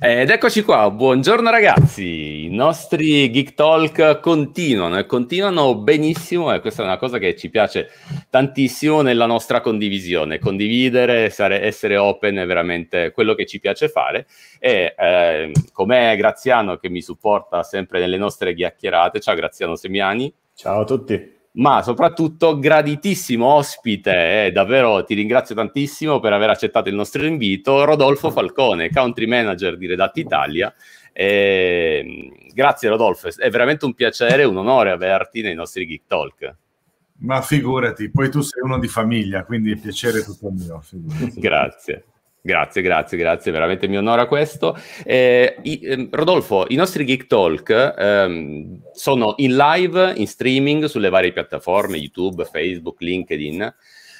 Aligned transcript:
Ed 0.00 0.30
eccoci 0.30 0.62
qua, 0.62 0.88
buongiorno 0.92 1.50
ragazzi, 1.50 2.44
i 2.44 2.50
nostri 2.50 3.28
Geek 3.32 3.54
Talk 3.54 4.20
continuano 4.20 4.96
e 4.96 5.06
continuano 5.06 5.74
benissimo 5.74 6.54
e 6.54 6.60
questa 6.60 6.82
è 6.82 6.84
una 6.84 6.98
cosa 6.98 7.18
che 7.18 7.34
ci 7.34 7.50
piace 7.50 7.90
tantissimo 8.30 9.02
nella 9.02 9.26
nostra 9.26 9.60
condivisione, 9.60 10.38
condividere, 10.38 11.32
essere 11.36 11.96
open 11.96 12.36
è 12.36 12.46
veramente 12.46 13.10
quello 13.10 13.34
che 13.34 13.44
ci 13.44 13.58
piace 13.58 13.88
fare 13.88 14.28
e 14.60 14.94
eh, 14.96 15.50
com'è 15.72 16.16
Graziano 16.16 16.76
che 16.76 16.88
mi 16.88 17.02
supporta 17.02 17.64
sempre 17.64 17.98
nelle 17.98 18.18
nostre 18.18 18.54
chiacchierate, 18.54 19.18
ciao 19.18 19.34
Graziano 19.34 19.74
Semiani. 19.74 20.32
Ciao 20.54 20.82
a 20.82 20.84
tutti 20.84 21.37
ma 21.58 21.82
soprattutto 21.82 22.58
graditissimo 22.58 23.46
ospite, 23.46 24.46
eh, 24.46 24.52
davvero 24.52 25.04
ti 25.04 25.14
ringrazio 25.14 25.54
tantissimo 25.54 26.20
per 26.20 26.32
aver 26.32 26.50
accettato 26.50 26.88
il 26.88 26.94
nostro 26.94 27.24
invito, 27.26 27.84
Rodolfo 27.84 28.30
Falcone, 28.30 28.90
country 28.90 29.26
manager 29.26 29.76
di 29.76 29.86
Redatti 29.86 30.20
Italia. 30.20 30.72
Eh, 31.12 32.50
grazie 32.52 32.88
Rodolfo, 32.88 33.28
è 33.36 33.50
veramente 33.50 33.84
un 33.84 33.94
piacere 33.94 34.42
e 34.42 34.46
un 34.46 34.56
onore 34.56 34.90
averti 34.90 35.42
nei 35.42 35.54
nostri 35.54 35.86
Geek 35.86 36.06
Talk. 36.06 36.56
Ma 37.20 37.42
figurati, 37.42 38.10
poi 38.10 38.30
tu 38.30 38.40
sei 38.40 38.62
uno 38.62 38.78
di 38.78 38.86
famiglia, 38.86 39.44
quindi 39.44 39.70
il 39.70 39.80
piacere 39.80 40.20
è 40.20 40.22
tutto 40.22 40.50
mio. 40.50 40.80
Figurati. 40.80 41.40
Grazie. 41.40 42.04
Grazie, 42.48 42.80
grazie, 42.80 43.18
grazie, 43.18 43.52
veramente 43.52 43.88
mi 43.88 43.98
onora 43.98 44.24
questo. 44.26 44.74
Eh, 45.04 45.58
i, 45.64 45.80
eh, 45.82 46.08
Rodolfo, 46.10 46.64
i 46.68 46.76
nostri 46.76 47.04
Geek 47.04 47.26
Talk 47.26 47.94
ehm, 47.98 48.84
sono 48.94 49.34
in 49.36 49.54
live, 49.54 50.14
in 50.16 50.26
streaming 50.26 50.86
sulle 50.86 51.10
varie 51.10 51.32
piattaforme, 51.32 51.98
YouTube, 51.98 52.46
Facebook, 52.46 53.02
LinkedIn 53.02 53.74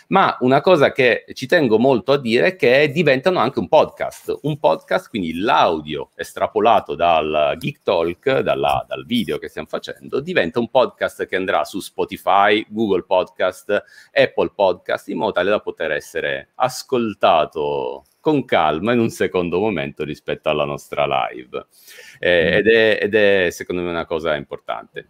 ma 0.09 0.37
una 0.41 0.63
cosa 0.63 0.91
che 0.91 1.27
ci 1.35 1.47
tengo 1.47 1.79
molto 1.79 2.13
a 2.13 2.19
dire 2.19 2.47
è 2.47 2.57
che 2.57 2.91
diventano 2.91 3.41
anche 3.41 3.59
un 3.59 3.69
podcast, 3.69 4.39
un 4.43 4.59
podcast, 4.59 5.11
quindi 5.11 5.39
l'audio 5.39 6.13
estrapolato 6.15 6.95
dal 6.95 7.55
Geek 7.59 7.83
Talk, 7.83 8.39
dalla, 8.39 8.87
dal 8.89 9.05
video 9.05 9.37
che 9.37 9.49
stiamo 9.49 9.69
facendo, 9.69 10.21
diventa 10.21 10.61
un 10.61 10.71
podcast 10.71 11.27
che 11.27 11.37
andrà 11.37 11.65
su 11.65 11.81
Spotify, 11.81 12.65
Google 12.71 13.05
Podcast, 13.05 13.85
Apple 14.11 14.53
Podcast, 14.55 15.09
in 15.09 15.19
modo 15.19 15.33
tale 15.33 15.51
da 15.51 15.61
poter 15.61 15.91
essere 15.91 16.53
ascoltato 16.55 18.05
con 18.21 18.45
calma 18.45 18.93
in 18.93 19.01
un 19.01 19.11
secondo 19.11 19.59
momento 19.59 20.05
rispetto 20.05 20.49
alla 20.49 20.65
nostra 20.65 21.07
live. 21.07 21.67
Eh, 22.19 22.57
ed, 22.57 22.67
è, 22.67 22.99
ed 23.03 23.15
è 23.15 23.51
secondo 23.51 23.83
me 23.83 23.91
una 23.91 24.07
cosa 24.07 24.35
importante. 24.35 25.09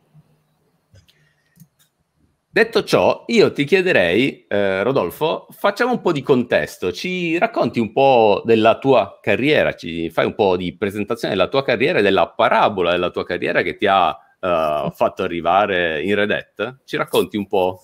Detto 2.51 2.83
ciò, 2.83 3.25
io 3.29 3.53
ti 3.53 3.65
chiederei, 3.65 4.47
eh, 4.49 4.83
Rodolfo, 4.83 5.47
facciamo 5.51 5.93
un 5.93 6.01
po' 6.01 6.11
di 6.13 6.23
contesto, 6.23 6.93
ci 6.93 7.39
racconti 7.39 7.79
un 7.79 7.93
po' 7.93 8.43
della 8.45 8.79
tua 8.79 9.21
carriera, 9.23 9.75
ci 9.75 10.11
fai 10.11 10.25
un 10.27 10.35
po' 10.35 10.57
di 10.57 10.77
presentazione 10.77 11.35
della 11.35 11.49
tua 11.49 11.63
carriera 11.63 12.01
e 12.01 12.03
della 12.03 12.27
parabola 12.31 12.91
della 12.91 13.11
tua 13.11 13.25
carriera 13.25 13.63
che 13.63 13.77
ti 13.77 13.87
ha 13.87 14.09
uh, 14.09 14.91
fatto 14.91 15.23
arrivare 15.23 16.03
in 16.03 16.15
Red 16.17 16.31
Hat? 16.31 16.79
Ci 16.85 16.97
racconti 16.97 17.37
un 17.37 17.47
po'? 17.47 17.83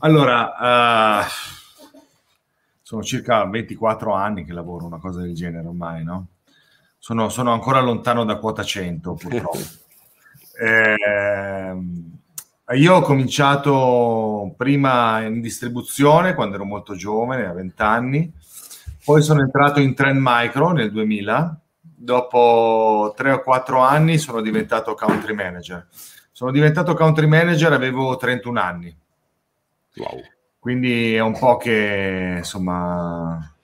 Allora, 0.00 1.22
uh, 1.22 1.55
sono 2.86 3.02
circa 3.02 3.44
24 3.44 4.12
anni 4.12 4.44
che 4.44 4.52
lavoro 4.52 4.86
una 4.86 5.00
cosa 5.00 5.20
del 5.20 5.34
genere 5.34 5.66
ormai, 5.66 6.04
no? 6.04 6.28
Sono, 6.98 7.28
sono 7.30 7.52
ancora 7.52 7.80
lontano 7.80 8.24
da 8.24 8.36
quota 8.36 8.62
100, 8.62 9.14
purtroppo. 9.14 9.58
eh, 10.62 11.76
io 12.76 12.94
ho 12.94 13.00
cominciato 13.00 14.54
prima 14.56 15.20
in 15.22 15.40
distribuzione 15.40 16.34
quando 16.34 16.54
ero 16.54 16.64
molto 16.64 16.94
giovane, 16.94 17.46
a 17.46 17.52
20 17.52 17.82
anni, 17.82 18.32
poi 19.04 19.20
sono 19.20 19.40
entrato 19.40 19.80
in 19.80 19.92
Trend 19.92 20.20
Micro 20.22 20.70
nel 20.70 20.92
2000, 20.92 21.60
dopo 21.80 23.12
3 23.16 23.32
o 23.32 23.42
4 23.42 23.80
anni 23.80 24.16
sono 24.16 24.40
diventato 24.40 24.94
country 24.94 25.34
manager. 25.34 25.88
Sono 26.30 26.52
diventato 26.52 26.94
country 26.94 27.26
manager, 27.26 27.72
avevo 27.72 28.16
31 28.16 28.60
anni. 28.60 28.96
Wow. 29.96 30.22
Quindi 30.66 31.14
è 31.14 31.20
un 31.20 31.38
po' 31.38 31.58
che, 31.58 32.34
insomma, 32.38 33.54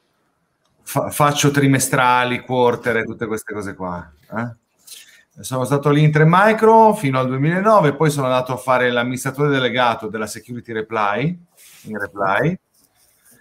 fa- 0.83 1.11
faccio 1.11 1.51
trimestrali, 1.51 2.43
quarter 2.43 2.99
e 2.99 3.05
tutte 3.05 3.27
queste 3.27 3.53
cose 3.53 3.75
qua. 3.75 4.09
Eh? 4.31 5.43
Sono 5.43 5.65
stato 5.65 5.91
3 5.91 6.25
Micro 6.25 6.95
fino 6.95 7.19
al 7.19 7.27
2009, 7.27 7.97
poi 7.97 8.09
sono 8.09 8.27
andato 8.27 8.53
a 8.53 8.57
fare 8.57 8.89
l'amministratore 8.93 9.49
delegato 9.49 10.07
della 10.07 10.29
Security 10.29 10.73
Reply, 10.73 11.37
in 11.87 11.99
Reply. 11.99 12.57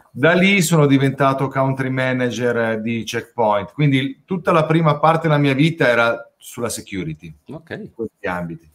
Da 0.09 0.33
lì 0.33 0.63
sono 0.63 0.87
diventato 0.87 1.47
country 1.47 1.91
manager 1.91 2.81
di 2.81 3.03
Checkpoint, 3.03 3.73
quindi 3.73 4.23
tutta 4.25 4.51
la 4.51 4.65
prima 4.65 4.97
parte 4.97 5.27
della 5.27 5.39
mia 5.39 5.53
vita 5.53 5.87
era 5.87 6.31
sulla 6.35 6.69
security, 6.69 7.31
okay. 7.45 7.79
in 7.79 7.93
questi 7.93 8.25
ambiti. 8.25 8.71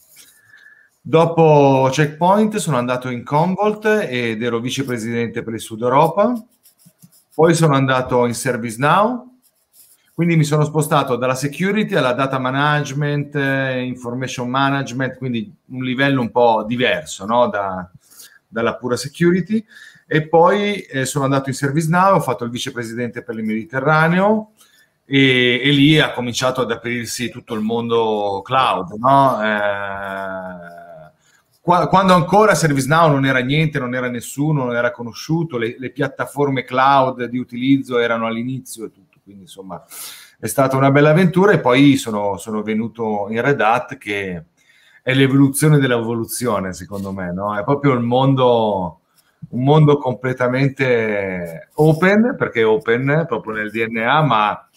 Dopo 1.09 1.89
Checkpoint 1.93 2.56
sono 2.56 2.78
andato 2.78 3.11
in 3.11 3.22
Convolt 3.22 3.84
ed 3.84 4.43
ero 4.43 4.59
vicepresidente 4.59 5.44
per 5.44 5.55
il 5.55 5.61
Sud 5.61 5.83
Europa, 5.83 6.34
poi 7.33 7.55
sono 7.55 7.77
andato 7.77 8.27
in 8.27 8.34
ServiceNow, 8.34 9.25
quindi 10.12 10.34
mi 10.34 10.43
sono 10.43 10.65
spostato 10.65 11.15
dalla 11.15 11.37
security 11.37 11.95
alla 11.95 12.12
data 12.12 12.41
management, 12.41 13.37
information 13.37 14.50
management, 14.50 15.16
quindi 15.16 15.55
un 15.66 15.84
livello 15.84 16.22
un 16.22 16.33
po' 16.33 16.65
diverso 16.66 17.25
no? 17.25 17.47
da, 17.50 17.89
dalla 18.49 18.75
pura 18.75 18.97
security. 18.97 19.65
E 20.09 20.27
poi 20.27 20.81
eh, 20.81 21.05
sono 21.05 21.22
andato 21.22 21.50
in 21.50 21.55
ServiceNow, 21.55 22.16
ho 22.16 22.21
fatto 22.21 22.43
il 22.43 22.50
vicepresidente 22.50 23.22
per 23.22 23.37
il 23.37 23.45
Mediterraneo 23.45 24.55
e, 25.05 25.61
e, 25.62 25.71
lì 25.71 26.00
ha 26.00 26.11
cominciato 26.11 26.62
ad 26.62 26.72
aprirsi 26.72 27.31
tutto 27.31 27.55
il 27.55 27.61
mondo 27.61 28.43
cloud. 28.45 28.91
No? 28.99 29.41
Eh, 29.41 30.84
quando 31.88 32.15
ancora 32.15 32.54
ServiceNow 32.54 33.10
non 33.10 33.27
era 33.27 33.41
niente, 33.41 33.81
non 33.81 33.94
era 33.94 34.09
nessuno, 34.09 34.65
non 34.65 34.77
era 34.77 34.93
conosciuto, 34.93 35.59
le, 35.59 35.75
le 35.78 35.91
piattaforme 35.91 36.62
cloud 36.62 37.25
di 37.25 37.38
utilizzo 37.38 37.99
erano 37.99 38.27
all'inizio 38.27 38.84
e 38.84 38.93
tutto 38.93 39.19
quindi 39.27 39.43
insomma 39.43 39.84
è 40.38 40.47
stata 40.47 40.77
una 40.77 40.93
bella 40.93 41.10
avventura 41.10 41.50
e 41.50 41.59
poi 41.59 41.97
sono, 41.97 42.37
sono 42.37 42.62
venuto 42.62 43.27
in 43.31 43.43
Red 43.43 43.60
Hat 43.60 43.99
che 43.99 44.44
è 45.03 45.15
l'evoluzione 45.15 45.78
dell'evoluzione 45.78 46.72
secondo 46.72 47.10
me, 47.12 47.32
no? 47.32 47.59
È 47.59 47.65
proprio 47.65 47.94
il 47.94 48.03
mondo, 48.03 49.00
un 49.48 49.65
mondo 49.65 49.98
completamente 49.98 51.71
open, 51.75 52.37
perché 52.38 52.62
open 52.62 53.25
proprio 53.27 53.54
nel 53.54 53.71
DNA, 53.72 54.22
ma 54.22 54.69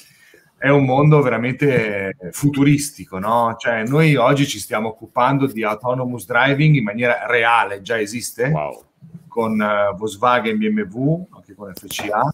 è 0.60 0.68
un 0.68 0.84
mondo 0.84 1.22
veramente 1.22 2.16
futuristico, 2.32 3.18
no? 3.18 3.56
Cioè 3.58 3.86
noi 3.86 4.16
oggi 4.18 4.46
ci 4.46 4.60
stiamo 4.60 4.90
occupando 4.90 5.48
di 5.48 5.64
autonomous 5.64 6.26
driving 6.26 6.76
in 6.76 6.84
maniera 6.84 7.26
reale, 7.28 7.82
già 7.82 7.98
esiste, 8.00 8.50
wow. 8.50 8.84
con 9.28 9.54
uh, 9.54 9.96
Volkswagen, 9.96 10.58
BMW, 10.58 11.28
anche 11.32 11.56
con 11.56 11.74
FCA, 11.74 12.34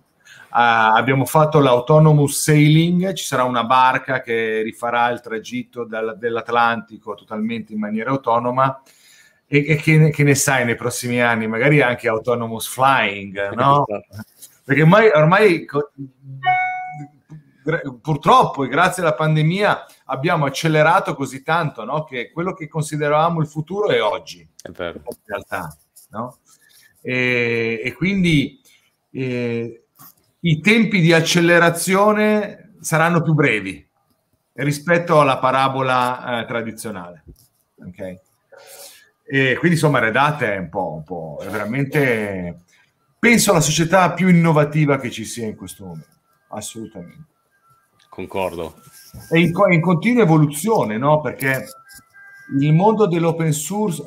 Uh, 0.56 0.96
abbiamo 0.96 1.26
fatto 1.26 1.60
l'autonomous 1.60 2.42
sailing, 2.42 3.12
ci 3.12 3.26
sarà 3.26 3.44
una 3.44 3.66
barca 3.66 4.22
che 4.22 4.62
rifarà 4.62 5.10
il 5.10 5.20
tragitto 5.20 5.84
dal, 5.84 6.16
dell'Atlantico 6.18 7.14
totalmente 7.14 7.74
in 7.74 7.80
maniera 7.80 8.12
autonoma. 8.12 8.82
E, 9.48 9.66
e 9.68 9.76
che, 9.76 10.12
che, 10.12 10.24
ne 10.24 10.34
sai 10.34 10.64
nei 10.64 10.76
prossimi 10.76 11.22
anni? 11.22 11.46
Magari 11.46 11.82
anche 11.82 12.08
autonomous 12.08 12.68
flying, 12.68 13.54
no? 13.54 13.86
Perché 14.64 14.84
ormai, 14.84 15.10
ormai 15.14 15.66
purtroppo 18.02 18.64
e 18.64 18.68
grazie 18.68 19.02
alla 19.02 19.14
pandemia 19.14 19.86
abbiamo 20.06 20.46
accelerato 20.46 21.16
così 21.16 21.42
tanto 21.42 21.84
no? 21.84 22.04
che 22.04 22.32
quello 22.32 22.54
che 22.54 22.68
consideravamo 22.68 23.42
il 23.42 23.48
futuro 23.48 23.90
è 23.90 24.02
oggi, 24.02 24.48
è 24.62 24.68
in 24.68 25.04
realtà. 25.26 25.76
No? 26.10 26.38
E, 27.02 27.82
e 27.84 27.94
quindi 27.94 28.62
eh, 29.12 29.86
i 30.40 30.60
tempi 30.60 31.02
di 31.02 31.12
accelerazione 31.12 32.76
saranno 32.80 33.22
più 33.22 33.34
brevi 33.34 33.88
rispetto 34.54 35.20
alla 35.20 35.40
parabola 35.40 36.42
eh, 36.42 36.46
tradizionale. 36.46 37.24
Okay? 37.88 38.20
E 39.28 39.56
quindi 39.58 39.76
insomma 39.76 40.00
Red 40.00 40.16
Hat 40.16 40.44
è 40.44 40.58
un 40.58 40.70
po', 40.70 40.94
un 40.94 41.04
po', 41.04 41.40
è 41.42 41.48
veramente, 41.48 42.62
penso, 43.18 43.54
la 43.54 43.60
società 43.60 44.14
più 44.14 44.28
innovativa 44.28 45.00
che 45.00 45.10
ci 45.10 45.26
sia 45.26 45.48
in 45.48 45.56
questo 45.56 45.86
momento, 45.86 46.08
assolutamente. 46.50 47.34
Concordo. 48.16 48.76
È 49.30 49.36
in, 49.36 49.52
in 49.72 49.82
continua 49.82 50.24
evoluzione, 50.24 50.98
no? 50.98 51.20
Perché 51.20 51.66
il 52.58 52.74
mondo 52.74 53.08
dell'open 53.08 53.52
source, 53.52 54.02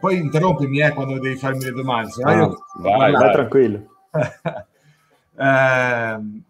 poi 0.00 0.18
interrompimi 0.18 0.80
eh, 0.80 0.92
quando 0.92 1.20
devi 1.20 1.36
farmi 1.36 1.62
le 1.62 1.70
domande. 1.70 2.10
Ah, 2.24 2.34
io... 2.34 2.64
vai, 2.80 3.12
vai 3.12 3.32
tranquillo. 3.32 3.86
Ehm, 5.34 6.44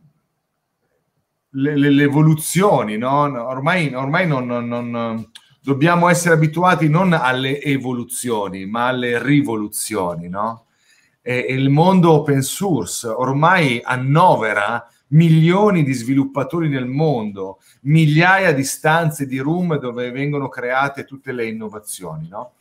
le, 1.51 1.77
le, 1.77 1.91
le, 1.91 2.03
evoluzioni, 2.03 2.99
no? 2.99 3.21
ormai, 3.47 3.95
ormai 3.95 4.27
non, 4.27 4.45
non, 4.45 4.67
non, 4.67 5.31
dobbiamo 5.63 6.09
essere 6.09 6.35
abituati 6.35 6.89
non 6.89 7.13
alle 7.13 7.63
evoluzioni, 7.63 8.67
ma 8.67 8.89
alle 8.89 9.23
rivoluzioni. 9.23 10.29
No? 10.29 10.67
E, 11.23 11.47
e 11.49 11.55
il 11.55 11.71
mondo 11.71 12.11
open 12.11 12.43
source 12.43 13.07
ormai 13.07 13.81
annovera 13.83 14.85
milioni 15.13 15.83
di 15.83 15.93
sviluppatori 15.93 16.69
nel 16.69 16.87
mondo, 16.87 17.61
migliaia 17.83 18.53
di 18.53 18.65
stanze 18.65 19.27
di 19.27 19.39
room 19.39 19.79
dove 19.79 20.11
vengono 20.11 20.49
create 20.49 21.05
tutte 21.05 21.33
le 21.33 21.47
innovazioni, 21.47 22.29
no? 22.29 22.53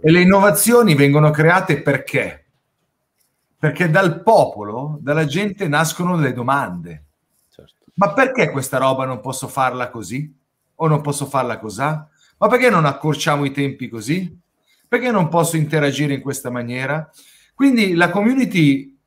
E 0.00 0.10
le 0.10 0.20
innovazioni 0.20 0.94
vengono 0.94 1.30
create 1.30 1.82
perché? 1.82 2.44
Perché 3.58 3.90
dal 3.90 4.22
popolo, 4.22 4.98
dalla 5.00 5.26
gente 5.26 5.68
nascono 5.68 6.16
le 6.16 6.32
domande. 6.32 7.04
Certo. 7.50 7.74
Ma 7.94 8.12
perché 8.12 8.50
questa 8.50 8.78
roba 8.78 9.04
non 9.04 9.20
posso 9.20 9.48
farla 9.48 9.90
così? 9.90 10.34
O 10.76 10.86
non 10.86 11.02
posso 11.02 11.26
farla 11.26 11.58
così? 11.58 11.80
Ma 11.80 12.48
perché 12.48 12.70
non 12.70 12.86
accorciamo 12.86 13.44
i 13.44 13.50
tempi 13.50 13.88
così? 13.88 14.38
Perché 14.88 15.10
non 15.10 15.28
posso 15.28 15.58
interagire 15.58 16.14
in 16.14 16.22
questa 16.22 16.50
maniera? 16.50 17.10
Quindi 17.54 17.92
la 17.92 18.08
community, 18.08 18.98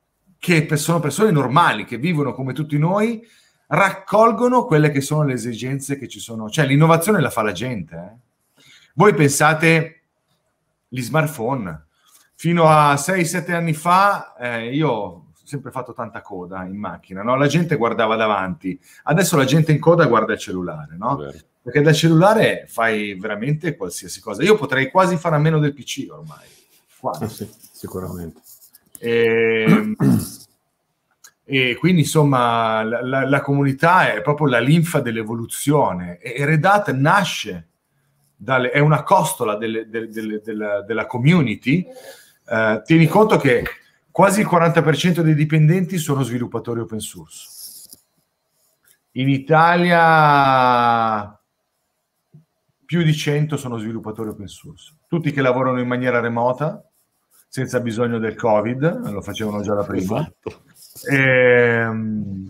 che 0.44 0.76
sono 0.76 1.00
persone 1.00 1.30
normali, 1.30 1.86
che 1.86 1.96
vivono 1.96 2.34
come 2.34 2.52
tutti 2.52 2.76
noi, 2.76 3.26
raccolgono 3.68 4.66
quelle 4.66 4.90
che 4.90 5.00
sono 5.00 5.24
le 5.24 5.32
esigenze 5.32 5.96
che 5.96 6.06
ci 6.06 6.20
sono. 6.20 6.50
Cioè 6.50 6.66
l'innovazione 6.66 7.18
la 7.22 7.30
fa 7.30 7.40
la 7.40 7.52
gente. 7.52 7.96
Eh? 7.96 8.62
Voi 8.92 9.14
pensate 9.14 10.02
gli 10.86 11.00
smartphone. 11.00 11.86
Fino 12.34 12.68
a 12.68 12.92
6-7 12.92 13.52
anni 13.52 13.72
fa 13.72 14.34
eh, 14.36 14.74
io 14.74 14.88
ho 14.90 15.26
sempre 15.42 15.70
fatto 15.70 15.94
tanta 15.94 16.20
coda 16.20 16.64
in 16.64 16.76
macchina, 16.76 17.22
no? 17.22 17.36
la 17.36 17.46
gente 17.46 17.76
guardava 17.76 18.16
davanti, 18.16 18.78
adesso 19.04 19.36
la 19.36 19.44
gente 19.44 19.72
in 19.72 19.78
coda 19.78 20.04
guarda 20.06 20.32
il 20.32 20.38
cellulare, 20.38 20.96
no? 20.96 21.22
perché 21.62 21.80
dal 21.80 21.94
cellulare 21.94 22.66
fai 22.68 23.14
veramente 23.18 23.76
qualsiasi 23.76 24.20
cosa. 24.20 24.42
Io 24.42 24.56
potrei 24.56 24.90
quasi 24.90 25.16
fare 25.16 25.36
a 25.36 25.38
meno 25.38 25.58
del 25.58 25.72
PC 25.72 26.08
ormai. 26.10 26.46
Eh 27.22 27.28
sì, 27.32 27.48
sicuramente. 27.72 28.40
E, 28.98 29.64
ehm, 29.66 29.96
e, 31.44 31.76
quindi 31.76 32.02
insomma 32.02 32.82
la, 32.82 33.02
la, 33.02 33.28
la, 33.28 33.40
comunità 33.40 34.12
è 34.12 34.22
proprio 34.22 34.48
la 34.48 34.60
linfa 34.60 35.00
dell'evoluzione 35.00 36.18
e 36.18 36.44
Red 36.44 36.64
Hat 36.64 36.92
nasce, 36.92 37.68
dalle, 38.36 38.70
è 38.70 38.78
una 38.78 39.02
costola 39.02 39.56
delle, 39.56 39.88
delle, 39.88 40.08
delle, 40.08 40.40
della, 40.40 40.82
della, 40.82 41.06
community. 41.06 41.86
Eh, 42.46 42.82
tieni 42.84 43.06
conto 43.06 43.36
che 43.36 43.64
quasi 44.10 44.40
il 44.40 44.46
40% 44.46 45.20
dei 45.20 45.34
dipendenti 45.34 45.98
sono 45.98 46.22
sviluppatori 46.22 46.80
open 46.80 47.00
source. 47.00 47.52
In 49.12 49.28
Italia 49.28 51.38
più 52.84 53.02
di 53.02 53.14
100 53.14 53.56
sono 53.56 53.78
sviluppatori 53.78 54.28
open 54.28 54.46
source, 54.46 54.94
tutti 55.08 55.32
che 55.32 55.40
lavorano 55.40 55.80
in 55.80 55.86
maniera 55.86 56.20
remota, 56.20 56.86
senza 57.54 57.78
bisogno 57.78 58.18
del 58.18 58.34
Covid, 58.34 59.10
lo 59.12 59.20
facevano 59.20 59.62
già 59.62 59.74
da 59.74 59.84
prima. 59.84 60.18
Esatto. 60.18 60.64
Ehm, 61.08 62.48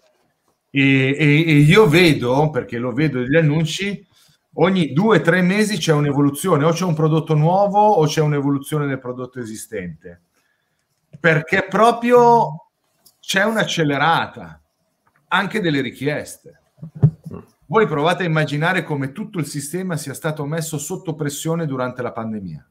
e, 0.71 0.81
e, 1.11 1.45
e, 1.47 1.57
io 1.59 1.87
vedo, 1.87 2.49
perché 2.49 2.79
lo 2.79 2.91
vedo 2.91 3.19
negli 3.19 3.37
annunci, 3.37 4.03
ogni 4.55 4.95
due 4.95 5.19
o 5.19 5.21
tre 5.21 5.43
mesi 5.43 5.77
c'è 5.77 5.93
un'evoluzione, 5.93 6.65
o 6.65 6.73
c'è 6.73 6.87
un 6.87 6.95
prodotto 6.95 7.35
nuovo 7.35 7.81
o 7.81 8.07
c'è 8.07 8.23
un'evoluzione 8.23 8.87
del 8.87 8.99
prodotto 8.99 9.41
esistente, 9.41 10.23
perché 11.21 11.67
proprio 11.69 12.69
c'è 13.21 13.45
un'accelerata 13.45 14.59
anche 15.29 15.61
delle 15.61 15.83
richieste. 15.83 16.61
Voi 17.67 17.87
provate 17.87 18.23
a 18.23 18.27
immaginare 18.27 18.85
come 18.85 19.13
tutto 19.13 19.39
il 19.39 19.45
sistema 19.45 19.99
sia 19.99 20.15
stato 20.15 20.47
messo 20.47 20.79
sotto 20.79 21.15
pressione 21.15 21.67
durante 21.67 22.01
la 22.01 22.13
pandemia. 22.13 22.67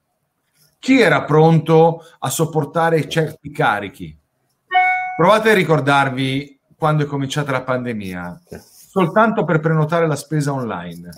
Chi 0.84 1.00
era 1.00 1.24
pronto 1.24 2.04
a 2.20 2.30
sopportare 2.30 3.08
certi 3.08 3.52
carichi? 3.52 4.20
Provate 5.16 5.52
a 5.52 5.54
ricordarvi 5.54 6.60
quando 6.78 7.04
è 7.04 7.06
cominciata 7.06 7.54
la 7.54 7.62
pandemia, 7.62 8.42
soltanto 8.60 9.46
per 9.46 9.62
prenotare 9.62 10.08
la 10.08 10.18
spesa 10.18 10.52
online. 10.52 11.10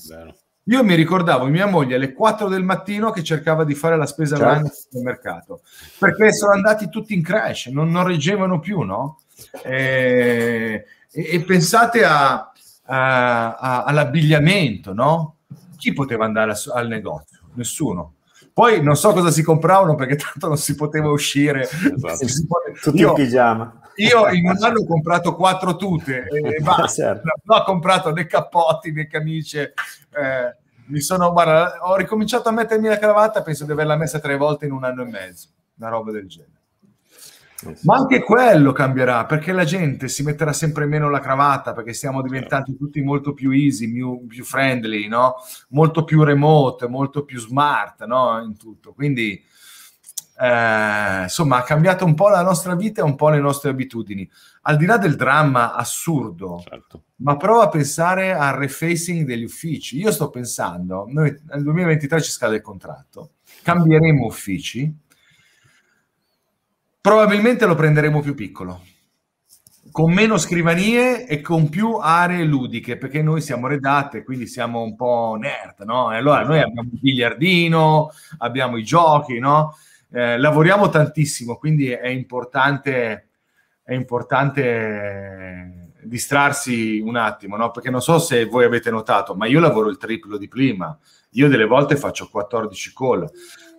Io 0.66 0.84
mi 0.84 0.94
ricordavo 0.94 1.46
mia 1.46 1.66
moglie 1.66 1.96
alle 1.96 2.14
4 2.14 2.48
del 2.48 2.62
mattino 2.62 3.10
che 3.10 3.24
cercava 3.24 3.64
di 3.64 3.74
fare 3.74 3.98
la 3.98 4.06
spesa 4.06 4.36
certo. 4.36 4.52
online 4.52 4.72
nel 4.92 5.04
mercato, 5.04 5.62
perché 5.98 6.32
sono 6.32 6.52
andati 6.52 6.88
tutti 6.88 7.16
in 7.16 7.24
crash, 7.24 7.66
non, 7.66 7.90
non 7.90 8.06
reggevano 8.06 8.60
più, 8.60 8.82
no? 8.82 9.22
E, 9.64 10.86
e, 11.10 11.28
e 11.34 11.42
pensate 11.42 12.06
a, 12.06 12.52
a, 12.84 13.56
a, 13.56 13.84
all'abbigliamento, 13.84 14.94
no? 14.94 15.38
Chi 15.76 15.92
poteva 15.92 16.24
andare 16.24 16.54
al 16.72 16.88
negozio? 16.88 17.40
Nessuno. 17.56 18.15
Poi 18.56 18.82
non 18.82 18.96
so 18.96 19.12
cosa 19.12 19.32
si 19.32 19.44
compravano 19.44 19.96
perché 19.96 20.16
tanto 20.32 20.48
non 20.48 20.56
si 20.56 20.76
poteva 20.76 21.10
uscire. 21.10 21.64
Esatto. 21.64 22.26
Tutti 22.82 23.00
io, 23.00 23.10
in 23.10 23.14
pigiama. 23.14 23.82
Io 23.96 24.30
in 24.30 24.48
un 24.48 24.64
anno 24.64 24.80
ho 24.80 24.86
comprato 24.86 25.36
quattro 25.36 25.76
tute 25.76 26.26
e 26.30 26.60
basta. 26.64 26.88
certo. 26.88 27.30
ho 27.46 27.64
comprato 27.66 28.14
né 28.14 28.26
cappotti 28.26 28.94
né 28.94 29.08
camicie. 29.08 29.74
Eh, 30.16 30.56
mi 30.86 31.02
sono, 31.02 31.34
guarda, 31.34 31.80
ho 31.82 31.98
ricominciato 31.98 32.48
a 32.48 32.54
mettermi 32.54 32.88
la 32.88 32.98
cravatta, 32.98 33.42
penso 33.42 33.66
di 33.66 33.74
averla 33.74 33.98
messa 33.98 34.20
tre 34.20 34.38
volte 34.38 34.68
in 34.68 34.72
un 34.72 34.86
anno 34.86 35.02
e 35.02 35.06
mezzo, 35.06 35.50
una 35.78 35.90
roba 35.90 36.12
del 36.14 36.30
genere. 36.30 36.55
Ma 37.84 37.96
anche 37.96 38.22
quello 38.22 38.74
cambierà 38.74 39.26
perché 39.26 39.54
la 39.54 39.64
gente 39.64 40.10
si 40.10 40.24
metterà 40.24 40.52
sempre 40.52 40.86
meno 40.86 41.10
la 41.10 41.20
cravatta 41.20 41.74
perché 41.74 41.94
stiamo 41.94 42.22
diventando 42.22 42.76
tutti 42.76 43.02
molto 43.02 43.34
più 43.34 43.52
easy, 43.52 43.92
più, 43.92 44.26
più 44.28 44.44
friendly, 44.44 45.08
no? 45.08 45.36
molto 45.70 46.04
più 46.04 46.24
remote, 46.24 46.88
molto 46.88 47.24
più 47.24 47.40
smart 47.40 48.04
no? 48.06 48.42
in 48.42 48.58
tutto. 48.58 48.94
Quindi 48.94 49.42
eh, 50.38 51.22
insomma 51.24 51.58
ha 51.58 51.64
cambiato 51.64 52.04
un 52.04 52.14
po' 52.14 52.28
la 52.28 52.42
nostra 52.42 52.76
vita 52.76 53.02
e 53.02 53.06
un 53.06 53.16
po' 53.16 53.30
le 53.30 53.40
nostre 53.40 53.70
abitudini. 53.70 54.30
Al 54.64 54.76
di 54.76 54.86
là 54.86 54.98
del 54.98 55.16
dramma 55.16 55.74
assurdo, 55.76 56.62
certo. 56.68 57.04
ma 57.18 57.38
prova 57.38 57.64
a 57.64 57.70
pensare 57.70 58.34
al 58.34 58.56
refacing 58.56 59.26
degli 59.26 59.44
uffici. 59.44 59.98
Io 59.98 60.12
sto 60.12 60.30
pensando, 60.30 61.06
noi 61.08 61.34
nel 61.48 61.64
2023 61.64 62.22
ci 62.22 62.32
scade 62.32 62.56
il 62.56 62.62
contratto, 62.62 63.32
cambieremo 63.64 64.26
uffici 64.26 65.04
Probabilmente 67.06 67.68
lo 67.68 67.76
prenderemo 67.76 68.20
più 68.20 68.34
piccolo, 68.34 68.82
con 69.92 70.12
meno 70.12 70.40
scrivanie 70.40 71.28
e 71.28 71.40
con 71.40 71.70
più 71.70 71.98
aree 72.02 72.44
ludiche, 72.44 72.98
perché 72.98 73.22
noi 73.22 73.42
siamo 73.42 73.68
redate, 73.68 74.24
quindi 74.24 74.48
siamo 74.48 74.82
un 74.82 74.96
po' 74.96 75.38
nerd, 75.40 75.82
no? 75.86 76.12
E 76.12 76.18
allora 76.18 76.44
noi 76.44 76.62
abbiamo 76.62 76.90
il 76.92 77.00
biliardino, 77.00 78.10
abbiamo 78.40 78.78
i 78.78 78.84
giochi, 78.84 79.38
no? 79.38 79.78
Eh, 80.12 80.40
lavoriamo 80.40 80.90
tantissimo, 80.90 81.58
quindi 81.58 81.92
è 81.92 82.08
importante, 82.08 83.28
è 83.84 83.94
importante 83.94 85.92
distrarsi 86.02 87.00
un 87.06 87.18
attimo, 87.18 87.56
no? 87.56 87.70
Perché 87.70 87.92
non 87.92 88.02
so 88.02 88.18
se 88.18 88.46
voi 88.46 88.66
avete 88.66 88.90
notato, 88.90 89.36
ma 89.36 89.46
io 89.46 89.60
lavoro 89.60 89.90
il 89.90 89.98
triplo 89.98 90.40
di 90.40 90.48
prima. 90.48 90.98
Io 91.34 91.50
delle 91.50 91.66
volte 91.66 91.98
faccio 91.98 92.30
14 92.32 92.94
call. 92.96 93.30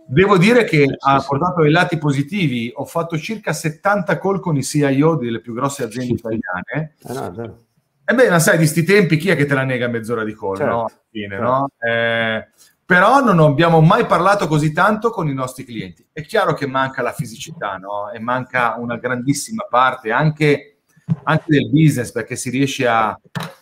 Devo 0.09 0.39
dire 0.39 0.65
che 0.65 0.87
ha 0.99 1.25
portato 1.27 1.61
ai 1.61 1.71
lati 1.71 1.99
positivi. 1.99 2.71
Ho 2.75 2.85
fatto 2.85 3.19
circa 3.19 3.53
70 3.53 4.19
call 4.19 4.41
con 4.41 4.57
i 4.57 4.63
CIO 4.63 5.17
delle 5.17 5.41
più 5.41 5.53
grosse 5.53 5.83
aziende 5.83 6.13
italiane. 6.13 6.95
Ah, 7.05 7.29
no, 7.29 7.65
e 8.09 8.15
beh, 8.15 8.31
ma 8.31 8.39
sai, 8.39 8.57
di 8.57 8.67
sti 8.67 8.85
tempi 8.85 9.17
chi 9.17 9.31
è 9.31 9.37
che 9.37 9.47
te 9.47 9.55
la 9.55 9.65
nega 9.65 9.89
mezz'ora 9.89 10.23
di 10.23 10.33
call, 10.33 10.57
certo. 10.57 10.73
no? 10.73 10.91
Fine, 11.11 11.29
certo. 11.29 11.45
no? 11.45 11.71
Eh, 11.77 12.49
però 12.85 13.21
non 13.21 13.41
abbiamo 13.41 13.81
mai 13.81 14.07
parlato 14.07 14.47
così 14.47 14.73
tanto 14.73 15.11
con 15.11 15.27
i 15.27 15.35
nostri 15.35 15.65
clienti. 15.65 16.07
È 16.13 16.23
chiaro 16.23 16.55
che 16.55 16.69
manca 16.69 17.03
la 17.03 17.13
fisicità, 17.13 17.79
no? 17.79 18.13
E 18.13 18.21
manca 18.21 18.77
una 18.79 18.97
grandissima 18.97 19.67
parte 19.69 20.13
anche, 20.13 20.83
anche 21.25 21.45
del 21.49 21.69
business 21.69 22.13
perché 22.13 22.37
si 22.37 22.49
riesce 22.49 22.87
a 22.87 23.19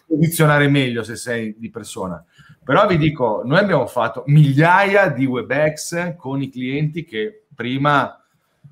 posizionare 0.07 0.69
meglio 0.69 1.03
se 1.03 1.17
sei 1.17 1.57
di 1.59 1.71
persona. 1.71 2.23
Però 2.65 2.87
vi 2.87 2.97
dico, 2.97 3.43
noi 3.45 3.59
abbiamo 3.59 3.87
fatto 3.87 4.25
migliaia 4.27 5.09
di 5.09 5.27
WebEx 5.27 6.17
con 6.17 6.41
i 6.41 6.51
clienti 6.51 7.05
che 7.05 7.45
prima... 7.55 8.19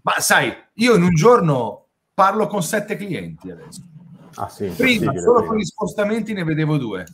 Ma 0.00 0.12
sai, 0.18 0.52
io 0.74 0.96
in 0.96 1.02
un 1.02 1.14
giorno 1.14 1.86
parlo 2.14 2.46
con 2.46 2.62
sette 2.62 2.96
clienti 2.96 3.50
adesso. 3.50 3.82
Ah, 4.36 4.48
sì, 4.48 4.66
prima, 4.68 5.12
solo 5.18 5.38
prima. 5.38 5.48
con 5.48 5.56
gli 5.58 5.64
spostamenti 5.64 6.32
ne 6.32 6.44
vedevo 6.44 6.78
due. 6.78 7.06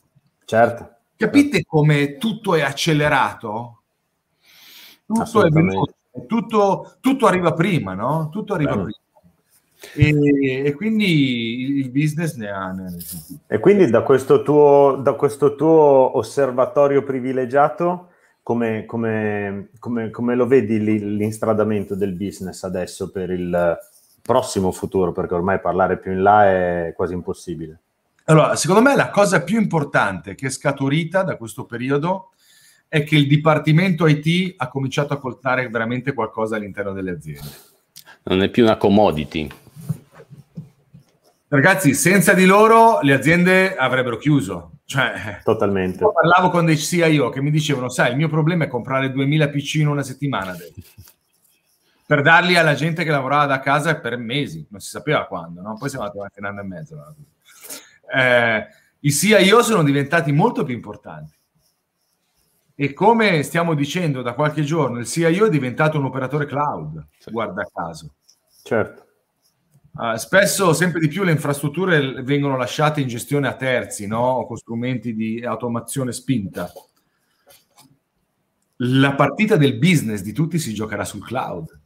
Certo. 0.45 0.95
Capite 1.17 1.65
come 1.65 2.17
tutto 2.17 2.55
è 2.55 2.63
accelerato? 2.63 3.83
Tutto 5.05 5.45
è 5.45 5.49
veloce, 5.49 5.95
tutto, 6.29 6.97
tutto 7.01 7.27
arriva 7.27 7.53
prima, 7.55 7.95
no? 7.95 8.29
Tutto 8.31 8.55
arriva 8.55 8.77
Bene. 8.77 8.85
prima. 8.85 8.99
E, 9.95 10.65
e, 10.65 10.73
quindi 10.75 11.79
il 11.79 11.91
business 11.91 12.35
ne 12.35 12.49
ha, 12.51 12.73
ne 12.73 12.97
E 13.47 13.59
quindi 13.61 13.89
da 13.89 14.03
questo 14.03 14.43
tuo, 14.43 14.99
da 15.01 15.13
questo 15.13 15.55
tuo 15.55 16.17
osservatorio 16.17 17.05
privilegiato, 17.05 18.09
come, 18.43 18.85
come, 18.87 19.71
come, 19.79 20.11
come 20.11 20.35
lo 20.35 20.47
vedi 20.47 20.81
l'instradamento 20.81 21.95
del 21.95 22.15
business 22.15 22.65
adesso 22.65 23.11
per 23.11 23.31
il 23.31 23.79
prossimo 24.23 24.73
futuro? 24.73 25.13
Perché 25.13 25.35
ormai 25.35 25.61
parlare 25.61 25.99
più 25.99 26.13
in 26.13 26.23
là 26.23 26.47
è 26.47 26.93
quasi 26.97 27.15
impossibile. 27.15 27.81
Allora, 28.25 28.57
secondo 28.57 28.83
me 28.83 28.97
la 28.97 29.11
cosa 29.11 29.43
più 29.43 29.61
importante 29.61 30.35
che 30.35 30.49
è 30.49 30.51
scaturita 30.51 31.23
da 31.23 31.37
questo 31.37 31.65
periodo 31.67 32.31
è 32.89 33.05
che 33.05 33.17
il 33.17 33.27
dipartimento 33.27 34.07
IT 34.07 34.55
ha 34.57 34.69
cominciato 34.69 35.15
a 35.15 35.19
portare 35.19 35.69
veramente 35.69 36.13
qualcosa 36.13 36.57
all'interno 36.57 36.93
delle 36.93 37.13
aziende. 37.13 37.49
Non 38.25 38.43
è 38.43 38.49
più 38.49 38.65
una 38.65 38.77
commodity. 38.77 39.49
Ragazzi, 41.49 41.95
senza 41.95 42.35
di 42.35 42.45
loro 42.45 43.01
le 43.01 43.15
aziende 43.15 43.75
avrebbero 43.75 44.17
chiuso. 44.17 44.73
Cioè, 44.85 45.41
Totalmente. 45.43 46.07
Parlavo 46.13 46.51
con 46.51 46.65
dei 46.65 46.77
CIO 46.77 47.31
che 47.31 47.41
mi 47.41 47.51
dicevano, 47.51 47.89
sai, 47.89 48.11
il 48.11 48.17
mio 48.17 48.29
problema 48.29 48.65
è 48.65 48.69
comprare 48.69 49.11
2000 49.11 49.49
PC 49.49 49.75
in 49.77 49.89
una 49.89 50.03
settimana 50.03 50.55
per 52.09 52.23
darli 52.23 52.57
alla 52.57 52.73
gente 52.73 53.05
che 53.05 53.11
lavorava 53.11 53.45
da 53.45 53.61
casa 53.61 53.95
per 53.97 54.17
mesi, 54.17 54.67
non 54.71 54.81
si 54.81 54.89
sapeva 54.89 55.27
quando, 55.27 55.61
no? 55.61 55.77
poi 55.79 55.91
siamo 55.91 56.05
andati 56.07 56.19
avanti 56.19 56.39
un 56.39 56.47
anno 56.47 56.61
e 56.61 56.65
mezzo. 56.65 57.15
Eh, 58.15 58.67
I 59.01 59.13
CIO 59.13 59.63
sono 59.63 59.83
diventati 59.83 60.33
molto 60.33 60.65
più 60.65 60.73
importanti. 60.73 61.37
E 62.75 62.95
come 62.95 63.43
stiamo 63.43 63.75
dicendo 63.75 64.23
da 64.23 64.33
qualche 64.33 64.63
giorno, 64.63 65.01
il 65.01 65.07
CIO 65.07 65.45
è 65.45 65.51
diventato 65.51 65.99
un 65.99 66.07
operatore 66.07 66.47
cloud, 66.47 67.07
guarda 67.27 67.69
caso. 67.71 68.15
Certo. 68.63 69.08
Uh, 69.93 70.17
spesso, 70.17 70.73
sempre 70.73 71.01
di 71.01 71.09
più, 71.09 71.25
le 71.25 71.33
infrastrutture 71.33 72.23
vengono 72.23 72.57
lasciate 72.57 73.01
in 73.01 73.09
gestione 73.09 73.49
a 73.49 73.55
terzi, 73.55 74.07
no? 74.07 74.21
O 74.21 74.47
con 74.47 74.57
strumenti 74.57 75.15
di 75.15 75.45
automazione 75.45 76.13
spinta. 76.13 76.71
La 78.83 79.15
partita 79.15 79.57
del 79.57 79.77
business 79.77 80.21
di 80.21 80.33
tutti 80.33 80.59
si 80.59 80.73
giocherà 80.73 81.05
sul 81.05 81.25
cloud. 81.25 81.81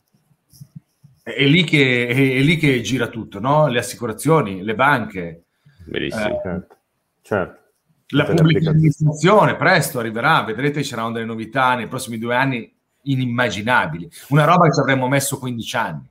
È 1.23 1.45
lì 1.45 1.65
che, 1.65 2.09
è, 2.09 2.41
lì 2.41 2.57
che 2.57 2.81
gira 2.83 3.07
tutto, 3.07 3.41
no? 3.41 3.69
Le 3.69 3.79
assicurazioni, 3.79 4.63
le 4.63 4.75
banche. 4.75 5.45
Benissimo. 5.87 6.27
Eh, 6.27 6.41
certo. 6.43 6.77
certo. 7.23 7.61
La 8.15 8.27
pubblica 8.27 8.71
amministrazione 8.71 9.57
presto 9.57 9.99
arriverà, 9.99 10.43
vedrete 10.43 10.83
ci 10.83 10.91
saranno 10.91 11.13
delle 11.13 11.25
novità 11.25 11.75
nei 11.75 11.89
prossimi 11.89 12.19
due 12.19 12.35
anni 12.35 12.71
inimmaginabili. 13.05 14.11
Una 14.29 14.45
roba 14.45 14.67
che 14.67 14.75
ci 14.75 14.81
avremmo 14.81 15.09
messo 15.09 15.39
15 15.39 15.77
anni. 15.77 16.11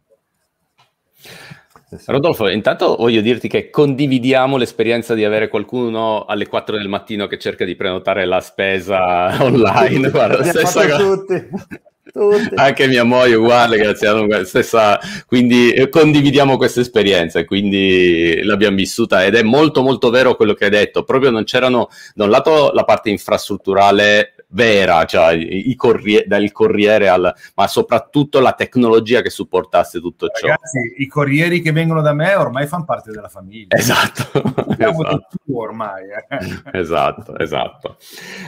Rodolfo, 2.05 2.47
intanto 2.47 2.95
voglio 2.95 3.19
dirti 3.19 3.49
che 3.49 3.69
condividiamo 3.69 4.55
l'esperienza 4.55 5.13
di 5.13 5.25
avere 5.25 5.49
qualcuno 5.49 6.23
alle 6.23 6.47
4 6.47 6.77
del 6.77 6.87
mattino 6.87 7.27
che 7.27 7.37
cerca 7.37 7.65
di 7.65 7.75
prenotare 7.75 8.25
la 8.25 8.39
spesa 8.39 9.35
online. 9.43 10.09
Guarda, 10.09 10.43
stessa 10.43 10.87
cosa. 10.87 10.97
Tutti. 10.97 11.47
Tutti. 12.11 12.55
Anche 12.55 12.87
mia 12.87 13.03
moglie 13.03 13.35
uguale, 13.35 13.77
grazie 13.77 14.07
a 14.07 14.43
stessa, 14.43 14.99
quindi 15.27 15.71
eh, 15.71 15.87
condividiamo 15.87 16.57
questa 16.57 16.81
esperienza 16.81 17.39
e 17.39 17.45
quindi 17.45 18.41
l'abbiamo 18.43 18.75
vissuta 18.75 19.23
ed 19.23 19.35
è 19.35 19.43
molto 19.43 19.81
molto 19.81 20.09
vero 20.09 20.35
quello 20.35 20.53
che 20.53 20.65
hai 20.65 20.71
detto, 20.71 21.03
proprio 21.03 21.29
non 21.29 21.45
c'erano 21.45 21.89
da 22.13 22.25
un 22.25 22.31
lato 22.31 22.71
la 22.73 22.83
parte 22.83 23.11
infrastrutturale 23.11 24.40
vera, 24.51 25.05
cioè 25.05 25.33
i 25.33 25.75
corriere, 25.75 26.25
dal 26.27 26.51
corriere 26.51 27.07
al, 27.07 27.33
ma 27.55 27.67
soprattutto 27.67 28.39
la 28.39 28.53
tecnologia 28.53 29.21
che 29.21 29.29
supportasse 29.29 29.99
tutto 29.99 30.27
ciò. 30.27 30.47
Ragazzi, 30.47 30.95
i 30.97 31.07
corrieri 31.07 31.61
che 31.61 31.71
vengono 31.71 32.01
da 32.01 32.13
me 32.13 32.35
ormai 32.35 32.67
fanno 32.67 32.85
parte 32.85 33.11
della 33.11 33.29
famiglia. 33.29 33.75
Esatto. 33.75 34.31
esatto. 34.77 35.27
ormai. 35.53 36.03
Eh. 36.29 36.79
esatto, 36.79 37.37
esatto. 37.37 37.97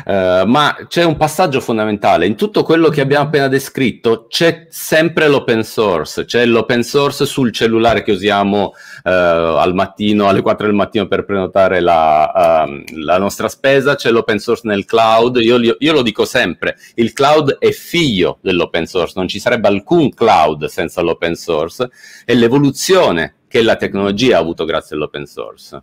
Uh, 0.05 0.45
ma 0.45 0.75
c'è 0.88 1.03
un 1.03 1.17
passaggio 1.17 1.60
fondamentale. 1.60 2.25
In 2.25 2.36
tutto 2.36 2.63
quello 2.63 2.89
che 2.89 3.01
abbiamo 3.01 3.25
appena 3.25 3.48
descritto 3.48 4.27
c'è 4.27 4.67
sempre 4.69 5.27
l'open 5.27 5.63
source, 5.63 6.25
c'è 6.25 6.45
l'open 6.45 6.83
source 6.83 7.25
sul 7.25 7.51
cellulare 7.51 8.03
che 8.03 8.12
usiamo 8.12 8.74
uh, 9.03 9.10
al 9.10 9.74
mattino, 9.74 10.27
alle 10.27 10.41
4 10.41 10.65
del 10.65 10.75
mattino 10.75 11.07
per 11.07 11.25
prenotare 11.25 11.79
la, 11.79 12.65
uh, 12.67 12.83
la 12.98 13.17
nostra 13.17 13.48
spesa, 13.48 13.95
c'è 13.95 14.12
l'open 14.12 14.39
source 14.39 14.67
nel 14.67 14.86
cloud. 14.86 15.38
Io, 15.38 15.57
io 15.77 15.93
lo 15.94 16.02
dico 16.02 16.26
sempre, 16.26 16.76
il 16.96 17.14
cloud 17.14 17.58
è 17.58 17.72
figlio 17.72 18.40
dell'open 18.42 18.86
source, 18.86 19.14
non 19.16 19.28
ci 19.28 19.40
sarebbe 19.40 19.68
alcun 19.68 20.10
cloud 20.14 20.66
senza 20.66 21.02
l'open 21.02 21.36
source 21.36 21.90
e 22.26 22.36
l'evoluzione 22.36 23.36
che 23.48 23.62
la 23.62 23.76
tecnologia 23.76 24.38
ha 24.38 24.42
avuto 24.42 24.66
grazie 24.66 24.96
all'open 24.96 25.26
source. 25.26 25.82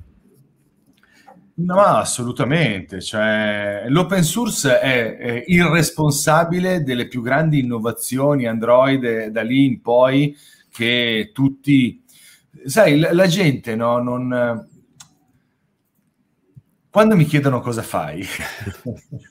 No, 1.55 1.81
assolutamente. 1.81 3.01
Cioè, 3.01 3.85
l'open 3.89 4.23
source 4.23 4.81
è, 4.81 5.17
è, 5.17 5.45
il 5.47 5.65
responsabile 5.65 6.83
delle 6.83 7.07
più 7.07 7.23
grandi 7.23 7.61
innovazioni 7.61 8.47
Android 8.47 9.27
da 9.27 9.43
lì 9.43 9.67
in 9.67 9.81
poi 9.81 10.37
che 10.71 11.31
tutti... 11.33 12.03
Sai, 12.65 12.99
la, 12.99 13.13
la 13.13 13.27
gente 13.27 13.75
no, 13.77 13.99
non... 13.99 14.69
Quando 16.91 17.15
mi 17.15 17.25
chiedono 17.25 17.61
cosa 17.61 17.83
fai, 17.83 18.25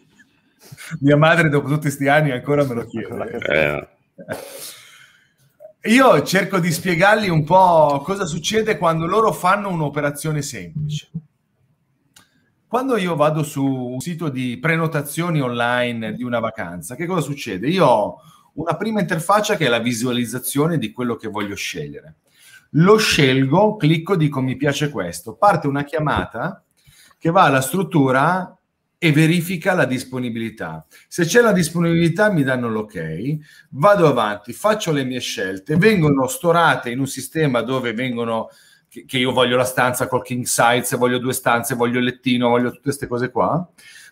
Mia 1.00 1.18
madre 1.18 1.50
dopo 1.50 1.68
tutti 1.68 1.82
questi 1.82 2.08
anni 2.08 2.32
ancora 2.32 2.64
me 2.66 2.74
lo 2.74 2.86
chiede. 2.86 3.38
Eh. 3.48 3.88
Io 5.84 6.24
cerco 6.24 6.60
di 6.60 6.72
spiegargli 6.72 7.30
un 7.30 7.46
po' 7.46 8.02
cosa 8.04 8.26
succede 8.26 8.78
quando 8.78 9.06
loro 9.06 9.32
fanno 9.32 9.70
un'operazione 9.70 10.42
semplice. 10.42 11.10
Quando 12.68 12.98
io 12.98 13.16
vado 13.16 13.44
su 13.44 13.66
un 13.66 14.00
sito 14.00 14.30
di 14.30 14.60
prenotazioni 14.60 15.42
online 15.42 16.14
di 16.14 16.24
una 16.24 16.40
vacanza, 16.40 16.96
che 16.96 17.06
cosa 17.06 17.22
succede? 17.22 17.68
Io 17.68 17.86
ho 17.86 18.22
una 18.56 18.76
prima 18.76 19.00
interfaccia 19.00 19.56
che 19.56 19.66
è 19.66 19.70
la 19.70 19.80
visualizzazione 19.80 20.78
di 20.78 20.92
quello 20.92 21.16
che 21.16 21.30
voglio 21.30 21.56
scegliere. 21.56 22.18
Lo 22.74 22.98
scelgo, 22.98 23.78
clicco, 23.78 24.16
dico 24.16 24.42
mi 24.42 24.58
piace 24.58 24.90
questo. 24.90 25.36
Parte 25.36 25.68
una 25.68 25.84
chiamata 25.84 26.64
che 27.18 27.32
va 27.32 27.44
alla 27.44 27.62
struttura 27.62 28.59
e 29.02 29.14
verifica 29.14 29.74
la 29.74 29.86
disponibilità. 29.86 30.86
Se 31.08 31.24
c'è 31.24 31.40
la 31.42 31.54
disponibilità 31.54 32.30
mi 32.32 32.44
danno 32.44 32.70
l'ok, 32.70 33.38
vado 33.70 34.08
avanti, 34.08 34.52
faccio 34.52 34.92
le 34.92 35.06
mie 35.06 35.22
scelte, 35.22 35.78
vengono 35.78 36.28
storate 36.28 36.92
in 36.92 37.00
un 37.00 37.08
sistema 37.08 37.62
dove 37.62 37.94
vengono 37.94 38.50
che, 38.90 39.18
io 39.18 39.32
voglio 39.32 39.56
la 39.56 39.64
stanza 39.64 40.08
col 40.08 40.24
king 40.24 40.44
size, 40.44 40.98
voglio 40.98 41.18
due 41.18 41.34
stanze, 41.34 41.76
voglio 41.76 42.00
il 42.00 42.06
lettino, 42.06 42.50
voglio 42.50 42.70
tutte 42.70 42.82
queste 42.82 43.08
cose 43.08 43.32
qua. 43.32 43.66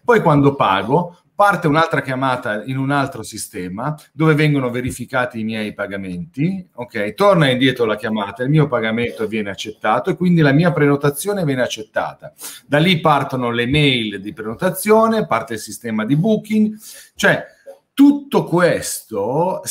Poi 0.03 0.22
quando 0.22 0.56
pago, 0.56 1.17
parte 1.38 1.67
un'altra 1.67 2.01
chiamata 2.01 2.63
in 2.63 2.79
un 2.79 2.89
altro 2.89 3.22
sistema 3.22 3.96
dove 4.12 4.34
vengono 4.34 4.72
verificati 4.72 5.39
i 5.39 5.44
miei 5.44 5.72
pagamenti, 5.72 6.67
ok? 6.74 7.13
Torna 7.13 7.48
indietro 7.48 7.86
la 7.86 7.96
chiamata, 7.96 8.41
il 8.41 8.50
mio 8.50 8.67
pagamento 8.67 9.27
viene 9.27 9.51
accettato 9.51 10.10
e 10.10 10.15
quindi 10.15 10.41
la 10.41 10.51
mia 10.51 10.74
prenotazione 10.74 11.46
viene 11.46 11.62
accettata. 11.62 12.34
Da 12.65 12.79
lì 12.79 13.00
partono 13.00 13.51
le 13.51 13.67
mail 13.67 14.20
di 14.20 14.34
prenotazione, 14.34 15.27
parte 15.27 15.53
il 15.53 15.60
sistema 15.60 16.06
di 16.06 16.15
booking, 16.15 16.75
cioè 17.13 17.46
tutto 17.94 18.44
questo 18.44 19.62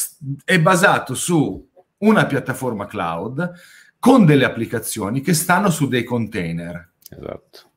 è 0.45 0.61
basato 0.61 1.17
su 1.17 1.69
una 1.99 2.27
piattaforma 2.27 2.87
cloud 2.87 3.55
con 3.99 4.25
delle 4.25 4.45
applicazioni 4.45 5.21
che 5.21 5.35
stanno 5.35 5.71
su 5.71 5.89
dei 5.89 6.05
container. 6.05 6.93
Esatto. 7.11 7.71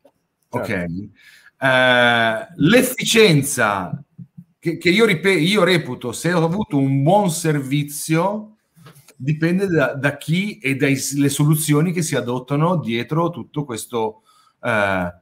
Ok. 0.49 0.67
Certo. 0.67 0.93
Eh, 1.61 2.47
l'efficienza 2.55 4.01
che, 4.57 4.77
che 4.77 4.89
io, 4.89 5.05
rip- 5.05 5.25
io, 5.25 5.63
reputo, 5.63 6.11
se 6.13 6.31
ho 6.31 6.43
avuto 6.43 6.77
un 6.77 7.03
buon 7.03 7.29
servizio, 7.29 8.57
dipende 9.15 9.67
da, 9.67 9.93
da 9.93 10.15
chi 10.17 10.57
e 10.59 10.75
dalle 10.75 11.29
soluzioni 11.29 11.91
che 11.91 12.01
si 12.01 12.15
adottano 12.15 12.77
dietro 12.77 13.29
tutto 13.29 13.65
questo 13.65 14.21
eh, 14.61 15.13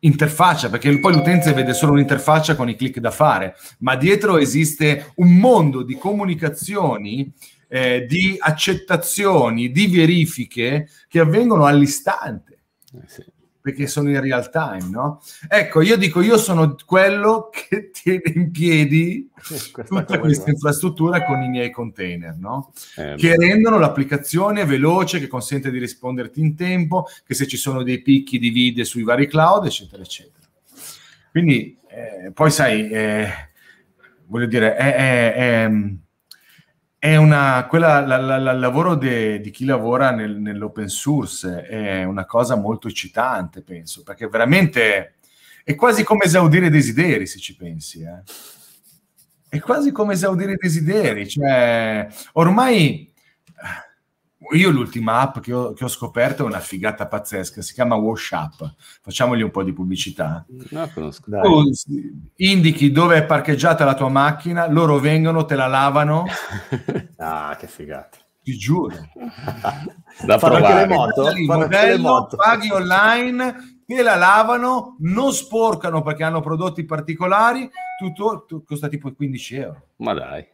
interfaccia, 0.00 0.68
perché 0.68 0.98
poi 0.98 1.14
l'utente 1.14 1.52
vede 1.52 1.74
solo 1.74 1.92
un'interfaccia 1.92 2.56
con 2.56 2.68
i 2.68 2.76
click 2.76 2.98
da 2.98 3.12
fare, 3.12 3.54
ma 3.78 3.94
dietro 3.94 4.38
esiste 4.38 5.12
un 5.16 5.36
mondo 5.36 5.82
di 5.82 5.96
comunicazioni, 5.96 7.32
eh, 7.68 8.04
di 8.08 8.36
accettazioni, 8.38 9.70
di 9.70 9.86
verifiche 9.86 10.88
che 11.08 11.20
avvengono 11.20 11.66
all'istante. 11.66 12.58
Eh 12.92 13.08
sì 13.08 13.32
perché 13.64 13.86
sono 13.86 14.10
in 14.10 14.20
real 14.20 14.50
time, 14.50 14.90
no? 14.90 15.22
Ecco, 15.48 15.80
io 15.80 15.96
dico, 15.96 16.20
io 16.20 16.36
sono 16.36 16.76
quello 16.84 17.48
che 17.50 17.88
tiene 18.02 18.20
in 18.34 18.50
piedi 18.50 19.30
tutta 19.86 20.18
questa 20.18 20.50
infrastruttura 20.50 21.24
con 21.24 21.40
i 21.40 21.48
miei 21.48 21.70
container, 21.70 22.36
no? 22.36 22.74
Eh, 22.94 23.14
che 23.16 23.34
rendono 23.34 23.78
l'applicazione 23.78 24.66
veloce, 24.66 25.18
che 25.18 25.28
consente 25.28 25.70
di 25.70 25.78
risponderti 25.78 26.40
in 26.40 26.54
tempo, 26.54 27.06
che 27.26 27.32
se 27.32 27.46
ci 27.46 27.56
sono 27.56 27.82
dei 27.82 28.02
picchi 28.02 28.38
divide 28.38 28.84
sui 28.84 29.02
vari 29.02 29.26
cloud, 29.26 29.64
eccetera, 29.64 30.02
eccetera. 30.02 30.46
Quindi, 31.30 31.78
eh, 31.88 32.32
poi 32.32 32.50
sai, 32.50 32.90
eh, 32.90 33.28
voglio 34.26 34.46
dire, 34.46 34.76
è, 34.76 34.94
è, 34.94 35.34
è 35.34 35.70
è 37.04 37.16
una, 37.16 37.66
quella, 37.66 38.00
la, 38.00 38.16
la, 38.16 38.52
il 38.52 38.58
lavoro 38.58 38.94
de, 38.94 39.38
di 39.38 39.50
chi 39.50 39.66
lavora 39.66 40.10
nel, 40.10 40.38
nell'open 40.38 40.88
source 40.88 41.66
è 41.66 42.02
una 42.02 42.24
cosa 42.24 42.56
molto 42.56 42.88
eccitante, 42.88 43.60
penso, 43.60 44.02
perché 44.02 44.26
veramente 44.26 45.16
è 45.64 45.74
quasi 45.74 46.02
come 46.02 46.24
esaudire 46.24 46.70
desideri, 46.70 47.26
se 47.26 47.38
ci 47.40 47.56
pensi. 47.56 48.00
Eh. 48.00 48.22
È 49.50 49.60
quasi 49.60 49.92
come 49.92 50.14
esaudire 50.14 50.54
desideri, 50.56 51.28
cioè 51.28 52.08
ormai 52.32 53.12
io 54.52 54.70
l'ultima 54.70 55.20
app 55.20 55.38
che 55.40 55.52
ho, 55.52 55.72
che 55.72 55.84
ho, 55.84 55.88
scoperto 55.88 56.42
è 56.42 56.46
una 56.46 56.60
figata 56.60 57.06
pazzesca, 57.06 57.62
si 57.62 57.72
chiama 57.72 57.94
Wash 57.94 58.30
Up. 58.30 58.74
Facciamogli 59.02 59.42
un 59.42 59.50
po' 59.50 59.62
di 59.62 59.72
pubblicità. 59.72 60.44
No, 60.70 60.88
tu 60.88 61.70
indichi 62.36 62.90
dove 62.90 63.16
è 63.16 63.24
parcheggiata 63.24 63.84
la 63.84 63.94
tua 63.94 64.08
macchina, 64.08 64.68
loro 64.68 64.98
vengono, 64.98 65.44
te 65.44 65.54
la 65.54 65.66
lavano. 65.66 66.24
ah, 67.18 67.56
che 67.58 67.66
figata. 67.66 68.18
ti 68.42 68.56
giuro. 68.56 68.94
da 70.24 70.38
Fanno 70.38 70.54
provare. 70.54 70.66
anche 70.66 70.86
le 70.86 70.94
moto? 70.94 71.30
Il 71.30 71.68
le 71.70 71.98
moto. 71.98 72.36
paghi 72.36 72.70
online, 72.70 73.80
te 73.86 74.02
la 74.02 74.16
lavano, 74.16 74.96
non 75.00 75.32
sporcano 75.32 76.02
perché 76.02 76.24
hanno 76.24 76.40
prodotti 76.40 76.84
particolari, 76.84 77.68
tutto, 77.98 78.44
tu- 78.46 78.64
costa 78.64 78.88
tipo 78.88 79.12
15 79.12 79.54
euro. 79.56 79.88
Ma 79.96 80.14
dai, 80.14 80.46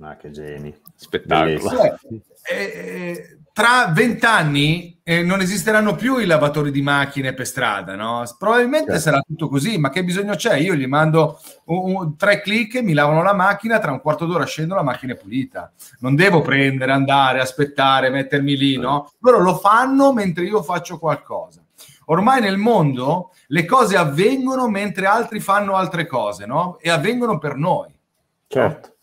Ah, 0.00 0.16
che 0.16 0.30
geni. 0.30 0.74
spettacolo. 0.94 1.70
Cioè, 1.70 1.94
eh, 2.50 2.54
eh, 2.54 3.38
tra 3.52 3.86
vent'anni 3.94 5.00
eh, 5.02 5.22
non 5.22 5.40
esisteranno 5.40 5.94
più 5.94 6.18
i 6.18 6.26
lavatori 6.26 6.70
di 6.70 6.82
macchine 6.82 7.32
per 7.32 7.46
strada, 7.46 7.94
no? 7.94 8.22
Probabilmente 8.38 8.88
Certo. 8.92 9.00
sarà 9.02 9.20
tutto 9.26 9.48
così, 9.48 9.78
ma 9.78 9.88
che 9.88 10.04
bisogno 10.04 10.34
c'è? 10.34 10.56
Io 10.56 10.74
gli 10.74 10.86
mando 10.86 11.40
un- 11.66 11.94
un- 11.94 12.16
tre 12.16 12.42
clic, 12.42 12.82
mi 12.82 12.92
lavano 12.92 13.22
la 13.22 13.32
macchina, 13.32 13.78
tra 13.78 13.90
un 13.92 14.00
quarto 14.02 14.26
d'ora 14.26 14.44
scendo, 14.44 14.74
la 14.74 14.82
macchina 14.82 15.14
è 15.14 15.16
pulita. 15.16 15.72
Non 16.00 16.14
devo 16.14 16.42
prendere, 16.42 16.92
andare, 16.92 17.40
aspettare, 17.40 18.10
mettermi 18.10 18.54
lì, 18.56 18.76
no? 18.76 19.10
Loro 19.20 19.40
lo 19.40 19.56
fanno 19.56 20.12
mentre 20.12 20.44
io 20.44 20.62
faccio 20.62 20.98
qualcosa. 20.98 21.62
Ormai 22.08 22.40
nel 22.42 22.58
mondo 22.58 23.30
le 23.48 23.64
cose 23.64 23.96
avvengono 23.96 24.68
mentre 24.68 25.06
altri 25.06 25.40
fanno 25.40 25.74
altre 25.76 26.06
cose, 26.06 26.44
no? 26.46 26.78
E 26.80 26.90
avvengono 26.90 27.38
per 27.38 27.56
noi. 27.56 27.88
Certo. 28.46 28.95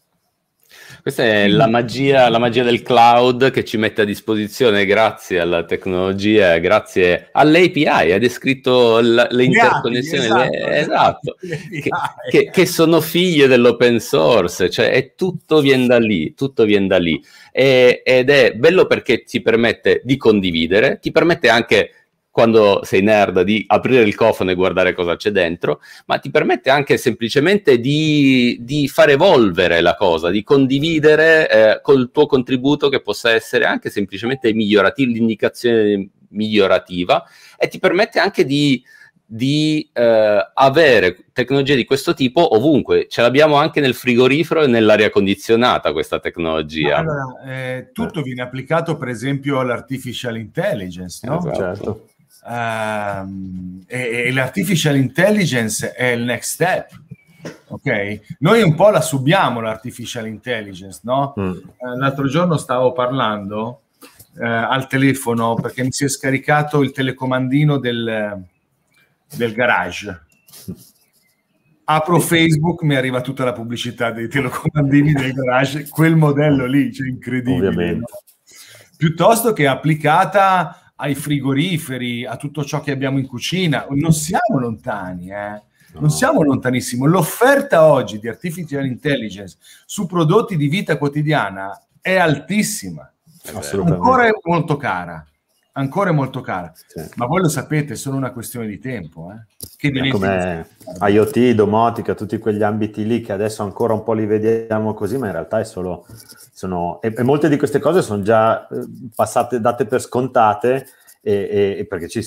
Questa 1.03 1.21
è 1.21 1.49
la 1.49 1.67
magia, 1.67 2.29
la 2.29 2.37
magia 2.39 2.63
del 2.63 2.81
cloud 2.81 3.51
che 3.51 3.65
ci 3.65 3.75
mette 3.75 4.03
a 4.03 4.05
disposizione 4.05 4.85
grazie 4.85 5.41
alla 5.41 5.65
tecnologia, 5.65 6.57
grazie 6.59 7.27
alle 7.33 7.65
API. 7.65 7.85
Hai 7.87 8.19
descritto 8.19 9.01
l- 9.01 9.27
le 9.29 9.43
interconnessioni, 9.43 10.23
esatto, 10.23 10.49
le- 10.49 10.77
esatto, 10.79 11.35
le 11.41 11.79
che, 11.81 11.89
che- 12.29 12.49
che 12.49 12.65
sono 12.65 13.01
figlie 13.01 13.47
dell'open 13.47 13.99
source, 13.99 14.69
cioè 14.69 14.91
è 14.91 15.13
tutto 15.13 15.59
viene 15.59 15.87
da 15.87 15.99
lì, 15.99 16.33
tutto 16.35 16.63
viene 16.63 16.87
da 16.87 16.99
lì. 16.99 17.21
E- 17.51 18.01
ed 18.05 18.29
è 18.29 18.53
bello 18.53 18.85
perché 18.85 19.23
ti 19.23 19.41
permette 19.41 19.99
di 20.05 20.15
condividere, 20.15 20.99
ti 21.01 21.11
permette 21.11 21.49
anche 21.49 21.91
quando 22.33 22.79
sei 22.83 23.03
nerd 23.03 23.43
di 23.43 23.63
aprire 23.67 24.01
il 24.01 24.15
cofano 24.15 24.49
e 24.49 24.55
guardare 24.55 24.95
cosa 24.95 25.15
c'è 25.15 25.29
dentro, 25.29 25.81
ma 26.07 26.17
ti 26.17 26.31
permette 26.31 26.71
anche 26.71 26.97
semplicemente 26.97 27.79
di, 27.79 28.57
di 28.61 28.87
far 28.87 29.09
evolvere 29.09 29.81
la 29.81 29.93
cosa, 29.93 30.31
di 30.31 30.41
condividere 30.41 31.47
eh, 31.47 31.81
col 31.83 32.09
tuo 32.11 32.25
contributo 32.25 32.89
che 32.89 33.01
possa 33.01 33.29
essere 33.29 33.65
anche 33.65 33.91
semplicemente 33.91 34.51
migliorativo, 34.51 35.11
l'indicazione 35.11 36.09
migliorativa 36.29 37.23
e 37.55 37.67
ti 37.67 37.77
permette 37.77 38.17
anche 38.17 38.45
di, 38.45 38.83
di 39.23 39.87
eh, 39.93 40.49
avere 40.55 41.25
tecnologie 41.33 41.75
di 41.75 41.85
questo 41.85 42.15
tipo 42.15 42.55
ovunque. 42.55 43.05
Ce 43.09 43.21
l'abbiamo 43.21 43.57
anche 43.57 43.79
nel 43.79 43.93
frigorifero 43.93 44.63
e 44.63 44.67
nell'aria 44.67 45.11
condizionata 45.11 45.91
questa 45.91 46.19
tecnologia. 46.19 46.97
Allora, 46.97 47.43
eh, 47.45 47.89
tutto 47.93 48.23
viene 48.23 48.41
applicato 48.41 48.97
per 48.97 49.09
esempio 49.09 49.59
all'artificial 49.59 50.35
intelligence, 50.35 51.27
no? 51.27 51.37
Esatto. 51.37 51.55
Certo. 51.55 52.07
Ehm, 52.45 53.83
e, 53.87 54.23
e 54.25 54.31
l'artificial 54.31 54.97
intelligence 54.97 55.93
è 55.93 56.07
il 56.07 56.23
next 56.23 56.53
step. 56.53 57.01
Ok, 57.67 58.37
noi 58.39 58.61
un 58.61 58.75
po' 58.75 58.89
la 58.89 59.01
subiamo 59.01 59.59
l'artificial 59.59 60.27
intelligence, 60.27 60.99
no? 61.03 61.33
Mm. 61.39 61.51
Eh, 61.51 61.97
l'altro 61.97 62.27
giorno 62.27 62.57
stavo 62.57 62.91
parlando 62.93 63.81
eh, 64.39 64.45
al 64.45 64.87
telefono 64.87 65.55
perché 65.55 65.83
mi 65.83 65.91
si 65.91 66.05
è 66.05 66.07
scaricato 66.07 66.81
il 66.83 66.91
telecomandino 66.91 67.77
del, 67.77 68.43
del 69.35 69.53
garage. 69.53 70.21
Apro 71.85 72.19
Facebook, 72.19 72.83
mi 72.83 72.95
arriva 72.95 73.19
tutta 73.19 73.43
la 73.43 73.51
pubblicità 73.51 74.11
dei 74.11 74.29
telecomandini 74.29 75.11
del 75.11 75.33
garage, 75.33 75.89
quel 75.89 76.15
modello 76.15 76.65
lì, 76.65 76.93
cioè 76.93 77.09
incredibile. 77.09 77.95
No? 77.95 78.05
Piuttosto 78.95 79.51
che 79.51 79.67
applicata 79.67 80.82
ai 81.03 81.15
frigoriferi, 81.15 82.25
a 82.25 82.37
tutto 82.37 82.63
ciò 82.63 82.79
che 82.79 82.91
abbiamo 82.91 83.17
in 83.19 83.27
cucina, 83.27 83.85
non 83.89 84.13
siamo 84.13 84.57
lontani, 84.57 85.29
eh. 85.29 85.61
Non 85.95 86.03
No. 86.03 86.09
siamo 86.09 86.41
lontanissimo. 86.41 87.05
L'offerta 87.05 87.83
oggi 87.85 88.17
di 88.19 88.27
artificial 88.27 88.85
intelligence 88.85 89.57
su 89.85 90.07
prodotti 90.07 90.55
di 90.57 90.67
vita 90.67 90.97
quotidiana 90.97 91.79
è 92.01 92.15
altissima. 92.15 93.11
È. 93.43 93.51
Ancora 93.53 94.25
è 94.25 94.31
molto 94.43 94.77
cara. 94.77 95.23
Ancora 95.75 96.11
è 96.11 96.13
molto 96.13 96.41
cara. 96.41 96.71
Sì. 96.73 97.01
Ma 97.15 97.25
voi 97.25 97.41
lo 97.41 97.49
sapete, 97.49 97.93
è 97.93 97.95
solo 97.95 98.17
una 98.17 98.31
questione 98.31 98.67
di 98.67 98.77
tempo. 98.77 99.31
Eh? 99.31 99.67
Che 99.75 100.09
come 100.09 100.67
IoT, 100.99 101.51
domotica, 101.51 102.13
tutti 102.13 102.37
quegli 102.37 102.61
ambiti 102.61 103.05
lì 103.05 103.21
che 103.21 103.31
adesso 103.31 103.63
ancora 103.63 103.93
un 103.93 104.03
po' 104.03 104.13
li 104.13 104.27
vediamo 104.27 104.93
così, 104.93 105.17
ma 105.17 105.25
in 105.27 105.31
realtà 105.31 105.59
è 105.59 105.65
solo, 105.65 106.05
sono, 106.53 107.01
e, 107.01 107.13
e 107.17 107.23
molte 107.23 107.49
di 107.49 107.57
queste 107.57 107.79
cose 107.79 108.03
sono 108.03 108.21
già 108.21 108.67
eh, 108.67 108.85
passate, 109.15 109.59
date 109.59 109.85
per 109.85 109.99
scontate, 109.99 110.85
e, 111.25 111.77
e- 111.79 111.85
perché 111.85 112.09
ci- 112.09 112.21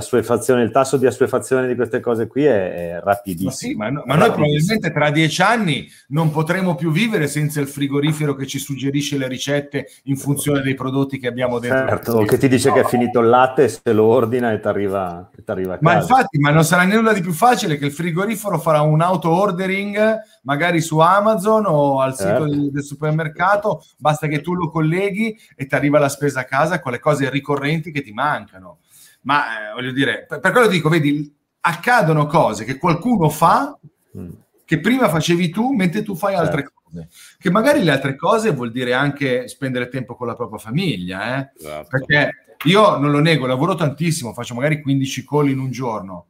suefazione, 0.00 0.62
il 0.62 0.70
tasso 0.70 0.96
di 0.96 1.04
assuefazione 1.04 1.66
di 1.68 1.74
queste 1.74 2.00
cose 2.00 2.26
qui 2.26 2.44
è, 2.44 2.72
è 2.72 2.92
Ma 2.94 3.00
rapidissimo. 3.00 3.50
sì, 3.50 3.74
ma, 3.74 3.90
no- 3.90 4.02
ma 4.06 4.14
noi 4.14 4.30
probabilmente 4.30 4.90
tra 4.90 5.10
dieci 5.10 5.42
anni 5.42 5.86
non 6.08 6.30
potremo 6.30 6.74
più 6.74 6.90
vivere 6.90 7.26
senza 7.26 7.60
il 7.60 7.68
frigorifero 7.68 8.34
che 8.34 8.46
ci 8.46 8.58
suggerisce 8.58 9.18
le 9.18 9.28
ricette 9.28 9.88
in 10.04 10.16
funzione 10.16 10.62
dei 10.62 10.72
prodotti 10.74 11.18
che 11.18 11.26
abbiamo 11.26 11.58
dentro. 11.58 11.88
Certo, 11.88 12.18
che 12.22 12.38
ti 12.38 12.48
dice 12.48 12.72
che 12.72 12.80
è 12.80 12.84
finito 12.84 13.20
il 13.20 13.28
latte 13.28 13.68
se 13.68 13.92
lo 13.92 14.04
ordina 14.04 14.50
e 14.52 14.60
ti 14.60 14.66
arriva, 14.66 15.30
a 15.74 15.78
Ma 15.82 15.92
casa. 15.94 15.98
infatti, 16.14 16.38
ma 16.38 16.50
non 16.50 16.64
sarà 16.64 16.84
nulla 16.84 17.12
di 17.12 17.20
più 17.20 17.32
facile 17.32 17.76
che 17.76 17.84
il 17.84 17.92
frigorifero 17.92 18.58
farà 18.58 18.80
un 18.80 19.02
auto 19.02 19.28
ordering 19.30 20.18
magari 20.42 20.80
su 20.80 20.98
Amazon 20.98 21.64
o 21.66 22.00
al 22.00 22.16
sito 22.16 22.44
del, 22.44 22.70
del 22.70 22.82
supermercato, 22.82 23.84
basta 23.96 24.26
che 24.26 24.40
tu 24.40 24.54
lo 24.54 24.70
colleghi 24.70 25.38
e 25.56 25.66
ti 25.66 25.74
arriva 25.74 25.98
la 25.98 26.08
spesa 26.08 26.40
a 26.40 26.44
casa 26.44 26.80
con 26.80 26.92
le 26.92 26.98
cose 26.98 27.28
ricorrenti 27.30 27.90
che 27.90 28.02
ti 28.02 28.12
mancano. 28.12 28.78
Ma 29.22 29.70
eh, 29.70 29.74
voglio 29.74 29.92
dire, 29.92 30.24
per, 30.28 30.40
per 30.40 30.52
quello 30.52 30.68
dico, 30.68 30.88
vedi, 30.88 31.34
accadono 31.60 32.26
cose 32.26 32.64
che 32.64 32.78
qualcuno 32.78 33.28
fa 33.28 33.76
Mm. 34.16 34.30
che 34.64 34.80
prima 34.80 35.08
facevi 35.08 35.50
tu 35.50 35.72
mentre 35.74 36.02
tu 36.02 36.14
fai 36.16 36.34
altre 36.34 36.62
Certo. 36.62 36.72
cose. 36.82 37.08
Che 37.38 37.50
magari 37.50 37.82
le 37.84 37.90
altre 37.90 38.16
cose 38.16 38.52
vuol 38.52 38.70
dire 38.72 38.94
anche 38.94 39.46
spendere 39.48 39.88
tempo 39.88 40.14
con 40.14 40.26
la 40.26 40.34
propria 40.34 40.58
famiglia, 40.58 41.36
eh? 41.38 41.50
Esatto. 41.58 41.88
perché 41.90 42.30
io 42.64 42.96
non 42.96 43.10
lo 43.10 43.18
nego, 43.20 43.46
lavoro 43.46 43.74
tantissimo, 43.74 44.32
faccio 44.32 44.54
magari 44.54 44.80
15 44.80 45.24
call 45.26 45.50
in 45.50 45.58
un 45.58 45.70
giorno. 45.70 46.26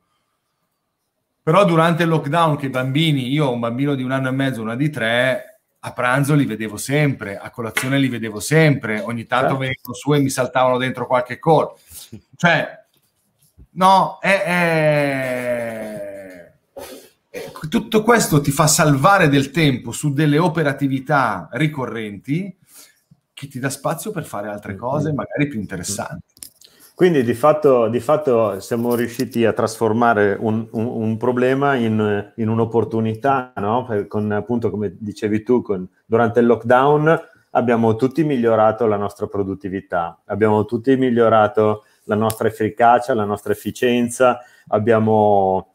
Però 1.48 1.64
durante 1.64 2.02
il 2.02 2.10
lockdown, 2.10 2.58
che 2.58 2.66
i 2.66 2.68
bambini, 2.68 3.32
io 3.32 3.46
ho 3.46 3.52
un 3.54 3.60
bambino 3.60 3.94
di 3.94 4.02
un 4.02 4.10
anno 4.10 4.28
e 4.28 4.32
mezzo, 4.32 4.60
una 4.60 4.76
di 4.76 4.90
tre, 4.90 5.60
a 5.78 5.92
pranzo 5.94 6.34
li 6.34 6.44
vedevo 6.44 6.76
sempre, 6.76 7.38
a 7.38 7.50
colazione 7.50 7.98
li 7.98 8.10
vedevo 8.10 8.38
sempre, 8.38 9.00
ogni 9.00 9.24
tanto 9.24 9.46
Certo. 9.46 9.60
venivano 9.60 9.94
su 9.94 10.12
e 10.12 10.20
mi 10.20 10.28
saltavano 10.28 10.76
dentro 10.76 11.06
qualche 11.06 11.38
call. 11.38 11.72
Cioè, 12.36 12.68
no, 13.70 14.18
è, 14.20 14.42
è- 14.42 16.52
è- 17.30 17.50
tutto 17.70 18.02
questo 18.02 18.42
ti 18.42 18.50
fa 18.50 18.66
salvare 18.66 19.30
del 19.30 19.50
tempo 19.50 19.90
su 19.90 20.12
delle 20.12 20.36
operatività 20.36 21.48
ricorrenti 21.52 22.54
che 23.32 23.48
ti 23.48 23.58
dà 23.58 23.70
spazio 23.70 24.10
per 24.10 24.26
fare 24.26 24.48
altre 24.48 24.76
cose 24.76 25.14
magari 25.14 25.46
più 25.46 25.58
interessanti. 25.58 26.26
Quindi 26.98 27.22
di 27.22 27.34
fatto, 27.34 27.86
di 27.86 28.00
fatto 28.00 28.58
siamo 28.58 28.96
riusciti 28.96 29.44
a 29.44 29.52
trasformare 29.52 30.36
un, 30.36 30.66
un- 30.72 30.86
un 30.86 31.16
problema 31.16 31.76
in, 31.76 32.32
in 32.34 32.48
un'opportunità, 32.48 33.52
no? 33.58 33.86
Con 34.08 34.32
appunto, 34.32 34.68
come 34.68 34.96
dicevi 34.98 35.44
tu, 35.44 35.62
con- 35.62 35.88
durante 36.04 36.40
il 36.40 36.46
lockdown 36.46 37.16
abbiamo 37.52 37.94
tutti 37.94 38.24
migliorato 38.24 38.86
la 38.86 38.96
nostra 38.96 39.28
produttività, 39.28 40.20
abbiamo 40.24 40.64
tutti 40.64 40.96
migliorato 40.96 41.84
la 42.06 42.16
nostra 42.16 42.48
efficacia, 42.48 43.14
la 43.14 43.24
nostra 43.24 43.52
efficienza, 43.52 44.40
abbiamo, 44.66 45.74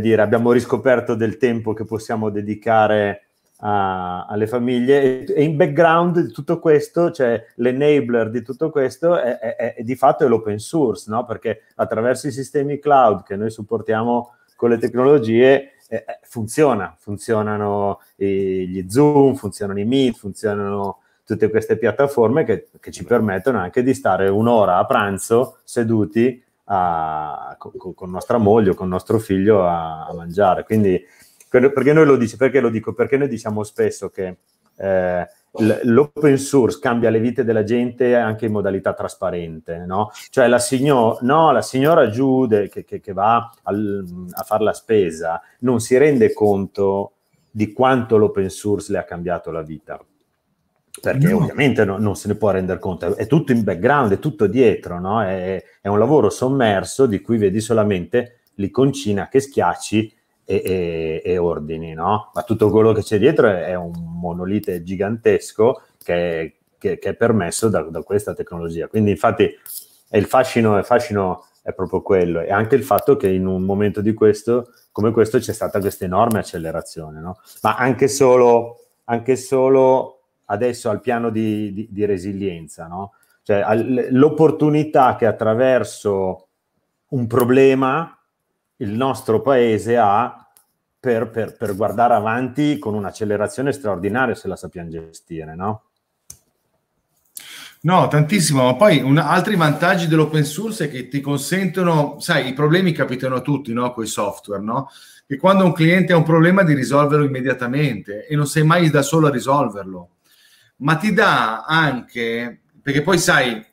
dire, 0.00 0.20
abbiamo 0.20 0.50
riscoperto 0.50 1.14
del 1.14 1.36
tempo 1.36 1.74
che 1.74 1.84
possiamo 1.84 2.28
dedicare 2.28 3.25
a- 3.58 4.26
alle 4.26 4.46
famiglie 4.46 5.24
e, 5.24 5.42
in 5.42 5.56
background 5.56 6.20
di 6.20 6.32
tutto 6.32 6.58
questo, 6.58 7.10
cioè 7.10 7.42
l'enabler 7.56 8.30
di 8.30 8.42
tutto 8.42 8.70
questo 8.70 9.18
è, 9.18 9.38
è- 9.38 9.56
è- 9.76 9.82
di 9.82 9.94
fatto 9.96 10.24
è 10.24 10.28
l'open 10.28 10.58
source, 10.58 11.10
no? 11.10 11.24
perché 11.24 11.62
attraverso 11.76 12.26
i 12.26 12.32
sistemi 12.32 12.78
cloud 12.78 13.22
che 13.22 13.36
noi 13.36 13.50
supportiamo 13.50 14.34
con 14.56 14.70
le 14.70 14.78
tecnologie 14.78 15.72
eh, 15.88 15.96
eh, 16.06 16.18
funziona, 16.22 16.94
funzionano 16.98 18.00
i- 18.16 18.66
gli 18.68 18.84
Zoom, 18.90 19.34
funzionano 19.34 19.78
i 19.78 19.84
Meet, 19.84 20.16
funzionano 20.16 20.98
tutte 21.24 21.48
queste 21.50 21.76
piattaforme 21.76 22.44
che, 22.44 22.68
che 22.80 22.90
ci 22.90 23.04
permettono 23.04 23.58
anche 23.58 23.82
di 23.82 23.94
stare 23.94 24.28
un'ora 24.28 24.76
a 24.78 24.84
pranzo 24.86 25.58
seduti 25.64 26.42
a- 26.64 27.54
con, 27.58 27.94
con- 27.94 28.10
nostra 28.10 28.38
moglie 28.38 28.70
o 28.70 28.74
con 28.74 28.88
nostro 28.88 29.18
figlio 29.18 29.64
a, 29.66 30.06
a 30.06 30.14
mangiare. 30.14 30.64
Quindi, 30.64 31.00
perché 31.60 31.92
noi 31.92 32.06
lo 32.06 32.16
dici, 32.16 32.36
perché 32.36 32.60
lo 32.60 32.70
dico? 32.70 32.92
Perché 32.92 33.16
noi 33.16 33.28
diciamo 33.28 33.62
spesso 33.62 34.08
che 34.08 34.36
eh, 34.78 35.26
l'open 35.84 36.36
source 36.36 36.78
cambia 36.78 37.10
le 37.10 37.18
vite 37.20 37.44
della 37.44 37.64
gente 37.64 38.14
anche 38.14 38.46
in 38.46 38.52
modalità 38.52 38.92
trasparente, 38.92 39.84
no? 39.86 40.10
Cioè 40.30 40.48
la, 40.48 40.58
signo- 40.58 41.18
no, 41.22 41.50
la 41.52 41.62
signora 41.62 42.10
giù 42.10 42.46
de- 42.46 42.68
che, 42.68 42.84
che- 42.84 43.00
che 43.00 43.12
va 43.12 43.50
al- 43.62 44.26
a 44.32 44.42
fare 44.42 44.64
la 44.64 44.72
spesa 44.72 45.40
non 45.60 45.80
si 45.80 45.96
rende 45.96 46.32
conto 46.32 47.12
di 47.50 47.72
quanto 47.72 48.18
l'open 48.18 48.50
source 48.50 48.92
le 48.92 48.98
ha 48.98 49.04
cambiato 49.04 49.50
la 49.50 49.62
vita. 49.62 49.98
perché 51.00 51.28
no. 51.28 51.36
ovviamente 51.38 51.84
no, 51.84 51.98
non 51.98 52.16
se 52.16 52.28
ne 52.28 52.36
può 52.36 52.50
rendere 52.50 52.78
conto, 52.78 53.16
è 53.16 53.26
tutto 53.26 53.52
in 53.52 53.62
background, 53.62 54.12
è 54.12 54.18
tutto 54.18 54.46
dietro, 54.46 54.98
no? 54.98 55.22
è, 55.22 55.62
è, 55.82 55.88
un 55.88 55.98
lavoro 55.98 56.30
sommerso 56.30 57.06
di 57.06 57.20
cui 57.20 57.36
vedi 57.36 57.60
solamente 57.60 58.40
l'iconcina 58.54 59.28
che 59.28 59.40
schiacci 59.40 60.15
e, 60.48 60.62
e, 60.64 61.22
e 61.24 61.38
ordini, 61.38 61.92
no? 61.92 62.30
ma 62.32 62.42
tutto 62.42 62.70
quello 62.70 62.92
che 62.92 63.02
c'è 63.02 63.18
dietro 63.18 63.48
è, 63.48 63.64
è 63.64 63.74
un 63.74 63.92
monolite 63.96 64.84
gigantesco 64.84 65.82
che, 66.02 66.60
che, 66.78 66.98
che 66.98 67.08
è 67.08 67.14
permesso 67.14 67.68
da, 67.68 67.82
da, 67.82 68.02
questa 68.02 68.32
tecnologia. 68.32 68.86
Quindi 68.86 69.10
infatti 69.10 69.52
è 70.08 70.16
il 70.16 70.26
fascino, 70.26 70.78
il 70.78 70.84
fascino 70.84 71.46
è 71.62 71.72
proprio 71.72 72.00
quello 72.00 72.40
e 72.40 72.52
anche 72.52 72.76
il 72.76 72.84
fatto 72.84 73.16
che 73.16 73.28
in 73.28 73.44
un 73.44 73.62
momento 73.62 74.00
di 74.00 74.14
questo, 74.14 74.72
come 74.92 75.10
questo 75.10 75.38
c'è 75.38 75.52
stata 75.52 75.80
questa 75.80 76.04
enorme 76.04 76.38
accelerazione, 76.38 77.20
no? 77.20 77.40
ma 77.62 77.74
anche 77.74 78.06
solo, 78.06 78.84
anche 79.04 79.34
solo 79.34 80.20
adesso 80.44 80.90
al 80.90 81.00
piano 81.00 81.30
di, 81.30 81.72
di, 81.72 81.88
di 81.90 82.04
resilienza, 82.04 82.86
no? 82.86 83.14
cioè 83.42 83.64
l'opportunità 84.10 85.16
che 85.16 85.26
attraverso 85.26 86.46
un 87.08 87.26
problema 87.26 88.15
il 88.78 88.90
nostro 88.90 89.40
paese 89.40 89.96
ha 89.96 90.48
per, 90.98 91.30
per, 91.30 91.56
per 91.56 91.76
guardare 91.76 92.14
avanti 92.14 92.78
con 92.78 92.94
un'accelerazione 92.94 93.72
straordinaria 93.72 94.34
se 94.34 94.48
la 94.48 94.56
sappiamo 94.56 94.90
gestire, 94.90 95.54
no? 95.54 95.82
No, 97.82 98.08
tantissimo, 98.08 98.64
ma 98.64 98.74
poi 98.74 99.00
un, 99.00 99.18
altri 99.18 99.54
vantaggi 99.54 100.08
dell'open 100.08 100.44
source 100.44 100.86
è 100.86 100.90
che 100.90 101.08
ti 101.08 101.20
consentono, 101.20 102.18
sai, 102.18 102.48
i 102.48 102.52
problemi 102.52 102.90
capitano 102.92 103.36
a 103.36 103.40
tutti, 103.40 103.72
no? 103.72 103.92
Con 103.92 104.02
i 104.02 104.08
software, 104.08 104.62
no? 104.62 104.88
Che 105.26 105.36
quando 105.36 105.64
un 105.64 105.72
cliente 105.72 106.12
ha 106.12 106.16
un 106.16 106.24
problema 106.24 106.64
di 106.64 106.74
risolverlo 106.74 107.24
immediatamente 107.24 108.26
e 108.26 108.34
non 108.34 108.46
sei 108.46 108.64
mai 108.64 108.90
da 108.90 109.02
solo 109.02 109.28
a 109.28 109.30
risolverlo 109.30 110.10
ma 110.78 110.96
ti 110.96 111.12
dà 111.12 111.64
anche, 111.64 112.62
perché 112.82 113.02
poi 113.02 113.18
sai, 113.18 113.64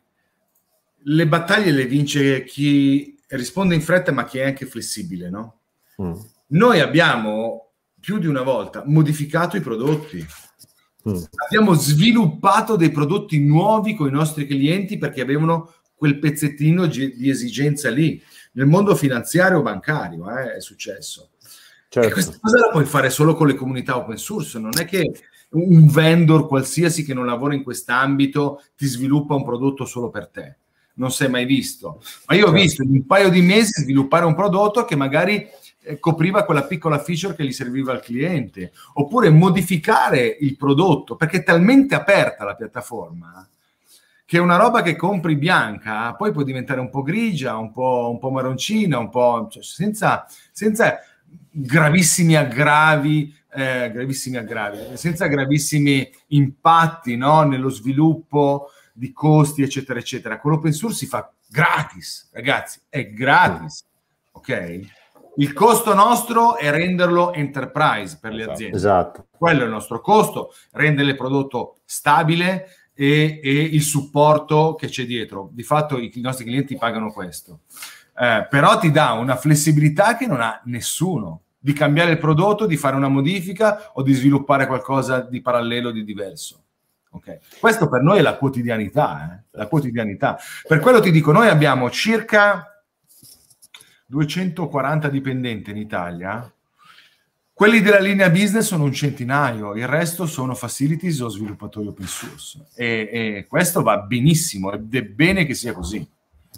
le 1.06 1.28
battaglie 1.28 1.72
le 1.72 1.86
vince 1.86 2.44
chi 2.44 3.13
risponde 3.38 3.76
in 3.76 3.82
fretta, 3.82 4.12
ma 4.12 4.26
chi 4.26 4.40
è 4.40 4.46
anche 4.46 4.66
flessibile, 4.66 5.30
no? 5.30 5.60
Mm. 6.02 6.14
Noi 6.48 6.80
abbiamo 6.80 7.72
più 8.00 8.20
di 8.20 8.28
una 8.28 8.42
volta 8.42 8.84
modificato 8.86 9.58
i 9.58 9.62
prodotti. 9.62 10.26
Mm. 11.10 11.22
Abbiamo 11.46 11.74
sviluppato 11.74 12.76
dei 12.76 12.92
prodotti 12.92 13.40
nuovi 13.40 13.96
con 13.96 14.08
i 14.08 14.12
nostri 14.12 14.46
clienti 14.46 14.98
perché 14.98 15.22
avevano 15.22 15.74
quel 15.96 16.20
pezzettino 16.20 16.86
di 16.86 17.30
esigenza 17.30 17.90
lì. 17.90 18.22
Nel 18.54 18.68
mondo 18.68 18.96
finanziario 18.96 19.60
o 19.60 19.62
bancario 19.62 20.30
eh, 20.38 20.56
è 20.56 20.62
successo. 20.62 21.32
Certo. 21.88 22.10
E 22.10 22.12
questa 22.12 22.38
cosa 22.42 22.60
la 22.60 22.70
puoi 22.70 22.86
fare 22.86 23.10
solo 23.10 23.36
con 23.36 23.48
le 23.48 23.56
comunità 23.56 23.98
open 23.98 24.18
source, 24.18 24.60
non 24.60 24.72
è 24.78 24.86
che 24.86 25.12
un 25.52 25.88
vendor 25.88 26.48
qualsiasi 26.48 27.06
che 27.06 27.14
non 27.14 27.26
lavora 27.26 27.54
in 27.54 27.64
quest'ambito 27.64 28.64
ti 28.76 28.86
sviluppa 28.86 29.36
un 29.36 29.44
prodotto 29.44 29.86
solo 29.86 30.10
per 30.10 30.28
te. 30.28 30.58
Non 30.96 31.12
si 31.12 31.24
è 31.24 31.28
mai 31.28 31.46
visto. 31.46 32.02
Ma 32.28 32.36
io 32.36 32.44
ho 32.44 32.48
certo. 32.48 32.62
visto 32.62 32.84
in 32.84 32.90
un 32.92 33.06
paio 33.06 33.30
di 33.30 33.42
mesi 33.42 33.82
sviluppare 33.82 34.26
un 34.26 34.36
prodotto 34.36 34.86
che 34.86 34.96
magari 34.96 35.48
eh, 35.84 36.00
copriva 36.00 36.46
quella 36.46 36.64
piccola 36.64 37.00
feature 37.00 37.36
che 37.36 37.46
gli 37.46 37.52
serviva 37.52 37.92
al 37.92 38.02
cliente, 38.02 38.72
oppure 38.94 39.30
modificare 39.30 40.26
il 40.40 40.56
prodotto, 40.56 41.16
perché 41.16 41.38
è 41.38 41.44
talmente 41.44 41.96
aperta 41.96 42.44
la 42.44 42.56
piattaforma 42.56 43.48
che 44.26 44.40
una 44.40 44.56
roba 44.56 44.82
che 44.82 44.96
compri 44.96 45.36
bianca 45.36 46.14
poi 46.16 46.32
può 46.32 46.44
diventare 46.44 46.80
un 46.80 46.90
po' 46.90 47.04
grigia, 47.04 47.58
un 47.58 47.72
po', 47.72 48.10
un 48.10 48.18
po 48.18 48.32
marroncina, 48.32 48.98
un 48.98 49.10
po' 49.10 49.48
cioè, 49.52 49.62
senza, 49.62 50.26
senza 50.52 50.98
gravissimi 51.52 52.36
aggravi 52.36 53.42
eh, 53.56 53.92
gravissimi 53.92 54.38
aggravi, 54.38 54.98
senza 54.98 55.28
gravissimi 55.28 56.10
impatti 56.30 57.16
no? 57.16 57.44
nello 57.44 57.70
sviluppo 57.70 58.70
di 58.94 59.12
costi, 59.12 59.64
eccetera, 59.64 60.00
eccetera. 60.00 60.40
Con 60.40 60.52
l'open 60.52 60.72
source 60.72 60.98
si 60.98 61.06
fa 61.08 61.34
gratis, 61.50 62.30
ragazzi, 62.32 62.80
è 62.88 63.10
gratis, 63.10 63.86
ok? 64.32 64.80
Il 65.38 65.52
costo 65.54 65.96
nostro 65.96 66.58
è 66.58 66.70
renderlo 66.70 67.34
enterprise 67.34 68.20
per 68.22 68.34
le 68.34 68.42
esatto. 68.42 68.54
aziende. 68.54 68.78
Esatto. 68.78 69.28
Quello 69.36 69.62
è 69.62 69.64
il 69.66 69.72
nostro 69.72 70.00
costo, 70.00 70.54
rendere 70.74 71.10
il 71.10 71.18
prodotto 71.18 71.78
stabile 71.86 72.68
e, 72.94 73.40
e 73.44 73.52
il 73.52 73.82
supporto 73.82 74.76
che 74.76 74.88
c'è 74.88 75.06
dietro. 75.06 75.50
Di 75.52 75.64
fatto 75.64 75.98
i, 75.98 76.12
i 76.14 76.22
nostri 76.22 76.46
clienti 76.46 76.78
pagano 76.78 77.12
questo. 77.12 77.62
Eh, 78.16 78.46
però 78.48 78.78
ti 78.78 78.92
dà 78.92 79.14
una 79.14 79.36
flessibilità 79.36 80.16
che 80.16 80.28
non 80.28 80.40
ha 80.40 80.62
nessuno 80.66 81.42
di 81.58 81.74
cambiare 81.74 82.12
il 82.12 82.20
prodotto, 82.20 82.68
di 82.68 82.78
fare 82.78 82.96
una 82.96 83.08
modifica 83.08 83.92
o 83.94 84.04
di 84.04 84.14
sviluppare 84.14 84.68
qualcosa 84.68 85.22
di 85.22 85.42
parallelo, 85.42 85.90
di 85.90 86.04
diverso. 86.04 86.64
Okay. 87.16 87.40
Questo 87.60 87.88
per 87.88 88.02
noi 88.02 88.18
è 88.18 88.22
la 88.22 88.38
quotidianità, 88.38 89.36
eh? 89.36 89.44
la 89.52 89.68
quotidianità. 89.68 90.38
Per 90.68 90.80
quello 90.80 91.00
ti 91.00 91.12
dico, 91.12 91.32
noi 91.32 91.48
abbiamo 91.48 91.92
circa 91.92 92.84
240 94.08 95.10
dipendenti 95.10 95.70
in 95.70 95.78
Italia, 95.78 96.52
quelli 97.54 97.82
della 97.82 98.00
linea 98.00 98.32
business 98.32 98.66
sono 98.66 98.84
un 98.84 98.92
centinaio, 98.92 99.76
il 99.76 99.88
resto 99.88 100.26
sono 100.26 100.56
facilities 100.56 101.20
o 101.20 101.30
sviluppatori 101.30 101.88
open 101.88 102.08
source. 102.08 102.66
E, 102.74 103.10
e 103.12 103.46
questo 103.48 103.84
va 103.84 104.00
benissimo 104.00 104.72
ed 104.72 104.94
è 104.96 105.04
bene 105.04 105.46
che 105.46 105.54
sia 105.54 105.72
così. 105.72 106.06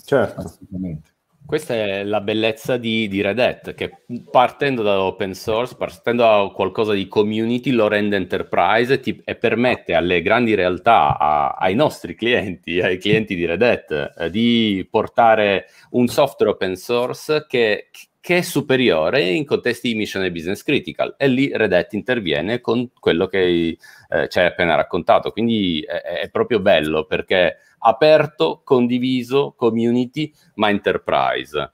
Certo. 0.05 0.39
Assolutamente. 0.39 1.14
Questa 1.45 1.75
è 1.75 2.03
la 2.03 2.21
bellezza 2.21 2.75
di, 2.77 3.07
di 3.07 3.21
Red 3.21 3.37
Hat, 3.37 3.75
che 3.75 4.03
partendo 4.31 4.81
da 4.81 4.99
open 5.01 5.35
source, 5.35 5.75
partendo 5.75 6.23
da 6.23 6.51
qualcosa 6.51 6.93
di 6.93 7.07
community, 7.07 7.69
lo 7.69 7.87
rende 7.87 8.15
enterprise 8.15 8.93
e, 8.93 8.99
ti, 8.99 9.21
e 9.23 9.35
permette 9.35 9.93
alle 9.93 10.23
grandi 10.23 10.55
realtà, 10.55 11.19
a, 11.19 11.49
ai 11.51 11.75
nostri 11.75 12.15
clienti, 12.15 12.81
ai 12.81 12.97
clienti 12.97 13.35
di 13.35 13.45
Red 13.45 13.61
Hat, 13.61 14.13
eh, 14.17 14.29
di 14.31 14.87
portare 14.89 15.67
un 15.91 16.07
software 16.07 16.53
open 16.53 16.75
source 16.75 17.45
che, 17.47 17.89
che, 18.25 18.37
è 18.37 18.41
superiore 18.41 19.29
in 19.29 19.45
contesti 19.45 19.89
di 19.89 19.95
mission 19.95 20.23
e 20.23 20.31
business 20.31 20.63
critical. 20.63 21.13
E 21.17 21.27
lì 21.27 21.51
Red 21.53 21.87
interviene 21.91 22.59
con 22.59 22.89
quello 22.99 23.27
che 23.27 23.77
eh, 24.09 24.27
ci 24.29 24.39
hai 24.39 24.45
appena 24.47 24.73
raccontato. 24.75 25.31
Quindi 25.31 25.81
è, 25.81 26.21
è 26.21 26.29
proprio 26.29 26.59
bello 26.59 27.05
perché 27.05 27.57
aperto, 27.79 28.61
condiviso, 28.63 29.53
community, 29.55 30.33
ma 30.55 30.69
enterprise. 30.69 31.73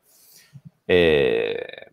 E, 0.84 1.92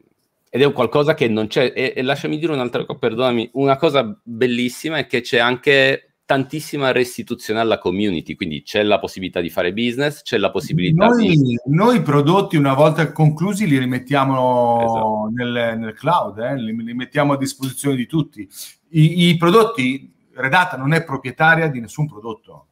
ed 0.50 0.62
è 0.62 0.64
un 0.64 0.72
qualcosa 0.72 1.14
che 1.14 1.28
non 1.28 1.46
c'è. 1.46 1.72
E, 1.74 1.92
e, 1.94 2.02
lasciami 2.02 2.38
dire 2.38 2.52
un'altra 2.52 2.84
cosa, 2.84 2.98
perdonami, 2.98 3.50
una 3.54 3.76
cosa 3.76 4.18
bellissima 4.22 4.98
è 4.98 5.06
che 5.06 5.20
c'è 5.20 5.38
anche 5.38 6.07
tantissima 6.28 6.92
restituzione 6.92 7.58
alla 7.58 7.78
community, 7.78 8.34
quindi 8.34 8.62
c'è 8.62 8.82
la 8.82 8.98
possibilità 8.98 9.40
di 9.40 9.48
fare 9.48 9.72
business, 9.72 10.20
c'è 10.20 10.36
la 10.36 10.50
possibilità 10.50 11.06
noi, 11.06 11.28
di... 11.28 11.58
Noi 11.68 12.02
prodotti 12.02 12.56
una 12.56 12.74
volta 12.74 13.10
conclusi 13.12 13.66
li 13.66 13.78
rimettiamo 13.78 14.78
esatto. 14.84 15.30
nel, 15.32 15.78
nel, 15.78 15.94
cloud, 15.94 16.36
eh? 16.36 16.54
li, 16.60 16.76
li, 16.84 16.92
mettiamo 16.92 17.32
a 17.32 17.38
disposizione 17.38 17.96
di 17.96 18.04
tutti. 18.04 18.46
I, 18.90 19.30
i 19.30 19.36
prodotti, 19.38 20.12
Redata 20.34 20.76
non 20.76 20.92
è 20.92 21.02
proprietaria 21.02 21.66
di 21.68 21.80
nessun 21.80 22.06
prodotto. 22.06 22.66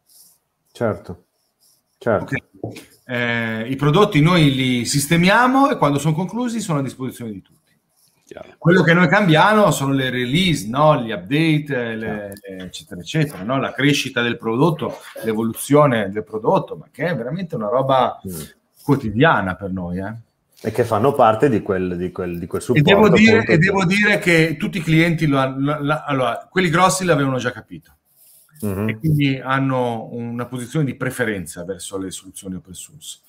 Certo. 0.71 1.25
Certo. 1.97 2.35
Okay. 2.61 2.83
Eh, 3.07 3.71
I 3.71 3.77
prodotti 3.77 4.21
noi 4.21 4.55
li 4.55 4.85
sistemiamo 4.85 5.71
e 5.71 5.79
quando 5.79 5.99
sono 5.99 6.15
conclusi 6.15 6.61
sono 6.61 6.81
a 6.81 6.83
disposizione 6.83 7.33
di 7.33 7.41
tutti. 7.41 7.66
Chiaro. 8.27 8.57
Quello 8.59 8.83
che 8.83 8.93
noi 8.93 9.07
cambiamo 9.07 9.71
sono 9.71 9.93
le 9.93 10.11
release, 10.11 10.67
no? 10.67 11.01
gli 11.01 11.13
update, 11.13 11.95
le, 11.95 12.33
eccetera, 12.59 13.01
eccetera, 13.01 13.45
no? 13.45 13.61
la 13.61 13.71
crescita 13.71 14.21
del 14.21 14.37
prodotto, 14.37 14.97
l'evoluzione 15.23 16.11
del 16.11 16.25
prodotto, 16.25 16.75
ma 16.75 16.89
che 16.91 17.07
è 17.07 17.15
veramente 17.15 17.55
una 17.55 17.69
roba 17.69 18.21
mm. 18.27 18.41
quotidiana 18.83 19.55
per 19.55 19.71
noi. 19.71 19.99
Eh? 19.99 20.15
E 20.61 20.73
che 20.73 20.85
fanno 20.85 21.13
parte 21.13 21.49
di 21.49 21.63
quel, 21.63 21.97
di 21.97 22.11
quel, 22.11 22.41
di 22.41 22.49
quel 22.49 22.61
supporto. 22.61 22.91
E 22.91 22.93
devo 22.93 23.09
dire, 23.09 23.45
e 23.45 23.59
devo 23.59 23.85
dire 23.85 24.19
che 24.19 24.57
tutti 24.59 24.79
i 24.79 24.83
clienti, 24.83 25.27
lo, 25.27 25.55
lo, 25.57 25.79
lo, 25.81 26.03
allora, 26.05 26.49
quelli 26.51 26.69
grossi 26.69 27.05
l'avevano 27.05 27.39
già 27.39 27.53
capito 27.53 27.93
mm-hmm. 28.67 28.89
e 28.89 28.99
quindi 28.99 29.39
hanno 29.39 30.09
una 30.11 30.47
posizione 30.47 30.85
di 30.85 30.97
preferenza 30.97 31.65
verso 31.65 31.97
le 31.97 32.11
soluzioni 32.11 32.57
open 32.57 32.75
source. 32.75 33.21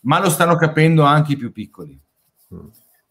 Ma 0.00 0.18
lo 0.18 0.30
stanno 0.30 0.56
capendo 0.56 1.02
anche 1.02 1.32
i 1.32 1.36
più 1.36 1.52
piccoli, 1.52 1.98
mm. 2.54 2.66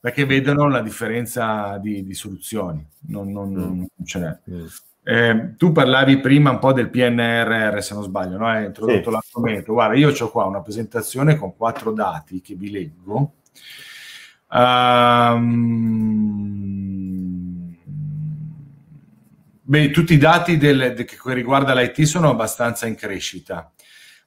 Perché 0.05 0.23
vedono 0.27 0.69
la 0.69 0.81
differenza 0.81 1.79
di, 1.79 2.05
di 2.05 2.13
soluzioni, 2.13 2.87
non, 3.07 3.31
non, 3.31 3.49
mm. 3.49 3.55
non 3.55 3.87
ce 4.03 4.19
n'è. 4.19 4.37
Mm. 4.51 4.65
Eh, 5.01 5.55
tu 5.57 5.71
parlavi 5.71 6.19
prima 6.19 6.51
un 6.51 6.59
po' 6.59 6.73
del 6.73 6.91
PNRR, 6.91 7.79
se 7.81 7.95
non 7.95 8.03
sbaglio, 8.03 8.37
no? 8.37 8.45
hai 8.45 8.65
introdotto 8.65 9.09
sì. 9.09 9.09
l'argomento. 9.09 9.73
Guarda, 9.73 9.95
io 9.95 10.13
ho 10.15 10.29
qua 10.29 10.45
una 10.45 10.61
presentazione 10.61 11.37
con 11.37 11.55
quattro 11.55 11.91
dati 11.91 12.39
che 12.39 12.53
vi 12.53 12.69
leggo. 12.69 13.33
Um, 14.51 15.95
Beh, 19.63 19.89
tutti 19.89 20.13
i 20.13 20.17
dati 20.17 20.57
del, 20.57 20.93
de, 20.95 21.03
che 21.03 21.17
riguarda 21.33 21.73
l'IT 21.73 22.03
sono 22.03 22.29
abbastanza 22.29 22.85
in 22.85 22.93
crescita, 22.93 23.71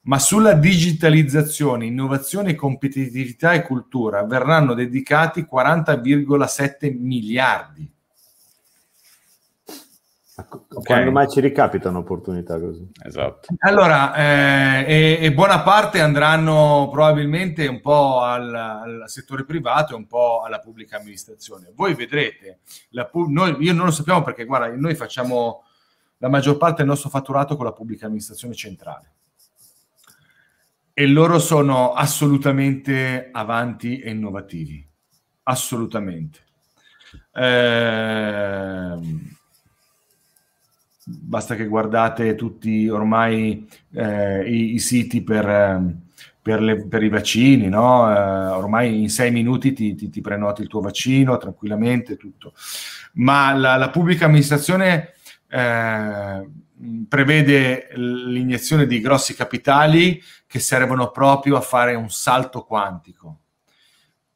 ma 0.01 0.17
sulla 0.17 0.53
digitalizzazione, 0.53 1.85
innovazione, 1.85 2.55
competitività 2.55 3.53
e 3.53 3.63
cultura 3.63 4.23
verranno 4.23 4.73
dedicati 4.73 5.47
40,7 5.51 6.97
miliardi. 6.97 7.91
Okay. 10.39 10.83
Quando 10.83 11.11
mai 11.11 11.27
ci 11.27 11.41
ricapitano 11.41 11.99
opportunità 11.99 12.57
così? 12.59 12.89
Esatto. 13.03 13.53
Allora, 13.59 14.15
eh, 14.15 14.85
e, 14.87 15.25
e, 15.25 15.33
buona 15.33 15.61
parte 15.61 15.99
andranno 15.99 16.87
probabilmente 16.89 17.67
un 17.67 17.81
po' 17.81 18.21
al, 18.21 18.53
al, 18.53 19.03
settore 19.07 19.43
privato 19.43 19.93
e 19.93 19.97
un 19.97 20.07
po' 20.07 20.41
alla 20.43 20.59
pubblica 20.59 20.97
amministrazione. 20.97 21.73
Voi 21.75 21.93
vedrete, 21.93 22.59
la, 22.91 23.09
noi, 23.27 23.57
io 23.59 23.73
non 23.73 23.85
lo 23.85 23.91
sappiamo 23.91 24.23
perché, 24.23 24.45
guarda, 24.45 24.73
noi 24.75 24.95
facciamo 24.95 25.63
la 26.17 26.29
maggior 26.29 26.57
parte 26.57 26.77
del 26.77 26.87
nostro 26.87 27.09
fatturato 27.09 27.57
con 27.57 27.65
la 27.65 27.73
pubblica 27.73 28.05
amministrazione 28.05 28.53
centrale. 28.53 29.13
E 30.99 31.07
loro 31.07 31.39
sono 31.39 31.93
assolutamente 31.93 33.29
avanti 33.31 33.99
e 33.99 34.09
innovativi. 34.09 34.85
Assolutamente. 35.43 36.39
Eh, 37.33 38.97
basta 41.05 41.55
che 41.55 41.67
guardate 41.67 42.35
tutti 42.35 42.89
ormai 42.89 43.65
eh, 43.93 44.43
i, 44.43 44.73
i, 44.73 44.79
siti 44.79 45.23
per, 45.23 45.47
ehm, 45.47 46.01
per, 46.41 46.61
le, 46.61 46.85
per, 46.85 47.01
i 47.01 47.07
vaccini, 47.07 47.69
no? 47.69 48.13
eh, 48.13 48.47
ormai 48.49 49.01
in 49.01 49.09
sei 49.09 49.31
minuti 49.31 49.71
ti, 49.71 49.95
ti, 49.95 50.09
ti, 50.09 50.19
prenoti 50.19 50.63
il 50.63 50.67
tuo 50.67 50.81
vaccino 50.81 51.37
tranquillamente, 51.37 52.17
tutto. 52.17 52.51
Ma 53.13 53.53
la, 53.53 53.77
la 53.77 53.89
pubblica 53.89 54.25
amministrazione 54.25 55.13
eh, 55.47 56.49
prevede 57.07 57.89
l'iniezione 57.95 58.85
di 58.85 58.99
grossi 59.01 59.35
capitali 59.35 60.21
che 60.47 60.59
servono 60.59 61.11
proprio 61.11 61.57
a 61.57 61.61
fare 61.61 61.95
un 61.95 62.09
salto 62.09 62.63
quantico. 62.63 63.39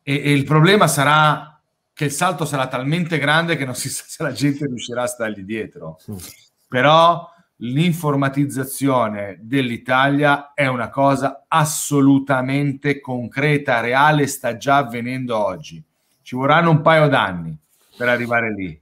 E, 0.01 0.21
e 0.23 0.32
il 0.34 0.43
problema 0.43 0.88
sarà 0.88 1.62
che 1.93 2.06
il 2.06 2.12
salto 2.12 2.45
sarà 2.45 2.67
talmente 2.67 3.17
grande 3.17 3.56
che 3.56 3.65
non 3.65 3.75
si 3.75 3.89
sa 3.89 4.03
se 4.08 4.23
la 4.23 4.32
gente 4.32 4.65
riuscirà 4.65 5.03
a 5.03 5.08
stargli 5.08 5.41
dietro. 5.41 5.97
Sì 5.99 6.41
però 6.73 7.32
l'informatizzazione 7.58 9.38
dell'Italia 9.41 10.53
è 10.56 10.65
una 10.65 10.89
cosa 10.89 11.45
assolutamente 11.47 12.99
concreta, 12.99 13.79
reale, 13.79 14.25
sta 14.25 14.58
già 14.58 14.77
avvenendo 14.77 15.38
oggi. 15.38 15.84
Ci 16.23 16.36
vorranno 16.36 16.71
un 16.71 16.82
paio 16.82 17.08
d'anni 17.10 17.56
per 17.95 18.10
arrivare 18.10 18.51
lì, 18.56 18.82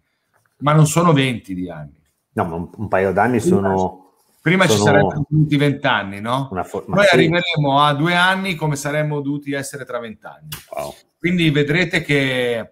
ma 0.60 0.72
non 0.72 0.88
sono 0.88 1.12
20 1.12 1.54
di 1.54 1.70
anni. 1.70 2.01
No, 2.34 2.46
ma 2.46 2.56
un, 2.56 2.70
un 2.76 2.88
paio 2.88 3.12
d'anni 3.12 3.40
sono... 3.40 4.00
Prima 4.42 4.66
sono... 4.66 4.78
ci 4.78 4.84
sarebbero 4.84 5.26
dovuti 5.30 5.56
20 5.56 5.88
anni, 5.88 6.20
no? 6.20 6.50
For- 6.64 6.88
Noi 6.88 7.06
sì. 7.06 7.16
arriveremo 7.16 7.80
a 7.80 7.94
due 7.94 8.16
anni 8.16 8.56
come 8.56 8.76
saremmo 8.76 9.22
dovuti 9.22 9.52
essere 9.52 9.86
tra 9.86 10.00
20 10.00 10.26
anni. 10.26 10.48
Wow. 10.76 10.96
Quindi 11.20 11.50
vedrete 11.52 12.02
che 12.02 12.72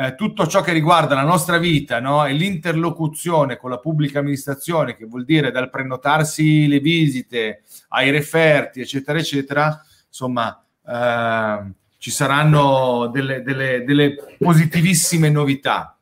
eh, 0.00 0.14
tutto 0.14 0.46
ciò 0.46 0.60
che 0.60 0.72
riguarda 0.72 1.16
la 1.16 1.24
nostra 1.24 1.58
vita 1.58 1.98
no? 1.98 2.24
e 2.24 2.32
l'interlocuzione 2.32 3.56
con 3.56 3.70
la 3.70 3.78
pubblica 3.78 4.20
amministrazione, 4.20 4.94
che 4.94 5.06
vuol 5.06 5.24
dire 5.24 5.50
dal 5.50 5.70
prenotarsi 5.70 6.68
le 6.68 6.78
visite 6.78 7.64
ai 7.88 8.10
referti, 8.10 8.80
eccetera, 8.80 9.18
eccetera, 9.18 9.84
insomma, 10.06 10.64
eh, 10.86 11.72
ci 11.98 12.12
saranno 12.12 13.08
delle, 13.12 13.42
delle, 13.42 13.82
delle 13.82 14.36
positivissime 14.38 15.30
novità 15.30 15.98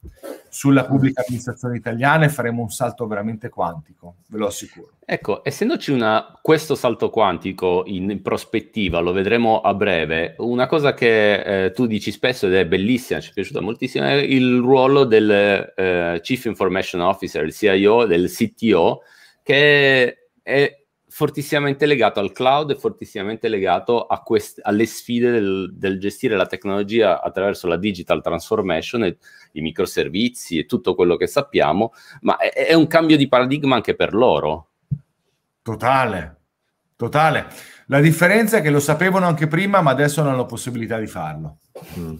sulla 0.56 0.86
pubblica 0.86 1.20
amministrazione 1.20 1.76
italiana 1.76 2.24
e 2.24 2.30
faremo 2.30 2.62
un 2.62 2.70
salto 2.70 3.06
veramente 3.06 3.50
quantico, 3.50 4.16
ve 4.28 4.38
lo 4.38 4.46
assicuro. 4.46 4.92
Ecco, 5.04 5.44
essendoci 5.44 5.92
una, 5.92 6.38
questo 6.40 6.74
salto 6.74 7.10
quantico 7.10 7.82
in 7.84 8.22
prospettiva, 8.22 9.00
lo 9.00 9.12
vedremo 9.12 9.60
a 9.60 9.74
breve, 9.74 10.34
una 10.38 10.66
cosa 10.66 10.94
che 10.94 11.64
eh, 11.64 11.72
tu 11.72 11.84
dici 11.84 12.10
spesso 12.10 12.46
ed 12.46 12.54
è 12.54 12.64
bellissima, 12.64 13.20
ci 13.20 13.28
è 13.28 13.32
piaciuta 13.34 13.60
moltissimo, 13.60 14.06
è 14.06 14.12
il 14.12 14.56
ruolo 14.56 15.04
del 15.04 15.30
eh, 15.76 16.20
Chief 16.22 16.42
Information 16.46 17.02
Officer, 17.02 17.44
il 17.44 17.52
CIO, 17.52 18.06
del 18.06 18.30
CTO, 18.30 19.02
che 19.42 20.30
è 20.42 20.85
fortissimamente 21.16 21.86
legato 21.86 22.20
al 22.20 22.30
cloud 22.30 22.72
e 22.72 22.74
fortissimamente 22.74 23.48
legato 23.48 24.06
quest- 24.22 24.60
alle 24.62 24.84
sfide 24.84 25.30
del, 25.30 25.72
del, 25.72 25.98
gestire 25.98 26.36
la 26.36 26.44
tecnologia 26.44 27.22
attraverso 27.22 27.66
la 27.66 27.78
digital 27.78 28.20
transformation 28.20 29.04
e 29.04 29.16
i 29.52 29.62
microservizi 29.62 30.58
e 30.58 30.66
tutto 30.66 30.94
quello 30.94 31.16
che 31.16 31.26
sappiamo, 31.26 31.94
ma 32.20 32.36
è, 32.36 32.66
è 32.66 32.74
un 32.74 32.86
cambio 32.86 33.16
di 33.16 33.28
paradigma 33.28 33.76
anche 33.76 33.96
per 33.96 34.12
loro 34.12 34.72
Totale, 35.62 36.36
totale. 36.96 37.46
La 37.86 38.00
differenza 38.00 38.58
è 38.58 38.60
che 38.60 38.68
lo 38.68 38.78
sapevano 38.78 39.24
anche 39.24 39.46
prima, 39.46 39.80
ma 39.80 39.92
adesso 39.92 40.20
hanno 40.20 40.36
la 40.36 40.44
possibilità 40.44 40.98
di 40.98 41.06
farlo 41.06 41.60
mm. 41.98 42.16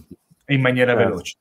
in 0.47 0.59
maniera 0.59 0.93
certo. 0.93 1.07
veloce. 1.07 1.37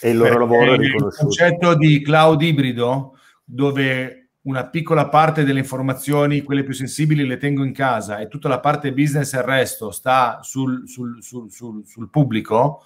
E 0.00 0.10
il 0.10 0.16
loro 0.16 0.30
Perché 0.30 0.52
lavoro 0.52 0.74
è 0.74 0.76
riconosciuto. 0.78 1.06
Il 1.06 1.36
concetto 1.36 1.74
di 1.76 2.02
cloud 2.02 2.42
ibrido, 2.42 3.18
dove 3.44 4.23
una 4.44 4.66
piccola 4.68 5.08
parte 5.08 5.44
delle 5.44 5.58
informazioni, 5.58 6.42
quelle 6.42 6.64
più 6.64 6.74
sensibili, 6.74 7.26
le 7.26 7.36
tengo 7.36 7.64
in 7.64 7.72
casa 7.72 8.18
e 8.18 8.28
tutta 8.28 8.48
la 8.48 8.60
parte 8.60 8.92
business 8.92 9.32
e 9.34 9.38
il 9.38 9.44
resto 9.44 9.90
sta 9.90 10.40
sul, 10.42 10.88
sul, 10.88 11.22
sul, 11.22 11.50
sul 11.86 12.10
pubblico, 12.10 12.84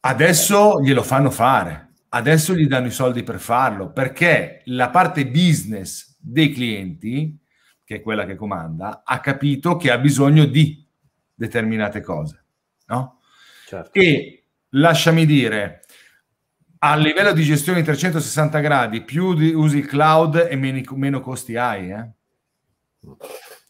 adesso 0.00 0.80
glielo 0.80 1.02
fanno 1.02 1.30
fare 1.30 1.90
adesso 2.10 2.54
gli 2.54 2.66
danno 2.66 2.86
i 2.86 2.92
soldi 2.92 3.22
per 3.22 3.38
farlo 3.38 3.92
perché 3.92 4.62
la 4.66 4.90
parte 4.90 5.26
business 5.26 6.16
dei 6.18 6.52
clienti, 6.52 7.38
che 7.84 7.96
è 7.96 8.00
quella 8.00 8.24
che 8.24 8.36
comanda, 8.36 9.02
ha 9.04 9.20
capito 9.20 9.76
che 9.76 9.90
ha 9.90 9.98
bisogno 9.98 10.44
di 10.44 10.86
determinate 11.34 12.00
cose. 12.00 12.44
No? 12.86 13.20
Certo. 13.66 13.98
E 13.98 14.44
lasciami 14.70 15.24
dire, 15.26 15.79
a 16.82 16.96
livello 16.96 17.32
di 17.32 17.42
gestione 17.42 17.80
di 17.80 17.84
360 17.84 18.58
gradi, 18.60 19.02
più 19.02 19.26
usi 19.26 19.78
il 19.78 19.86
cloud 19.86 20.48
e 20.50 20.56
meno, 20.56 21.20
costi 21.20 21.56
hai. 21.56 21.90
Eh? 21.90 22.10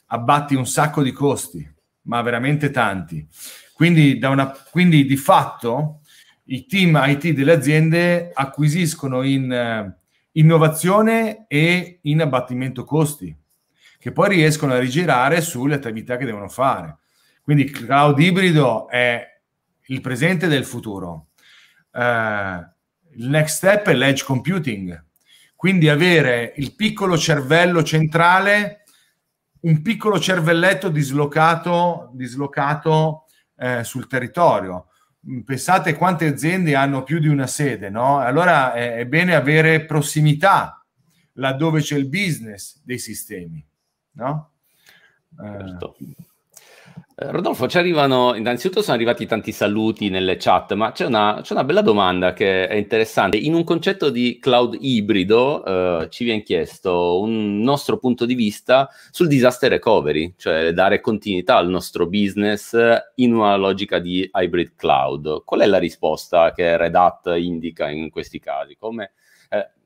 Abbatti 0.06 0.54
un 0.54 0.66
sacco 0.66 1.02
di 1.02 1.10
costi, 1.10 1.68
ma 2.02 2.22
veramente 2.22 2.70
tanti. 2.70 3.26
Quindi, 3.72 4.20
una, 4.22 4.50
quindi 4.70 5.06
di 5.06 5.16
fatto 5.16 6.02
i 6.44 6.66
team 6.66 7.00
IT 7.04 7.30
delle 7.30 7.52
aziende 7.52 8.30
acquisiscono 8.32 9.22
in 9.22 9.50
eh, 9.50 9.98
innovazione 10.32 11.46
e 11.48 11.98
in 12.02 12.20
abbattimento 12.20 12.84
costi, 12.84 13.36
che 13.98 14.12
poi 14.12 14.28
riescono 14.28 14.74
a 14.74 14.78
rigirare 14.78 15.40
sulle 15.40 15.74
attività 15.74 16.16
che 16.16 16.26
devono 16.26 16.48
fare. 16.48 16.98
Quindi 17.42 17.64
il 17.64 17.72
cloud 17.72 18.18
ibrido 18.20 18.88
è 18.88 19.26
il 19.86 20.00
presente 20.00 20.46
del 20.46 20.64
futuro. 20.64 21.30
Uh, 21.90 22.64
il 23.14 23.28
next 23.28 23.56
step 23.56 23.88
è 23.88 23.94
l'edge 23.94 24.24
computing, 24.24 25.04
quindi 25.56 25.88
avere 25.88 26.54
il 26.56 26.74
piccolo 26.74 27.18
cervello 27.18 27.82
centrale, 27.82 28.84
un 29.60 29.82
piccolo 29.82 30.18
cervelletto 30.18 30.88
dislocato, 30.88 32.10
dislocato 32.14 33.24
eh, 33.56 33.84
sul 33.84 34.06
territorio 34.06 34.90
Mm, 35.28 35.40
pensate 35.40 35.96
quante 35.96 36.26
aziende 36.26 36.74
hanno 36.74 37.02
più 37.02 37.18
di 37.18 37.28
una 37.28 37.46
sede, 37.46 37.90
no? 37.90 38.20
Allora 38.20 38.72
è, 38.72 38.94
è 38.94 39.06
bene 39.06 39.34
avere 39.34 39.84
prossimità 39.84 40.82
laddove 41.34 41.80
c'è 41.82 41.96
il 41.96 42.08
business 42.08 42.80
dei 42.82 42.98
sistemi, 42.98 43.64
no? 44.12 44.52
Certo. 45.36 45.96
Eh. 45.98 46.14
Rodolfo, 47.22 47.68
ci 47.68 47.76
arrivano, 47.76 48.34
innanzitutto 48.34 48.80
sono 48.80 48.96
arrivati 48.96 49.26
tanti 49.26 49.52
saluti 49.52 50.08
nelle 50.08 50.38
chat, 50.38 50.72
ma 50.72 50.92
c'è 50.92 51.04
una, 51.04 51.40
c'è 51.42 51.52
una 51.52 51.64
bella 51.64 51.82
domanda 51.82 52.32
che 52.32 52.66
è 52.66 52.76
interessante. 52.76 53.36
In 53.36 53.52
un 53.52 53.62
concetto 53.62 54.08
di 54.08 54.38
cloud 54.40 54.78
ibrido 54.80 55.62
eh, 55.62 56.08
ci 56.08 56.24
viene 56.24 56.42
chiesto 56.42 57.20
un 57.20 57.60
nostro 57.60 57.98
punto 57.98 58.24
di 58.24 58.34
vista 58.34 58.88
sul 59.10 59.28
disaster 59.28 59.68
recovery, 59.68 60.32
cioè 60.38 60.72
dare 60.72 61.02
continuità 61.02 61.56
al 61.56 61.68
nostro 61.68 62.06
business 62.06 62.74
in 63.16 63.34
una 63.34 63.56
logica 63.56 63.98
di 63.98 64.26
hybrid 64.32 64.72
cloud. 64.74 65.44
Qual 65.44 65.60
è 65.60 65.66
la 65.66 65.78
risposta 65.78 66.52
che 66.54 66.78
Red 66.78 66.94
Hat 66.94 67.34
indica 67.36 67.90
in 67.90 68.08
questi 68.08 68.38
casi? 68.38 68.76
Come, 68.78 69.04
eh, 69.04 69.10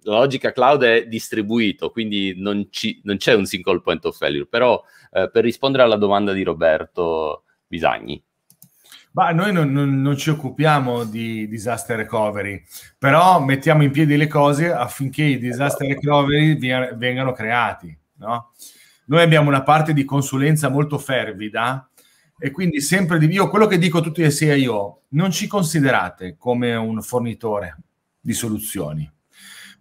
la 0.05 0.19
logica 0.19 0.53
cloud 0.53 0.83
è 0.83 1.07
distribuito, 1.07 1.91
quindi 1.91 2.35
non, 2.37 2.67
ci, 2.71 3.01
non, 3.05 3.17
c'è 3.17 3.35
un 3.35 3.47
single 3.47 3.81
point 3.81 4.05
of 4.05 4.17
failure, 4.17 4.47
però 4.47 4.83
eh, 5.13 5.31
per 5.31 5.45
rispondere 5.45 5.83
alla 5.83 5.97
domanda 5.97 6.33
di 6.33 6.43
Roberto 6.43 7.45
Bisagni. 7.67 8.23
Bah, 9.11 9.31
noi 9.31 9.53
non, 9.53 9.71
non, 9.73 10.03
non, 10.03 10.17
ci 10.17 10.31
occupiamo 10.31 11.05
di 11.05 11.49
disaster 11.49 11.97
recovery, 11.97 12.63
però 12.99 13.41
mettiamo 13.41 13.85
in 13.85 13.93
piedi 13.93 14.17
le 14.17 14.27
cose 14.27 14.73
affinché 14.73 15.23
i 15.23 15.39
disaster 15.39 15.87
recovery 15.87 16.59
vengano 16.97 17.33
creati. 17.33 17.97
No? 18.17 18.53
Noi 19.07 19.23
abbiamo 19.23 19.49
una 19.49 19.63
parte 19.63 19.93
di 19.93 20.05
consulenza 20.05 20.69
molto 20.69 20.99
fervida 20.99 21.89
e 22.37 22.51
quindi 22.51 22.81
sempre 22.81 23.19
di 23.19 23.27
io 23.27 23.49
quello 23.49 23.67
che 23.67 23.79
dico 23.79 23.99
a 23.99 24.03
tutti 24.03 24.23
i 24.23 24.33
CIO, 24.33 25.03
non 25.11 25.31
ci 25.31 25.47
considerate 25.47 26.37
come 26.37 26.75
un 26.75 27.01
fornitore 27.01 27.79
di 28.21 28.33
soluzioni 28.33 29.14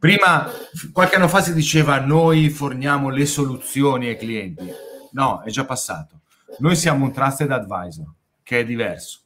Prima, 0.04 0.52
qualche 0.92 1.16
anno 1.16 1.30
fa 1.30 1.42
si 1.42 1.54
diceva 1.54 1.98
noi 2.02 2.50
forniamo 2.50 3.08
le 3.08 3.26
soluzioni 3.26 4.10
ai 4.10 4.18
clienti. 4.18 4.70
No, 5.14 5.42
è 5.44 5.50
già 5.50 5.64
passato. 5.64 6.24
Noi 6.58 6.76
siamo 6.76 7.06
un 7.06 7.14
trusted 7.14 7.50
advisor, 7.50 8.12
che 8.44 8.60
è 8.60 8.66
diverso. 8.66 9.22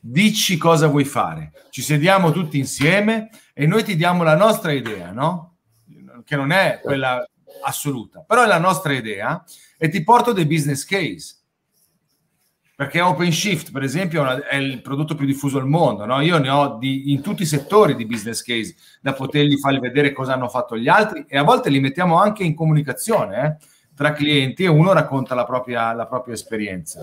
dici 0.00 0.56
cosa 0.56 0.88
vuoi 0.88 1.04
fare. 1.04 1.52
Ci 1.70 1.80
sediamo 1.80 2.32
tutti 2.32 2.58
insieme 2.58 3.30
e 3.54 3.68
noi 3.68 3.84
ti 3.84 3.94
diamo 3.94 4.24
la 4.24 4.34
nostra 4.34 4.72
idea, 4.72 5.12
no? 5.12 5.58
Che 6.24 6.34
non 6.34 6.50
è 6.50 6.80
quella 6.82 7.24
assoluta, 7.62 8.24
però 8.26 8.42
è 8.42 8.48
la 8.48 8.58
nostra 8.58 8.94
idea 8.94 9.44
e 9.78 9.88
ti 9.88 10.02
porto 10.02 10.32
dei 10.32 10.46
business 10.46 10.84
case. 10.84 11.36
Perché 12.76 13.00
OpenShift, 13.00 13.72
per 13.72 13.82
esempio, 13.82 14.22
è 14.42 14.56
il 14.56 14.82
prodotto 14.82 15.14
più 15.14 15.24
diffuso 15.24 15.56
al 15.56 15.66
mondo. 15.66 16.04
No? 16.04 16.20
Io 16.20 16.36
ne 16.36 16.50
ho 16.50 16.76
di, 16.76 17.10
in 17.10 17.22
tutti 17.22 17.40
i 17.42 17.46
settori 17.46 17.96
di 17.96 18.04
business 18.04 18.42
case 18.42 18.76
da 19.00 19.14
potergli 19.14 19.56
fargli 19.56 19.78
vedere 19.78 20.12
cosa 20.12 20.34
hanno 20.34 20.50
fatto 20.50 20.76
gli 20.76 20.86
altri 20.86 21.24
e 21.26 21.38
a 21.38 21.42
volte 21.42 21.70
li 21.70 21.80
mettiamo 21.80 22.20
anche 22.20 22.44
in 22.44 22.54
comunicazione 22.54 23.58
eh, 23.58 23.66
tra 23.94 24.12
clienti 24.12 24.64
e 24.64 24.68
uno 24.68 24.92
racconta 24.92 25.34
la 25.34 25.46
propria, 25.46 25.94
la 25.94 26.06
propria 26.06 26.34
esperienza. 26.34 27.00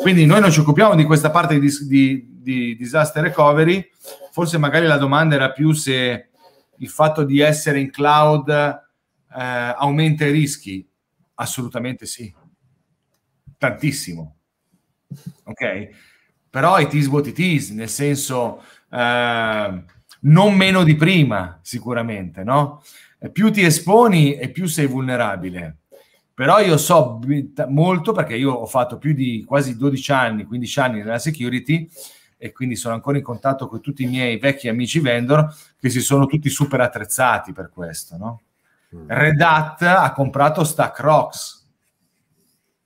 Quindi 0.00 0.26
noi 0.26 0.40
non 0.40 0.50
ci 0.50 0.58
occupiamo 0.58 0.96
di 0.96 1.04
questa 1.04 1.30
parte 1.30 1.60
di, 1.60 1.70
di, 1.86 2.26
di 2.40 2.74
disaster 2.74 3.22
recovery, 3.22 3.88
forse 4.32 4.58
magari 4.58 4.86
la 4.86 4.96
domanda 4.96 5.36
era 5.36 5.52
più 5.52 5.70
se 5.70 6.30
il 6.76 6.88
fatto 6.88 7.22
di 7.22 7.38
essere 7.38 7.78
in 7.78 7.92
cloud 7.92 8.48
eh, 8.48 9.74
aumenta 9.76 10.24
i 10.24 10.32
rischi. 10.32 10.84
Assolutamente 11.34 12.04
sì, 12.04 12.34
tantissimo. 13.56 14.37
Ok? 15.44 15.88
Però 16.50 16.78
it 16.78 16.92
is 16.94 17.06
what 17.06 17.26
it 17.26 17.38
is, 17.38 17.70
nel 17.70 17.88
senso 17.88 18.62
eh, 18.90 19.84
non 20.20 20.54
meno 20.54 20.82
di 20.82 20.94
prima, 20.96 21.58
sicuramente, 21.62 22.42
no? 22.42 22.82
Più 23.32 23.50
ti 23.50 23.62
esponi 23.62 24.34
e 24.34 24.50
più 24.50 24.66
sei 24.66 24.86
vulnerabile 24.86 25.78
però 26.38 26.60
io 26.60 26.76
so 26.76 27.18
molto 27.66 28.12
perché 28.12 28.36
io 28.36 28.52
ho 28.52 28.66
fatto 28.66 28.96
più 28.96 29.12
di 29.12 29.42
quasi 29.44 29.76
12 29.76 30.12
anni, 30.12 30.44
15 30.44 30.78
anni 30.78 30.98
nella 31.00 31.18
security 31.18 31.90
e 32.36 32.52
quindi 32.52 32.76
sono 32.76 32.94
ancora 32.94 33.18
in 33.18 33.24
contatto 33.24 33.66
con 33.66 33.80
tutti 33.80 34.04
i 34.04 34.06
miei 34.06 34.38
vecchi 34.38 34.68
amici 34.68 35.00
vendor 35.00 35.52
che 35.80 35.90
si 35.90 36.00
sono 36.00 36.26
tutti 36.26 36.48
super 36.48 36.80
attrezzati 36.80 37.52
per 37.52 37.70
questo. 37.70 38.16
No? 38.16 38.42
Mm. 38.94 39.06
Red 39.08 39.40
Hat 39.40 39.82
ha 39.82 40.12
comprato 40.12 40.62
Stack 40.62 41.00
Rocks, 41.00 41.57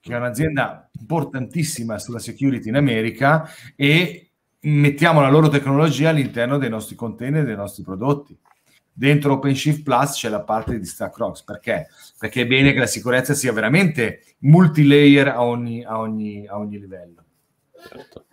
che 0.03 0.13
è 0.13 0.17
un'azienda 0.17 0.89
importantissima 0.99 1.97
sulla 1.97 2.19
security 2.19 2.67
in 2.67 2.75
America 2.75 3.49
e 3.73 4.31
mettiamo 4.59 5.21
la 5.21 5.29
loro 5.29 5.47
tecnologia 5.47 6.09
all'interno 6.09 6.57
dei 6.57 6.69
nostri 6.69 6.95
container 6.95 7.45
dei 7.45 7.55
nostri 7.55 7.83
prodotti 7.83 8.37
dentro 8.91 9.33
OpenShift 9.33 9.81
Plus 9.81 10.11
c'è 10.17 10.27
la 10.27 10.41
parte 10.41 10.77
di 10.77 10.85
StackRox. 10.85 11.43
Perché? 11.43 11.87
Perché 12.19 12.41
è 12.41 12.47
bene 12.47 12.73
che 12.73 12.79
la 12.79 12.85
sicurezza 12.85 13.33
sia 13.33 13.53
veramente 13.53 14.23
multilayer 14.39 15.29
a 15.29 15.43
ogni, 15.43 15.83
a 15.85 15.99
ogni, 15.99 16.45
a 16.45 16.57
ogni 16.57 16.79
livello. 16.79 17.23
Certo. 17.81 18.25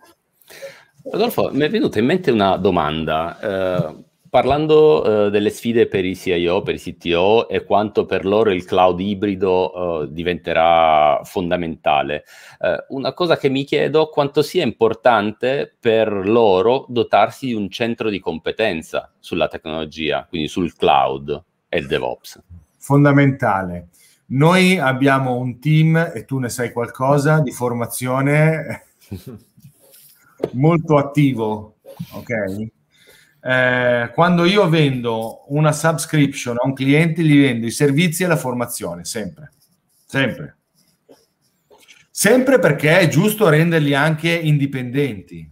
Rodolfo, 1.03 1.51
mi 1.53 1.61
è 1.61 1.69
venuta 1.69 1.99
in 1.99 2.05
mente 2.05 2.31
una 2.31 2.57
domanda. 2.57 3.39
Eh, 3.39 4.03
Parlando 4.31 5.25
eh, 5.25 5.29
delle 5.29 5.49
sfide 5.49 5.89
per 5.89 6.05
i 6.05 6.15
CIO, 6.15 6.61
per 6.61 6.75
i 6.75 6.79
CTO 6.79 7.49
e 7.49 7.65
quanto 7.65 8.05
per 8.05 8.23
loro 8.23 8.49
il 8.49 8.63
cloud 8.63 8.97
ibrido 9.01 10.03
eh, 10.03 10.07
diventerà 10.09 11.19
fondamentale, 11.25 12.23
eh, 12.61 12.85
una 12.91 13.11
cosa 13.11 13.35
che 13.35 13.49
mi 13.49 13.65
chiedo 13.65 14.07
quanto 14.07 14.41
sia 14.41 14.63
importante 14.63 15.75
per 15.77 16.09
loro 16.25 16.85
dotarsi 16.87 17.47
di 17.47 17.53
un 17.55 17.69
centro 17.69 18.09
di 18.09 18.21
competenza 18.21 19.11
sulla 19.19 19.49
tecnologia, 19.49 20.25
quindi 20.29 20.47
sul 20.47 20.77
cloud 20.77 21.43
e 21.67 21.79
il 21.79 21.87
DevOps. 21.87 22.41
Fondamentale. 22.77 23.89
Noi 24.27 24.77
abbiamo 24.77 25.35
un 25.35 25.59
team, 25.59 26.09
e 26.15 26.23
tu 26.23 26.39
ne 26.39 26.47
sai 26.47 26.71
qualcosa, 26.71 27.41
di 27.41 27.51
formazione 27.51 28.85
molto 30.53 30.95
attivo, 30.95 31.79
ok? 32.13 32.79
Eh, 33.43 34.11
quando 34.13 34.45
io 34.45 34.69
vendo 34.69 35.45
una 35.47 35.71
subscription 35.71 36.57
a 36.61 36.67
un 36.67 36.73
cliente, 36.73 37.23
gli 37.23 37.41
vendo 37.41 37.65
i 37.65 37.71
servizi 37.71 38.23
e 38.23 38.27
la 38.27 38.37
formazione, 38.37 39.03
sempre, 39.03 39.51
sempre. 40.05 40.57
Sempre 42.11 42.59
perché 42.59 42.99
è 42.99 43.07
giusto 43.07 43.49
renderli 43.49 43.95
anche 43.95 44.29
indipendenti, 44.29 45.49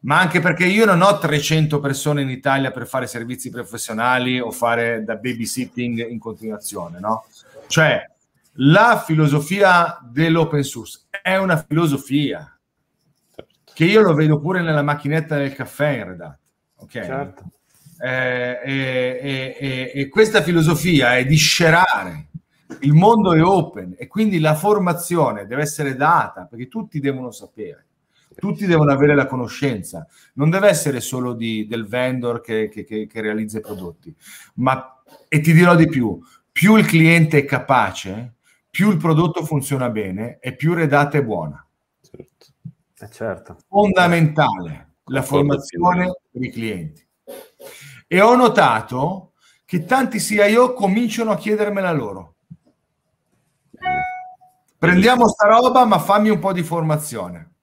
ma 0.00 0.18
anche 0.18 0.40
perché 0.40 0.64
io 0.64 0.84
non 0.84 1.00
ho 1.00 1.16
300 1.18 1.78
persone 1.78 2.22
in 2.22 2.30
Italia 2.30 2.72
per 2.72 2.88
fare 2.88 3.06
servizi 3.06 3.50
professionali 3.50 4.40
o 4.40 4.50
fare 4.50 5.04
da 5.04 5.14
babysitting 5.14 6.08
in 6.08 6.18
continuazione, 6.18 6.98
no? 6.98 7.26
Cioè, 7.68 8.04
la 8.56 9.02
filosofia 9.06 10.00
dell'open 10.02 10.64
source 10.64 11.02
è 11.22 11.36
una 11.36 11.56
filosofia 11.56 12.58
che 13.72 13.84
io 13.84 14.00
lo 14.00 14.14
vedo 14.14 14.40
pure 14.40 14.60
nella 14.60 14.82
macchinetta 14.82 15.36
del 15.36 15.54
caffè 15.54 15.88
in 15.90 16.04
realtà 16.04 16.36
ok? 16.82 16.90
Certo. 16.90 17.44
Eh, 17.98 18.60
e, 18.64 19.56
e, 19.58 19.92
e, 19.94 20.08
questa 20.08 20.42
filosofia 20.42 21.16
è 21.16 21.24
di 21.24 21.36
scerare 21.36 22.30
il 22.80 22.94
mondo 22.94 23.32
è 23.32 23.42
open 23.42 23.94
e 23.96 24.08
quindi 24.08 24.40
la 24.40 24.54
formazione 24.54 25.46
deve 25.46 25.62
essere 25.62 25.94
data 25.94 26.46
perché 26.46 26.68
tutti 26.68 26.98
devono 27.00 27.30
sapere, 27.30 27.86
tutti 28.34 28.66
devono 28.66 28.92
avere 28.92 29.14
la 29.14 29.26
conoscenza, 29.26 30.06
non 30.34 30.50
deve 30.50 30.68
essere 30.68 31.00
solo 31.00 31.34
di, 31.34 31.66
del 31.68 31.86
vendor 31.86 32.40
che, 32.40 32.68
che, 32.68 32.84
che, 32.84 33.06
che, 33.06 33.20
realizza 33.20 33.58
i 33.58 33.62
prodotti, 33.62 34.14
ma 34.54 35.02
e 35.28 35.40
ti 35.40 35.52
dirò 35.52 35.76
di 35.76 35.86
più, 35.86 36.18
più 36.50 36.76
il 36.76 36.86
cliente 36.86 37.38
è 37.38 37.44
capace, 37.44 38.34
più 38.68 38.90
il 38.90 38.96
prodotto 38.96 39.44
funziona 39.44 39.90
bene 39.90 40.38
e 40.40 40.56
più 40.56 40.74
redata 40.74 41.18
è 41.18 41.22
buona. 41.22 41.64
Certo. 42.00 42.46
Eh 42.98 43.10
certo. 43.10 43.58
Fondamentale 43.68 44.91
la 45.06 45.22
formazione 45.22 46.12
per 46.30 46.42
i 46.42 46.50
clienti. 46.50 47.06
E 48.06 48.20
ho 48.20 48.34
notato 48.34 49.32
che 49.64 49.84
tanti 49.84 50.20
CIO 50.20 50.74
cominciano 50.74 51.30
a 51.30 51.36
chiedermela 51.36 51.92
loro. 51.92 52.36
Prendiamo 54.78 55.28
sta 55.28 55.46
roba, 55.46 55.84
ma 55.84 55.98
fammi 55.98 56.28
un 56.28 56.38
po' 56.38 56.52
di 56.52 56.62
formazione. 56.62 57.54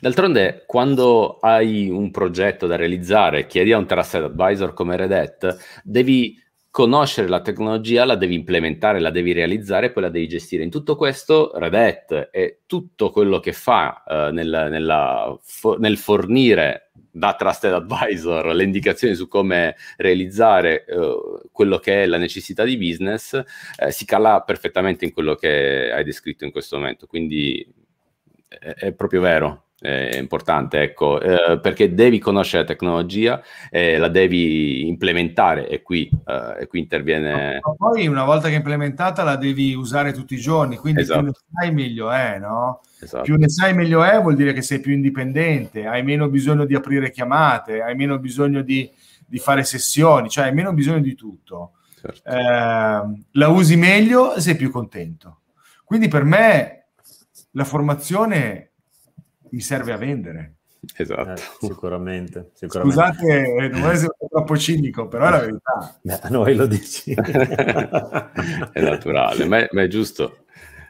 D'altronde, 0.00 0.64
quando 0.66 1.38
hai 1.38 1.88
un 1.88 2.10
progetto 2.10 2.66
da 2.66 2.76
realizzare, 2.76 3.46
chiedi 3.46 3.72
a 3.72 3.78
un 3.78 3.86
trusted 3.86 4.24
advisor 4.24 4.74
come 4.74 4.96
Red 4.96 5.12
Hat, 5.12 5.56
devi 5.82 6.42
conoscere 6.76 7.26
la 7.28 7.40
tecnologia, 7.40 8.04
la 8.04 8.16
devi 8.16 8.34
implementare, 8.34 9.00
la 9.00 9.08
devi 9.08 9.32
realizzare, 9.32 9.92
poi 9.92 10.02
la 10.02 10.10
devi 10.10 10.28
gestire. 10.28 10.62
In 10.62 10.68
tutto 10.68 10.94
questo, 10.94 11.52
Red 11.54 11.72
Hat 11.72 12.28
e 12.30 12.64
tutto 12.66 13.08
quello 13.08 13.40
che 13.40 13.54
fa 13.54 14.02
uh, 14.06 14.30
nel, 14.30 14.68
nella, 14.70 15.34
for, 15.42 15.78
nel 15.78 15.96
fornire 15.96 16.90
da 17.10 17.34
Trusted 17.34 17.72
Advisor 17.72 18.54
le 18.54 18.62
indicazioni 18.62 19.14
su 19.14 19.26
come 19.26 19.74
realizzare 19.96 20.84
uh, 20.88 21.48
quello 21.50 21.78
che 21.78 22.02
è 22.02 22.06
la 22.06 22.18
necessità 22.18 22.62
di 22.62 22.76
business, 22.76 23.42
eh, 23.78 23.90
si 23.90 24.04
cala 24.04 24.42
perfettamente 24.42 25.06
in 25.06 25.14
quello 25.14 25.34
che 25.34 25.90
hai 25.90 26.04
descritto 26.04 26.44
in 26.44 26.50
questo 26.50 26.76
momento. 26.76 27.06
Quindi 27.06 27.66
è, 28.48 28.74
è 28.74 28.92
proprio 28.92 29.22
vero 29.22 29.65
è 29.78 30.16
importante, 30.16 30.80
ecco, 30.80 31.20
eh, 31.20 31.60
perché 31.60 31.92
devi 31.92 32.18
conoscere 32.18 32.62
la 32.62 32.68
tecnologia, 32.68 33.42
eh, 33.70 33.98
la 33.98 34.08
devi 34.08 34.88
implementare 34.88 35.68
e 35.68 35.82
qui, 35.82 36.10
eh, 36.26 36.62
e 36.62 36.66
qui 36.66 36.80
interviene... 36.80 37.60
Ma 37.62 37.74
poi 37.76 38.06
una 38.06 38.24
volta 38.24 38.48
che 38.48 38.54
implementata 38.54 39.22
la 39.22 39.36
devi 39.36 39.74
usare 39.74 40.12
tutti 40.12 40.34
i 40.34 40.38
giorni, 40.38 40.76
quindi 40.76 41.02
esatto. 41.02 41.20
più 41.20 41.28
ne 41.28 41.34
sai 41.52 41.74
meglio 41.74 42.10
è, 42.10 42.38
no? 42.38 42.80
Esatto. 42.98 43.24
Più 43.24 43.36
ne 43.36 43.50
sai 43.50 43.74
meglio 43.74 44.02
è 44.02 44.18
vuol 44.20 44.34
dire 44.34 44.54
che 44.54 44.62
sei 44.62 44.80
più 44.80 44.94
indipendente, 44.94 45.86
hai 45.86 46.02
meno 46.02 46.28
bisogno 46.30 46.64
di 46.64 46.74
aprire 46.74 47.10
chiamate, 47.10 47.82
hai 47.82 47.94
meno 47.94 48.18
bisogno 48.18 48.62
di, 48.62 48.90
di 49.26 49.38
fare 49.38 49.62
sessioni, 49.62 50.30
cioè 50.30 50.46
hai 50.46 50.54
meno 50.54 50.72
bisogno 50.72 51.00
di 51.00 51.14
tutto. 51.14 51.72
Certo. 52.00 52.30
Ehm, 52.30 53.24
la 53.32 53.48
usi 53.48 53.76
meglio 53.76 54.34
e 54.34 54.40
sei 54.40 54.56
più 54.56 54.70
contento. 54.70 55.40
Quindi 55.84 56.08
per 56.08 56.24
me 56.24 56.86
la 57.52 57.64
formazione 57.64 58.65
mi 59.50 59.60
serve 59.60 59.92
a 59.92 59.96
vendere. 59.96 60.54
Esatto. 60.96 61.32
Eh, 61.32 61.66
sicuramente, 61.66 62.50
sicuramente, 62.54 62.96
Scusate, 62.96 63.54
eh, 63.54 63.68
non 63.68 63.90
essere 63.90 64.14
troppo 64.28 64.56
cinico, 64.56 65.08
però 65.08 65.26
è 65.26 65.30
la 65.30 65.38
verità. 65.38 65.98
Beh, 66.02 66.18
a 66.20 66.28
noi 66.28 66.54
lo 66.54 66.66
dici. 66.66 67.12
è 67.14 68.80
naturale, 68.80 69.46
ma 69.46 69.58
è, 69.58 69.68
ma 69.72 69.82
è 69.82 69.88
giusto. 69.88 70.45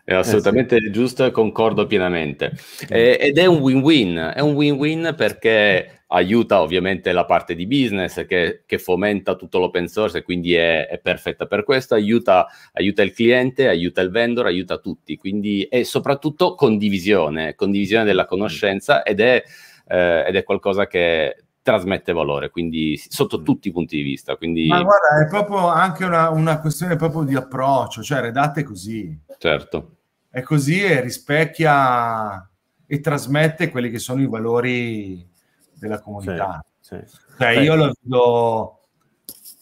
È 0.07 0.15
assolutamente 0.15 0.77
eh 0.77 0.83
sì. 0.83 0.92
giusto 0.92 1.25
e 1.25 1.33
concordo 1.33 1.88
pienamente. 1.88 2.52
Eh, 2.88 3.19
ed 3.21 3.38
è 3.38 3.46
un 3.46 3.59
win-win, 3.59 4.35
è 4.37 4.38
un 4.38 4.54
win-win 4.54 5.15
perché 5.17 6.02
aiuta 6.07 6.61
ovviamente 6.61 7.11
la 7.11 7.25
parte 7.25 7.57
di 7.57 7.67
business 7.67 8.25
che, 8.25 8.63
che 8.65 8.79
fomenta 8.79 9.35
tutto 9.35 9.59
l'open 9.59 9.88
source 9.88 10.19
e 10.19 10.23
quindi 10.23 10.54
è, 10.54 10.87
è 10.87 11.00
perfetta 11.00 11.46
per 11.46 11.65
questo, 11.65 11.94
aiuta, 11.94 12.46
aiuta, 12.75 13.02
il 13.02 13.13
cliente, 13.13 13.67
aiuta 13.67 14.00
il 14.00 14.11
vendor, 14.11 14.46
aiuta 14.46 14.79
tutti, 14.79 15.17
quindi 15.17 15.67
è 15.69 15.83
soprattutto 15.83 16.54
condivisione, 16.54 17.57
condivisione 17.57 18.04
della 18.04 18.27
conoscenza 18.27 19.02
ed 19.02 19.19
è, 19.19 19.42
eh, 19.88 20.25
ed 20.29 20.37
è 20.37 20.44
qualcosa 20.44 20.87
che 20.87 21.46
trasmette 21.63 22.13
valore, 22.13 22.50
quindi 22.50 22.96
sotto 22.96 23.42
tutti 23.42 23.67
i 23.67 23.73
punti 23.73 23.96
di 23.96 24.02
vista. 24.02 24.37
Quindi... 24.37 24.69
Ma 24.69 24.85
guarda, 24.85 25.21
è 25.21 25.29
proprio 25.29 25.67
anche 25.67 26.04
una, 26.04 26.31
una 26.31 26.61
questione 26.61 26.94
proprio 26.94 27.25
di 27.25 27.35
approccio, 27.35 28.04
cioè 28.04 28.21
redate 28.21 28.63
così. 28.63 29.19
Certo. 29.37 29.96
È 30.37 30.43
così 30.43 30.85
e 30.85 31.01
rispecchia 31.01 32.47
e 32.85 33.01
trasmette 33.01 33.71
quelli 33.71 33.89
che 33.89 33.99
sono 33.99 34.21
i 34.21 34.27
valori 34.27 35.27
della 35.73 35.99
comunità. 35.99 36.63
Sì, 36.79 36.99
sì. 37.07 37.17
Cioè, 37.39 37.53
io 37.53 37.75
lo 37.75 37.95
vedo, 38.03 38.81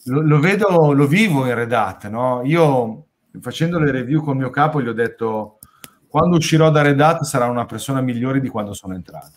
lo, 0.03 0.21
lo 0.21 0.39
vedo, 0.41 0.91
lo 0.91 1.07
vivo 1.07 1.45
in 1.45 1.55
Red 1.55 1.71
Hat, 1.71 2.09
no? 2.09 2.41
Io 2.43 3.05
facendo 3.39 3.79
le 3.79 3.89
review 3.89 4.21
con 4.21 4.33
il 4.33 4.41
mio 4.41 4.49
capo 4.49 4.81
gli 4.81 4.89
ho 4.89 4.93
detto 4.93 5.59
quando 6.09 6.35
uscirò 6.35 6.69
da 6.69 6.81
Red 6.81 6.99
Hat 6.99 7.21
sarà 7.23 7.45
una 7.45 7.65
persona 7.65 8.01
migliore 8.01 8.41
di 8.41 8.49
quando 8.49 8.73
sono 8.73 8.95
entrato. 8.95 9.31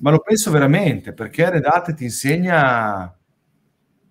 Ma 0.00 0.10
lo 0.10 0.18
penso 0.18 0.50
veramente, 0.50 1.12
perché 1.12 1.48
Red 1.48 1.64
Hat 1.64 1.94
ti 1.94 2.02
insegna 2.02 3.16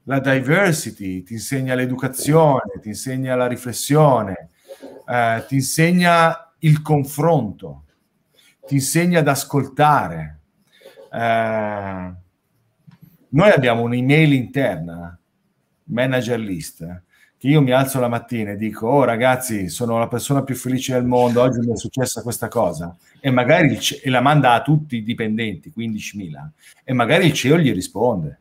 la 0.03 0.19
diversity, 0.21 1.21
ti 1.23 1.33
insegna 1.33 1.75
l'educazione, 1.75 2.79
ti 2.79 2.87
insegna 2.87 3.35
la 3.35 3.47
riflessione, 3.47 4.50
eh, 5.11 5.43
ti 5.45 5.55
insegna 5.55 6.53
il 6.59 6.81
confronto, 6.81 7.83
ti 8.65 8.75
insegna 8.75 9.19
ad 9.19 9.27
ascoltare. 9.27 10.39
Eh, 11.11 12.11
noi 13.33 13.49
abbiamo 13.49 13.81
un'email 13.81 14.31
interna, 14.31 15.17
manager 15.85 16.39
list, 16.39 17.03
che 17.37 17.47
io 17.47 17.61
mi 17.61 17.71
alzo 17.71 17.99
la 17.99 18.07
mattina 18.07 18.51
e 18.51 18.55
dico, 18.55 18.87
oh 18.87 19.03
ragazzi, 19.03 19.67
sono 19.67 19.99
la 19.99 20.07
persona 20.07 20.43
più 20.43 20.55
felice 20.55 20.93
del 20.93 21.05
mondo, 21.05 21.41
oggi 21.41 21.59
mi 21.59 21.73
è 21.73 21.77
successa 21.77 22.21
questa 22.21 22.47
cosa, 22.47 22.95
e 23.19 23.31
magari 23.31 23.71
il, 23.71 23.79
e 24.01 24.09
la 24.09 24.21
manda 24.21 24.53
a 24.53 24.61
tutti 24.61 24.97
i 24.97 25.03
dipendenti, 25.03 25.73
15.000, 25.75 26.49
e 26.85 26.93
magari 26.93 27.25
il 27.25 27.33
CEO 27.33 27.57
gli 27.57 27.73
risponde. 27.73 28.40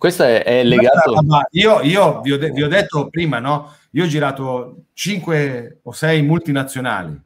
Questo 0.00 0.22
è, 0.22 0.42
è 0.44 0.64
legato... 0.64 1.12
Io, 1.50 1.82
io 1.82 2.22
vi, 2.22 2.32
ho 2.32 2.38
de- 2.38 2.52
vi, 2.52 2.62
ho 2.62 2.68
detto 2.68 3.10
prima, 3.10 3.38
no? 3.38 3.74
Io 3.90 4.04
ho 4.04 4.06
girato 4.06 4.84
5 4.94 5.80
o 5.82 5.92
6 5.92 6.22
multinazionali 6.22 7.20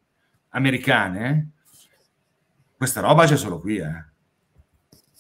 americane, 0.49 1.51
questa 2.77 3.01
roba 3.01 3.27
c'è 3.27 3.37
solo 3.37 3.61
qui, 3.61 3.77
eh. 3.77 4.05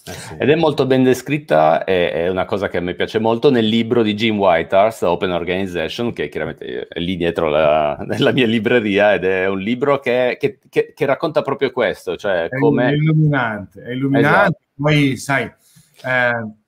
Eh 0.06 0.12
sì. 0.12 0.34
Ed 0.36 0.50
è 0.50 0.56
molto 0.56 0.84
ben 0.84 1.04
descritta, 1.04 1.84
è, 1.84 2.24
è, 2.24 2.28
una 2.28 2.44
cosa 2.44 2.68
che 2.68 2.78
a 2.78 2.80
me 2.80 2.94
piace 2.94 3.20
molto 3.20 3.52
nel 3.52 3.66
libro 3.66 4.02
di 4.02 4.14
Jim 4.14 4.36
Whitehurst, 4.36 5.04
Open 5.04 5.30
Organization, 5.30 6.12
che 6.12 6.28
chiaramente 6.28 6.88
è 6.88 6.98
lì 6.98 7.16
dietro 7.16 7.48
la, 7.48 7.96
nella 8.04 8.32
mia 8.32 8.46
libreria 8.46 9.14
ed 9.14 9.22
è 9.26 9.46
un 9.46 9.60
libro 9.60 10.00
che, 10.00 10.38
che, 10.40 10.58
che, 10.68 10.92
che 10.92 11.06
racconta 11.06 11.42
proprio 11.42 11.70
questo, 11.70 12.16
cioè 12.16 12.48
è, 12.48 12.58
come... 12.58 12.88
È 12.88 12.94
illuminante, 12.94 13.80
è 13.80 13.92
illuminante, 13.92 14.40
esatto. 14.40 14.58
poi 14.74 15.16
sai, 15.16 15.44
eh, 15.44 16.63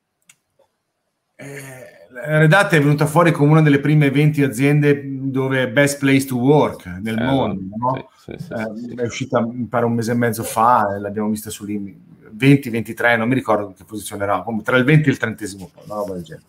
eh, 1.37 2.39
Red 2.39 2.53
Hat 2.53 2.73
è 2.73 2.81
venuta 2.81 3.07
fuori 3.07 3.31
come 3.31 3.53
una 3.53 3.63
delle 3.63 3.81
prime 3.81 4.11
20 4.11 4.43
aziende 4.43 5.03
dove 5.05 5.69
best 5.69 5.99
place 5.99 6.25
to 6.27 6.37
work 6.37 6.87
nel 7.03 7.19
eh, 7.19 7.25
mondo, 7.25 7.77
no? 7.77 8.09
sì, 8.17 8.35
sì, 8.39 8.45
sì, 8.45 8.53
eh, 8.53 9.03
è 9.03 9.05
uscita 9.05 9.41
mi 9.41 9.67
pare 9.67 9.85
un 9.85 9.93
mese 9.93 10.13
e 10.13 10.15
mezzo 10.15 10.43
fa, 10.43 10.99
l'abbiamo 10.99 11.29
vista 11.29 11.51
su 11.51 11.65
lì 11.65 12.05
20-23, 12.37 13.17
non 13.17 13.29
mi 13.29 13.35
ricordo 13.35 13.73
che 13.73 13.85
posizione 13.85 14.23
era, 14.23 14.45
tra 14.63 14.77
il 14.77 14.85
20 14.85 15.09
e 15.09 15.13
il 15.13 15.19
30 15.19 15.45
una 15.57 15.95
roba 15.95 16.15
del 16.15 16.23
genere. 16.23 16.45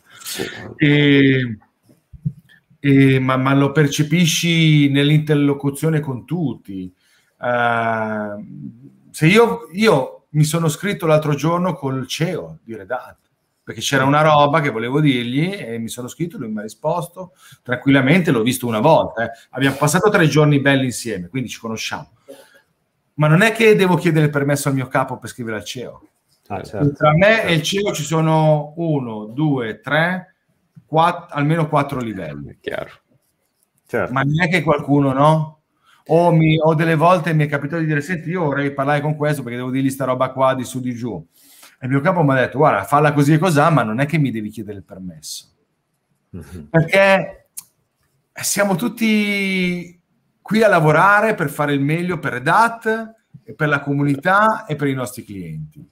E, 0.77 1.57
e, 2.79 3.19
ma, 3.19 3.37
ma, 3.37 3.53
lo 3.53 3.71
percepisci 3.71 4.89
nell'interlocuzione 4.89 5.99
con 5.99 6.25
tutti. 6.25 6.93
Uh, 7.39 8.43
se 9.11 9.27
io, 9.27 9.69
io, 9.73 10.25
mi 10.31 10.43
sono 10.43 10.67
scritto 10.67 11.05
l'altro 11.05 11.33
giorno 11.35 11.73
col 11.73 12.07
CEO 12.07 12.59
di 12.63 12.75
Red 12.75 12.91
Hat, 12.91 13.17
perché 13.67 13.81
c'era 13.81 14.05
una 14.05 14.21
roba 14.21 14.61
che 14.61 14.69
volevo 14.69 15.01
dirgli 15.01 15.51
e 15.51 15.77
mi 15.77 15.89
sono 15.89 16.07
scritto, 16.07 16.37
lui 16.37 16.47
mi 16.47 16.59
ha 16.59 16.61
risposto 16.61 17.33
tranquillamente, 17.63 18.31
l'ho 18.31 18.41
visto 18.41 18.65
una 18.65 18.79
volta. 18.79 19.25
Eh. 19.25 19.31
Abbiamo 19.49 19.75
passato 19.75 20.09
tre 20.09 20.25
giorni 20.27 20.61
belli 20.61 20.85
insieme, 20.85 21.27
quindi 21.27 21.49
ci 21.49 21.59
conosciamo 21.59 22.11
ma 23.17 23.27
non 23.27 23.41
è 23.41 23.51
che 23.51 23.75
devo 23.75 23.95
chiedere 23.95 24.25
il 24.25 24.31
permesso 24.31 24.69
al 24.69 24.75
mio 24.75 24.87
capo 24.87 25.17
per 25.17 25.29
scrivere 25.29 25.57
al 25.57 25.63
CEO. 25.63 26.07
Ah, 26.47 26.63
certo. 26.63 26.93
Tra 26.93 27.13
me 27.13 27.25
certo. 27.25 27.47
e 27.47 27.53
il 27.53 27.61
CEO 27.61 27.93
ci 27.93 28.03
sono 28.03 28.73
uno, 28.77 29.25
due, 29.25 29.79
tre, 29.81 30.35
quattro, 30.85 31.35
almeno 31.35 31.67
quattro 31.67 31.99
livelli. 31.99 32.57
Chiaro. 32.61 32.91
Certo. 33.85 34.13
Ma 34.13 34.21
non 34.21 34.41
è 34.41 34.49
che 34.49 34.61
qualcuno, 34.61 35.13
no? 35.13 35.61
O, 36.07 36.31
mi, 36.31 36.57
o, 36.59 36.73
delle 36.73 36.95
volte 36.95 37.33
mi 37.33 37.45
è 37.45 37.47
capitato 37.47 37.81
di 37.81 37.87
dire, 37.87 38.01
senti, 38.01 38.29
io 38.29 38.43
vorrei 38.43 38.71
parlare 38.71 39.01
con 39.01 39.15
questo 39.15 39.41
perché 39.41 39.57
devo 39.57 39.71
dirgli 39.71 39.89
sta 39.89 40.05
roba 40.05 40.29
qua 40.29 40.53
di 40.53 40.63
su 40.63 40.79
di 40.79 40.93
giù. 40.93 41.25
Il 41.81 41.89
mio 41.89 42.01
capo 42.01 42.23
mi 42.23 42.31
ha 42.31 42.35
detto, 42.35 42.57
guarda, 42.57 42.83
falla 42.83 43.13
così 43.13 43.33
e 43.33 43.37
così, 43.37 43.59
ma 43.59 43.83
non 43.83 43.99
è 43.99 44.05
che 44.05 44.17
mi 44.17 44.31
devi 44.31 44.49
chiedere 44.49 44.77
il 44.77 44.83
permesso. 44.83 45.45
Mm-hmm. 46.35 46.65
Perché 46.69 47.49
siamo 48.33 48.75
tutti 48.75 49.99
qui 50.41 50.63
a 50.63 50.67
lavorare 50.67 51.35
per 51.35 51.49
fare 51.49 51.73
il 51.73 51.81
meglio 51.81 52.19
per 52.19 52.33
Red 52.33 53.15
per 53.55 53.67
la 53.69 53.79
comunità 53.79 54.65
e 54.65 54.75
per 54.75 54.87
i 54.87 54.93
nostri 54.93 55.23
clienti. 55.23 55.87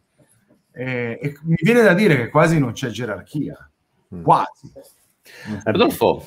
E, 0.72 1.20
e 1.22 1.38
mi 1.44 1.56
viene 1.62 1.84
da 1.84 1.94
dire 1.94 2.18
che 2.18 2.30
quasi 2.30 2.60
non 2.60 2.74
c'è 2.74 2.90
gerarchia, 2.90 3.70
mm. 4.14 4.22
quasi. 4.24 4.72
Rodolfo, 5.64 6.26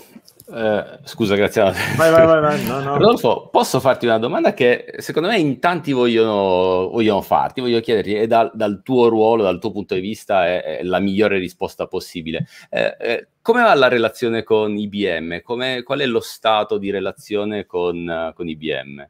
eh, 0.51 1.01
scusa, 1.05 1.35
grazie. 1.35 1.63
Vai, 1.97 2.11
vai, 2.11 2.27
vai, 2.27 2.41
vai. 2.41 2.65
No, 2.65 2.81
no. 2.81 2.97
Rodolfo, 2.97 3.49
posso 3.51 3.81
farti 3.81 4.07
una 4.07 4.19
domanda 4.19 4.55
che 4.55 4.95
secondo 4.99 5.29
me 5.29 5.39
in 5.39 5.59
tanti 5.59 5.93
vogliono, 5.93 6.89
vogliono 6.89 7.21
farti, 7.21 7.61
voglio 7.61 7.81
chiederti, 7.81 8.15
e 8.15 8.27
dal, 8.27 8.51
dal, 8.55 8.81
tuo 8.83 9.09
ruolo, 9.09 9.43
dal 9.43 9.59
tuo 9.59 9.73
punto 9.73 9.95
di 9.95 10.01
vista, 10.01 10.47
è, 10.47 10.79
è 10.79 10.83
la 10.85 11.01
migliore 11.01 11.39
risposta 11.39 11.87
possibile. 11.87 12.47
Eh, 12.71 12.97
eh, 12.99 13.29
come 13.43 13.63
va 13.63 13.75
la 13.75 13.89
relazione 13.89 14.43
con 14.43 14.75
IBM? 14.75 15.43
Come, 15.43 15.83
qual 15.83 16.01
è 16.01 16.07
lo 16.07 16.21
stato 16.21 16.79
di 16.79 16.91
relazione 16.91 17.67
con, 17.67 18.33
con 18.35 18.49
IBM? 18.49 19.07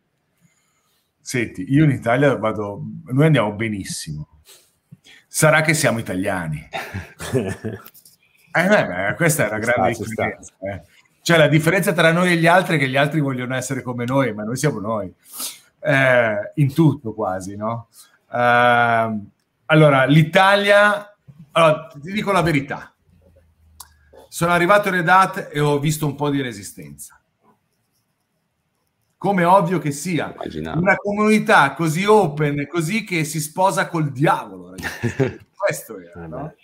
Senti, 1.20 1.66
io 1.68 1.84
in 1.84 1.90
Italia 1.90 2.36
vado, 2.36 2.82
noi 3.12 3.26
andiamo 3.26 3.52
benissimo. 3.52 4.40
Sarà 5.28 5.60
che 5.60 5.74
siamo 5.74 5.98
italiani. 5.98 6.58
eh, 7.32 7.78
beh, 8.50 9.14
questa 9.14 9.46
è 9.46 9.50
la 9.50 9.58
grande 9.58 9.94
sta, 9.94 10.04
differenza. 10.04 10.54
Eh. 10.62 10.82
Cioè 11.28 11.36
la 11.36 11.46
differenza 11.46 11.92
tra 11.92 12.10
noi 12.10 12.32
e 12.32 12.36
gli 12.36 12.46
altri 12.46 12.76
è 12.76 12.78
che 12.78 12.88
gli 12.88 12.96
altri 12.96 13.20
vogliono 13.20 13.54
essere 13.54 13.82
come 13.82 14.06
noi, 14.06 14.32
ma 14.32 14.44
noi 14.44 14.56
siamo 14.56 14.80
noi. 14.80 15.12
Eh, 15.78 16.52
in 16.54 16.72
tutto 16.72 17.12
quasi, 17.12 17.54
no? 17.54 17.88
Uh, 18.30 19.28
allora, 19.66 20.06
l'Italia... 20.06 21.14
Allora, 21.52 21.92
ti 22.00 22.12
dico 22.12 22.32
la 22.32 22.40
verità 22.40 22.94
sono 24.28 24.52
arrivato 24.52 24.88
in 24.88 24.94
Red 24.94 25.50
e 25.52 25.60
ho 25.60 25.78
visto 25.78 26.06
un 26.06 26.14
po' 26.14 26.30
di 26.30 26.40
resistenza. 26.40 27.20
Come 29.18 29.44
ovvio 29.44 29.78
che 29.80 29.90
sia, 29.90 30.32
Immaginavo. 30.32 30.80
una 30.80 30.96
comunità 30.96 31.74
così 31.74 32.06
open, 32.06 32.66
così 32.68 33.04
che 33.04 33.24
si 33.24 33.38
sposa 33.38 33.88
col 33.88 34.12
diavolo, 34.12 34.70
ragazzi. 34.70 35.46
Questo 35.54 35.98
era, 35.98 36.24
eh 36.24 36.26
no? 36.26 36.54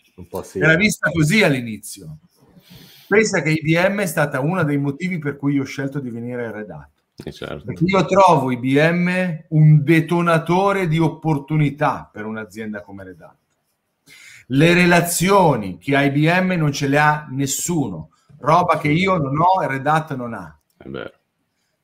Era 0.54 0.76
vista 0.76 1.10
così 1.10 1.42
all'inizio. 1.42 2.18
Pensa 3.06 3.42
che 3.42 3.50
IBM 3.50 4.00
è 4.00 4.06
stata 4.06 4.40
uno 4.40 4.62
dei 4.64 4.78
motivi 4.78 5.18
per 5.18 5.36
cui 5.36 5.58
ho 5.58 5.64
scelto 5.64 6.00
di 6.00 6.10
venire 6.10 6.46
a 6.46 6.50
Red 6.50 6.70
Hat. 6.70 6.90
Eh 7.24 7.32
certo. 7.32 7.64
Perché 7.64 7.84
io 7.84 8.04
trovo 8.06 8.50
IBM 8.50 9.44
un 9.48 9.82
detonatore 9.84 10.88
di 10.88 10.98
opportunità 10.98 12.08
per 12.10 12.24
un'azienda 12.24 12.80
come 12.80 13.04
Red 13.04 13.20
Hat 13.20 13.36
le 14.48 14.74
relazioni 14.74 15.78
che 15.78 15.96
IBM 15.96 16.52
non 16.52 16.72
ce 16.72 16.88
le 16.88 16.98
ha 16.98 17.26
nessuno, 17.30 18.10
roba 18.38 18.78
che 18.78 18.88
io 18.88 19.16
non 19.16 19.38
ho 19.38 19.62
e 19.62 19.66
Red 19.66 19.86
Hat 19.86 20.14
non 20.14 20.34
ha. 20.34 20.58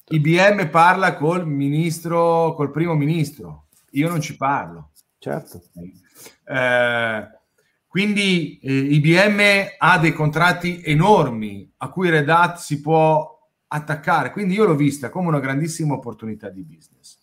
IBM 0.08 0.68
parla 0.68 1.14
col 1.14 1.46
ministro, 1.46 2.54
col 2.54 2.70
primo 2.70 2.94
ministro, 2.94 3.66
io 3.92 4.08
non 4.08 4.20
ci 4.20 4.36
parlo. 4.36 4.90
Certo. 5.18 5.62
Eh, 6.44 7.28
quindi 7.90 8.60
eh, 8.62 8.72
IBM 8.72 9.40
ha 9.76 9.98
dei 9.98 10.12
contratti 10.12 10.80
enormi 10.84 11.68
a 11.78 11.88
cui 11.88 12.08
Red 12.08 12.28
Hat 12.28 12.58
si 12.58 12.80
può 12.80 13.36
attaccare, 13.66 14.30
quindi 14.30 14.54
io 14.54 14.64
l'ho 14.64 14.76
vista 14.76 15.10
come 15.10 15.26
una 15.26 15.40
grandissima 15.40 15.94
opportunità 15.94 16.50
di 16.50 16.62
business. 16.62 17.18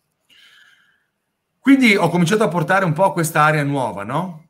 Quindi 1.58 1.96
ho 1.96 2.10
cominciato 2.10 2.44
a 2.44 2.50
portare 2.50 2.84
un 2.84 2.92
po' 2.92 3.14
questa 3.14 3.44
area 3.44 3.64
nuova, 3.64 4.04
no? 4.04 4.50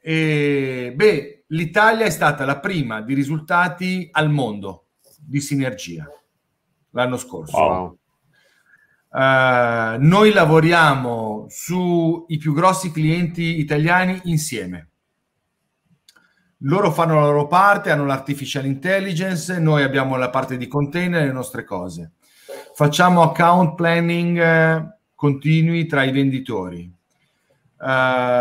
E, 0.00 0.92
beh, 0.92 1.44
l'Italia 1.46 2.04
è 2.04 2.10
stata 2.10 2.44
la 2.44 2.58
prima 2.58 3.00
di 3.00 3.14
risultati 3.14 4.08
al 4.10 4.30
mondo 4.30 4.86
di 5.20 5.40
sinergia 5.40 6.04
l'anno 6.90 7.16
scorso. 7.16 7.56
Wow. 7.56 7.98
Uh, 9.08 10.00
noi 10.00 10.32
lavoriamo 10.32 11.46
sui 11.48 12.38
più 12.38 12.52
grossi 12.54 12.90
clienti 12.90 13.60
italiani 13.60 14.20
insieme. 14.24 14.88
Loro 16.66 16.90
fanno 16.90 17.16
la 17.16 17.26
loro 17.26 17.46
parte, 17.46 17.90
hanno 17.90 18.06
l'artificial 18.06 18.64
intelligence, 18.64 19.58
noi 19.58 19.82
abbiamo 19.82 20.16
la 20.16 20.30
parte 20.30 20.56
di 20.56 20.66
container 20.66 21.22
e 21.22 21.26
le 21.26 21.32
nostre 21.32 21.64
cose. 21.64 22.12
Facciamo 22.74 23.22
account 23.22 23.74
planning 23.74 24.38
eh, 24.38 24.96
continui 25.14 25.86
tra 25.86 26.04
i 26.04 26.12
venditori. 26.12 26.90
Uh, 27.78 28.34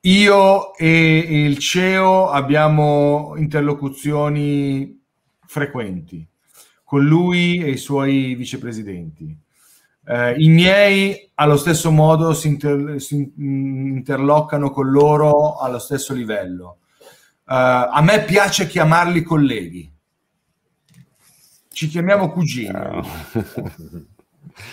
io 0.00 0.74
e 0.74 1.18
il 1.46 1.58
CEO 1.58 2.30
abbiamo 2.30 3.34
interlocuzioni 3.36 5.00
frequenti. 5.46 6.26
con 6.84 7.04
lui 7.04 7.60
e 7.62 7.70
i 7.70 7.76
suoi 7.76 8.34
vicepresidenti. 8.36 9.43
Eh, 10.06 10.34
I 10.36 10.48
miei 10.48 11.30
allo 11.34 11.56
stesso 11.56 11.90
modo 11.90 12.34
si, 12.34 12.48
inter- 12.48 12.96
si, 12.96 13.32
interloccano 13.36 14.70
con 14.70 14.90
loro 14.90 15.56
allo 15.56 15.78
stesso 15.78 16.12
livello. 16.12 16.78
Eh, 17.46 17.54
a 17.54 18.00
me 18.02 18.24
piace 18.24 18.66
chiamarli 18.66 19.22
colleghi. 19.22 19.90
Ci 21.68 21.88
chiamiamo 21.88 22.30
cugini. 22.30 22.70
No. 22.70 23.02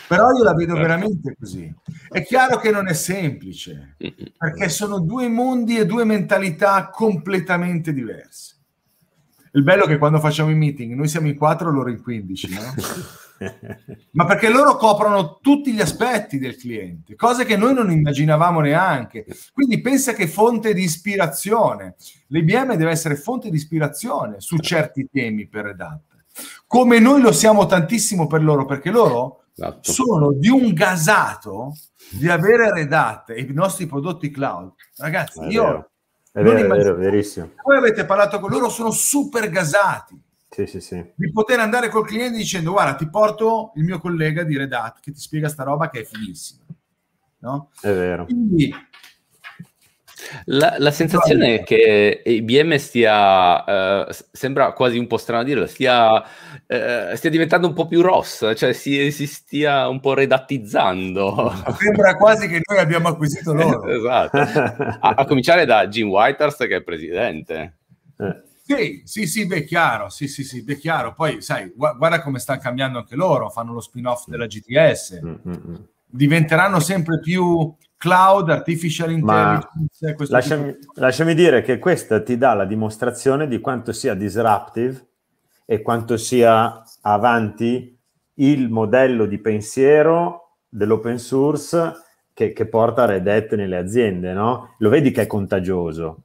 Però 0.07 0.31
io 0.31 0.43
la 0.43 0.53
vedo 0.53 0.75
veramente 0.75 1.35
così. 1.39 1.73
È 2.07 2.23
chiaro 2.23 2.57
che 2.57 2.69
non 2.69 2.87
è 2.87 2.93
semplice, 2.93 3.95
perché 4.37 4.69
sono 4.69 4.99
due 4.99 5.27
mondi 5.27 5.77
e 5.77 5.87
due 5.87 6.03
mentalità 6.03 6.89
completamente 6.89 7.91
diverse. 7.91 8.57
Il 9.53 9.63
bello 9.63 9.85
è 9.85 9.87
che 9.87 9.97
quando 9.97 10.19
facciamo 10.19 10.51
i 10.51 10.55
meeting, 10.55 10.93
noi 10.93 11.07
siamo 11.07 11.27
in 11.27 11.35
quattro, 11.35 11.71
loro 11.71 11.89
in 11.89 12.01
15, 12.01 12.53
no? 12.53 12.61
Ma 14.11 14.25
perché 14.25 14.49
loro 14.49 14.75
coprono 14.75 15.39
tutti 15.41 15.73
gli 15.73 15.81
aspetti 15.81 16.37
del 16.37 16.55
cliente, 16.55 17.15
cose 17.15 17.45
che 17.45 17.57
noi 17.57 17.73
non 17.73 17.91
immaginavamo 17.91 18.59
neanche. 18.61 19.25
Quindi 19.53 19.81
pensa 19.81 20.13
che 20.13 20.27
fonte 20.27 20.73
di 20.73 20.83
ispirazione. 20.83 21.95
L'IBM 22.27 22.75
deve 22.75 22.91
essere 22.91 23.15
fonte 23.15 23.49
di 23.49 23.55
ispirazione 23.55 24.39
su 24.39 24.57
certi 24.57 25.07
temi 25.11 25.47
per 25.47 25.65
Red 25.65 25.81
Hat. 25.81 26.01
Come 26.67 26.99
noi 26.99 27.21
lo 27.21 27.31
siamo 27.31 27.65
tantissimo 27.65 28.27
per 28.27 28.43
loro, 28.43 28.65
perché 28.65 28.89
loro 28.89 29.43
esatto. 29.53 29.91
sono 29.91 30.31
di 30.31 30.49
un 30.49 30.73
gasato 30.73 31.75
di 32.09 32.29
avere 32.29 32.71
Red 32.71 32.93
Hat 32.93 33.29
e 33.31 33.41
i 33.41 33.53
nostri 33.53 33.85
prodotti 33.87 34.29
cloud. 34.29 34.73
Ragazzi, 34.97 35.39
io 35.47 35.63
vero. 35.63 35.89
È 36.33 36.41
vero, 36.41 36.57
è 36.59 36.67
vero, 36.67 36.95
verissimo. 36.95 37.49
Voi 37.61 37.75
avete 37.75 38.05
parlato 38.05 38.39
con 38.39 38.49
loro, 38.49 38.69
sono 38.69 38.91
super 38.91 39.49
gasati. 39.49 40.17
Sì, 40.53 40.65
sì, 40.65 40.81
sì. 40.81 41.01
Di 41.15 41.31
poter 41.31 41.59
andare 41.59 41.87
col 41.87 42.05
cliente 42.05 42.37
dicendo 42.37 42.71
guarda, 42.71 42.95
ti 42.95 43.09
porto 43.09 43.71
il 43.75 43.85
mio 43.85 43.99
collega 43.99 44.43
di 44.43 44.57
Red 44.57 44.73
Hat 44.73 44.99
che 44.99 45.13
ti 45.13 45.19
spiega 45.19 45.47
sta 45.47 45.63
roba 45.63 45.89
che 45.89 46.01
è 46.01 46.03
finissima. 46.03 46.65
No? 47.39 47.69
È 47.79 47.87
vero. 47.87 48.25
Quindi 48.25 48.69
la, 50.45 50.75
la, 50.77 50.91
sensazione 50.91 51.55
è 51.55 51.63
che 51.63 52.21
IBM 52.25 52.75
stia, 52.75 54.05
eh, 54.07 54.15
sembra 54.31 54.73
quasi 54.73 54.97
un 54.97 55.07
po' 55.07 55.17
strano 55.17 55.41
a 55.41 55.45
dirlo, 55.45 55.65
stia, 55.67 56.21
eh, 56.67 57.13
stia, 57.15 57.29
diventando 57.29 57.67
un 57.67 57.73
po' 57.73 57.87
più 57.87 58.01
rossa, 58.01 58.53
cioè 58.53 58.73
si, 58.73 59.09
si, 59.11 59.27
stia 59.27 59.87
un 59.87 60.01
po' 60.01 60.13
redattizzando. 60.13 61.53
Sembra 61.79 62.15
quasi 62.17 62.49
che 62.49 62.59
noi 62.67 62.79
abbiamo 62.79 63.07
acquisito 63.07 63.53
loro. 63.53 63.87
esatto. 63.89 64.37
A, 64.37 65.13
a, 65.15 65.25
cominciare 65.25 65.65
da 65.65 65.87
Jim 65.87 66.09
Whitehurst 66.09 66.67
che 66.67 66.75
è 66.75 66.83
presidente. 66.83 67.77
Eh. 68.17 68.49
Sì, 68.63 69.01
sì, 69.05 69.25
sì, 69.25 69.47
beh, 69.47 69.63
chiaro, 69.63 70.09
sì, 70.09 70.27
sì, 70.27 70.43
sì, 70.43 70.63
beh, 70.63 70.77
chiaro. 70.77 71.13
Poi, 71.13 71.41
sai, 71.41 71.71
guarda 71.75 72.21
come 72.21 72.39
stanno 72.39 72.59
cambiando 72.61 72.99
anche 72.99 73.15
loro, 73.15 73.49
fanno 73.49 73.73
lo 73.73 73.81
spin-off 73.81 74.27
della 74.27 74.45
GTS. 74.45 75.19
Mm-hmm. 75.23 75.75
Diventeranno 76.05 76.79
sempre 76.79 77.19
più 77.19 77.73
cloud, 77.97 78.49
artificial 78.49 79.11
intelligence. 79.11 80.15
Lasciami, 80.29 80.77
lasciami, 80.95 81.33
dire 81.33 81.61
che 81.61 81.79
questa 81.79 82.21
ti 82.21 82.37
dà 82.37 82.53
la 82.53 82.65
dimostrazione 82.65 83.47
di 83.47 83.59
quanto 83.59 83.93
sia 83.93 84.13
disruptive 84.13 85.07
e 85.65 85.81
quanto 85.81 86.17
sia 86.17 86.83
avanti 87.01 87.97
il 88.35 88.69
modello 88.69 89.25
di 89.25 89.37
pensiero 89.39 90.57
dell'open 90.67 91.19
source 91.19 91.93
che, 92.33 92.53
che 92.53 92.65
porta 92.67 93.05
Red 93.05 93.27
Hat 93.27 93.55
nelle 93.55 93.77
aziende, 93.77 94.33
no? 94.33 94.75
Lo 94.79 94.89
vedi 94.89 95.11
che 95.11 95.23
è 95.23 95.27
contagioso 95.27 96.23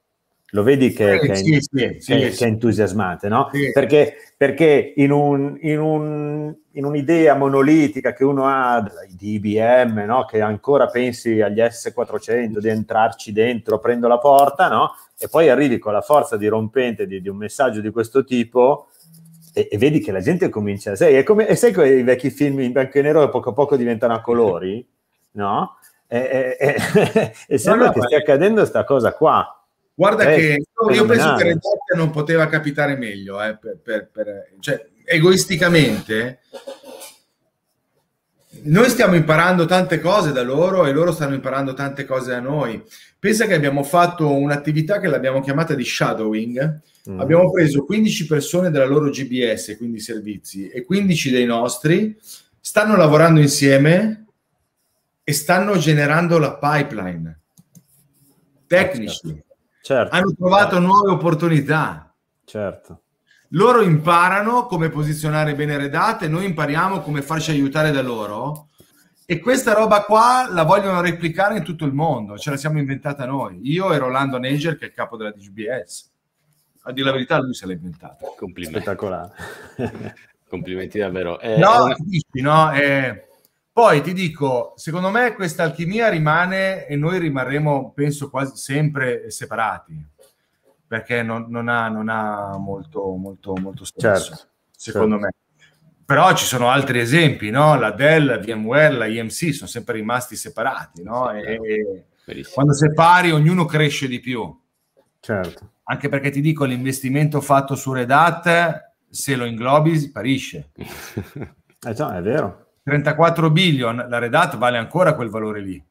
lo 0.50 0.62
vedi 0.62 0.92
che, 0.92 1.18
che, 1.18 1.34
sì, 1.34 1.60
sì, 1.60 1.76
che, 1.76 1.96
sì, 2.00 2.14
che 2.14 2.44
è 2.44 2.48
entusiasmante, 2.48 3.28
no? 3.28 3.50
Perché, 3.72 4.14
perché 4.36 4.92
in, 4.96 5.10
un, 5.10 5.58
in, 5.60 5.80
un, 5.80 6.54
in, 6.72 6.84
un'idea 6.84 7.34
monolitica 7.34 8.12
che 8.12 8.24
uno 8.24 8.46
ha 8.46 8.84
di 9.10 9.34
IBM, 9.34 10.04
no? 10.06 10.24
Che 10.24 10.40
ancora 10.40 10.86
pensi 10.86 11.40
agli 11.40 11.58
S400, 11.58 12.58
di 12.58 12.68
entrarci 12.68 13.32
dentro, 13.32 13.80
prendo 13.80 14.06
la 14.06 14.18
porta, 14.18 14.68
no? 14.68 14.92
E 15.18 15.28
poi 15.28 15.48
arrivi 15.48 15.78
con 15.78 15.92
la 15.92 16.00
forza 16.00 16.36
dirompente 16.36 17.06
di, 17.06 17.20
di 17.20 17.28
un 17.28 17.36
messaggio 17.36 17.80
di 17.80 17.90
questo 17.90 18.22
tipo 18.22 18.88
e, 19.52 19.68
e, 19.70 19.78
vedi 19.78 20.00
che 20.00 20.12
la 20.12 20.20
gente 20.20 20.48
comincia... 20.48 20.94
Sai, 20.94 21.14
è 21.14 21.22
come, 21.24 21.48
e 21.48 21.56
sai 21.56 21.72
quei 21.72 22.02
vecchi 22.04 22.30
film 22.30 22.60
in 22.60 22.72
bianco 22.72 22.98
e 22.98 23.02
nero 23.02 23.24
che 23.24 23.30
poco 23.30 23.50
a 23.50 23.52
poco 23.52 23.74
diventano 23.74 24.14
a 24.14 24.20
colori, 24.20 24.86
no? 25.32 25.78
E, 26.06 26.56
e, 26.60 27.32
e 27.48 27.58
sembra 27.58 27.86
no, 27.88 27.92
no, 27.92 27.92
che 27.92 28.02
stia 28.02 28.18
accadendo 28.18 28.60
questa 28.60 28.84
cosa 28.84 29.12
qua 29.12 29.50
Guarda 29.98 30.30
eh, 30.30 30.36
che 30.36 30.94
io 30.94 31.06
penso 31.06 31.34
che 31.36 31.42
Red 31.42 31.56
Hat 31.56 31.96
non 31.96 32.10
poteva 32.10 32.46
capitare 32.48 32.96
meglio, 32.96 33.42
eh, 33.42 33.56
per, 33.56 33.78
per, 33.82 34.10
per, 34.12 34.50
cioè, 34.60 34.86
egoisticamente. 35.04 36.40
Noi 38.64 38.90
stiamo 38.90 39.14
imparando 39.14 39.64
tante 39.64 39.98
cose 39.98 40.32
da 40.32 40.42
loro 40.42 40.84
e 40.84 40.92
loro 40.92 41.12
stanno 41.12 41.34
imparando 41.34 41.72
tante 41.72 42.04
cose 42.04 42.28
da 42.28 42.40
noi. 42.40 42.82
Pensa 43.18 43.46
che 43.46 43.54
abbiamo 43.54 43.82
fatto 43.82 44.30
un'attività 44.30 45.00
che 45.00 45.08
l'abbiamo 45.08 45.40
chiamata 45.40 45.72
di 45.72 45.84
shadowing. 45.84 46.80
Mm. 47.08 47.18
Abbiamo 47.18 47.50
preso 47.50 47.86
15 47.86 48.26
persone 48.26 48.70
della 48.70 48.84
loro 48.84 49.08
GBS, 49.08 49.78
quindi 49.78 49.98
servizi, 50.00 50.68
e 50.68 50.84
15 50.84 51.30
dei 51.30 51.46
nostri, 51.46 52.14
stanno 52.60 52.96
lavorando 52.96 53.40
insieme 53.40 54.26
e 55.24 55.32
stanno 55.32 55.78
generando 55.78 56.38
la 56.38 56.58
pipeline 56.58 57.40
tecnici 58.66 59.44
certo, 59.86 60.16
hanno 60.16 60.34
trovato 60.34 60.74
certo. 60.74 60.80
nuove 60.80 61.10
opportunità. 61.10 62.12
Certo. 62.44 63.02
Loro 63.50 63.82
imparano 63.82 64.66
come 64.66 64.88
posizionare 64.88 65.54
bene 65.54 65.76
Red 65.76 65.94
Hat 65.94 66.22
e 66.22 66.28
noi 66.28 66.46
impariamo 66.46 67.00
come 67.00 67.22
farci 67.22 67.52
aiutare 67.52 67.92
da 67.92 68.02
loro. 68.02 68.70
E 69.24 69.38
questa 69.38 69.72
roba 69.72 70.02
qua 70.02 70.48
la 70.50 70.64
vogliono 70.64 71.00
replicare 71.00 71.56
in 71.56 71.64
tutto 71.64 71.84
il 71.84 71.92
mondo, 71.92 72.38
ce 72.38 72.50
la 72.50 72.56
siamo 72.56 72.78
inventata 72.78 73.26
noi. 73.26 73.60
Io 73.62 73.92
e 73.92 73.98
Rolando 73.98 74.38
Neger, 74.38 74.76
che 74.76 74.86
è 74.86 74.88
il 74.88 74.94
capo 74.94 75.16
della 75.16 75.30
DGBS. 75.30 76.10
A 76.82 76.92
dire 76.92 77.06
la 77.06 77.12
verità, 77.12 77.38
lui 77.40 77.54
se 77.54 77.66
l'ha 77.66 77.72
inventata. 77.72 78.18
Complimenti. 78.36 78.80
Spettacolare. 78.80 79.32
Complimenti 80.48 80.98
davvero. 80.98 81.40
Eh, 81.40 81.58
no, 81.58 81.84
una... 81.84 81.96
dici, 81.98 82.40
no? 82.40 82.72
Eh, 82.72 83.26
poi 83.76 84.00
ti 84.00 84.14
dico, 84.14 84.72
secondo 84.76 85.10
me 85.10 85.34
questa 85.34 85.62
alchimia 85.62 86.08
rimane 86.08 86.86
e 86.86 86.96
noi 86.96 87.18
rimarremo, 87.18 87.92
penso, 87.94 88.30
quasi 88.30 88.56
sempre 88.56 89.30
separati, 89.30 90.02
perché 90.86 91.22
non, 91.22 91.44
non 91.50 91.68
ha, 91.68 91.86
non 91.90 92.08
ha 92.08 92.56
molto, 92.56 93.14
molto, 93.16 93.54
molto 93.54 93.84
senso, 93.84 94.34
certo, 94.34 94.48
secondo 94.74 95.18
certo. 95.18 95.36
me. 95.58 95.66
Però 96.06 96.34
ci 96.34 96.46
sono 96.46 96.70
altri 96.70 97.00
esempi, 97.00 97.50
no? 97.50 97.78
La 97.78 97.90
Dell, 97.90 98.24
la 98.24 98.38
VMware, 98.38 98.96
la 98.96 99.04
IMC 99.04 99.52
sono 99.52 99.68
sempre 99.68 99.96
rimasti 99.96 100.36
separati, 100.36 101.02
no? 101.02 101.30
E, 101.32 101.60
e 102.24 102.46
quando 102.50 102.72
separi 102.72 103.30
ognuno 103.30 103.66
cresce 103.66 104.08
di 104.08 104.20
più. 104.20 104.58
Certo. 105.20 105.72
Anche 105.82 106.08
perché 106.08 106.30
ti 106.30 106.40
dico, 106.40 106.64
l'investimento 106.64 107.42
fatto 107.42 107.74
su 107.74 107.92
Red 107.92 108.10
Hat, 108.10 108.94
se 109.10 109.36
lo 109.36 109.44
inglobi, 109.44 109.98
sparisce. 109.98 110.70
eh 111.86 111.92
già, 111.92 112.16
è 112.16 112.22
vero. 112.22 112.65
34 112.86 113.50
billion, 113.50 114.06
la 114.08 114.18
Red 114.18 114.32
Hat 114.32 114.56
vale 114.56 114.78
ancora 114.78 115.14
quel 115.16 115.28
valore 115.28 115.60
lì. 115.60 115.84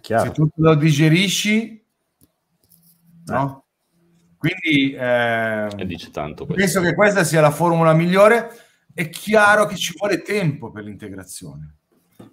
Se 0.00 0.30
tu 0.30 0.48
lo 0.54 0.76
digerisci, 0.76 1.84
no? 3.26 3.64
Quindi 4.38 4.92
eh, 4.92 5.68
dice 5.84 6.12
tanto 6.12 6.46
penso 6.46 6.80
che 6.80 6.94
questa 6.94 7.24
sia 7.24 7.40
la 7.40 7.50
formula 7.50 7.94
migliore. 7.94 8.50
È 8.94 9.08
chiaro 9.08 9.66
che 9.66 9.74
ci 9.74 9.92
vuole 9.98 10.22
tempo 10.22 10.70
per 10.70 10.84
l'integrazione. 10.84 11.78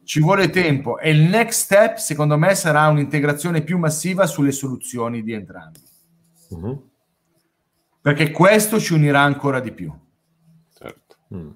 Ci 0.04 0.20
vuole 0.20 0.52
tempo 0.52 1.00
e 1.00 1.10
il 1.10 1.22
next 1.22 1.64
step, 1.64 1.98
secondo 1.98 2.38
me, 2.38 2.54
sarà 2.54 2.88
un'integrazione 2.88 3.64
più 3.64 3.80
massiva 3.80 4.28
sulle 4.28 4.52
soluzioni 4.52 5.24
di 5.24 5.34
entrambi. 5.34 5.80
Uh-huh. 6.50 6.90
Perché 8.00 8.30
questo 8.30 8.80
ci 8.80 8.94
unirà 8.94 9.22
ancora 9.22 9.60
di 9.60 9.72
più. 9.72 9.92
Certo. 10.78 11.16
Mm. 11.34 11.50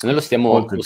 Noi 0.00 0.14
lo 0.14 0.20
stiamo, 0.20 0.66
lo, 0.68 0.82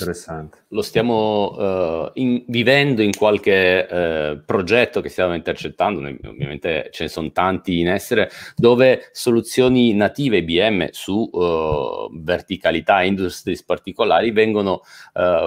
lo 0.69 0.83
stiamo 0.83 1.51
uh, 1.57 2.11
in, 2.15 2.45
vivendo 2.47 3.03
in 3.03 3.13
qualche 3.17 3.87
uh, 3.91 4.45
progetto 4.45 5.01
che 5.01 5.09
stiamo 5.09 5.35
intercettando, 5.35 6.01
noi, 6.01 6.19
ovviamente 6.25 6.89
ce 6.91 7.05
ne 7.05 7.09
sono 7.09 7.33
tanti 7.33 7.81
in 7.81 7.89
essere, 7.89 8.31
dove 8.55 9.09
soluzioni 9.13 9.95
native 9.95 10.39
IBM 10.39 10.89
su 10.91 11.29
uh, 11.33 12.11
verticalità, 12.13 13.03
industries 13.03 13.65
particolari 13.65 14.31
vengono 14.31 14.83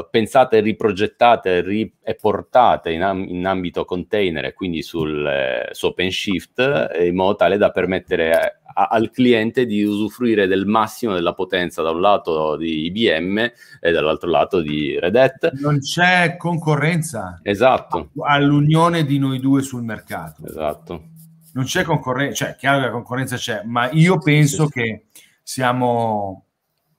pensate, 0.09 0.59
riprogettate 0.59 1.61
ri- 1.61 1.93
e 2.03 2.15
portate 2.15 2.91
in, 2.91 3.03
am- 3.03 3.25
in, 3.27 3.45
ambito 3.45 3.85
container 3.85 4.45
e 4.45 4.53
quindi 4.53 4.81
sul, 4.81 5.69
su 5.71 5.85
OpenShift 5.87 6.89
in 6.99 7.15
modo 7.15 7.35
tale 7.35 7.57
da 7.57 7.69
permettere 7.71 8.60
a, 8.73 8.87
al 8.87 9.09
cliente 9.11 9.65
di 9.65 9.83
usufruire 9.83 10.47
del 10.47 10.65
massimo 10.65 11.13
della 11.13 11.33
potenza 11.33 11.81
da 11.81 11.91
un 11.91 12.01
lato 12.01 12.55
di 12.55 12.85
IBM 12.85 13.37
e 13.79 13.91
dall'altro 13.91 14.29
lato 14.29 14.61
di 14.61 14.99
Red 14.99 15.15
Hat. 15.15 15.51
Non 15.59 15.79
c'è 15.79 16.35
concorrenza. 16.37 17.39
Esatto. 17.43 18.11
All'unione 18.21 19.05
di 19.05 19.17
noi 19.17 19.39
due 19.39 19.61
sul 19.61 19.83
mercato. 19.83 20.45
Esatto. 20.45 21.09
Non 21.53 21.65
c'è 21.65 21.83
concorrenza, 21.83 22.45
cioè 22.45 22.55
chiaro 22.55 22.79
che 22.79 22.85
la 22.85 22.91
concorrenza 22.91 23.35
c'è, 23.35 23.63
ma 23.65 23.89
io 23.91 24.17
penso 24.19 24.67
sì, 24.67 24.71
sì. 24.71 24.79
che 24.79 25.05
siamo 25.43 26.45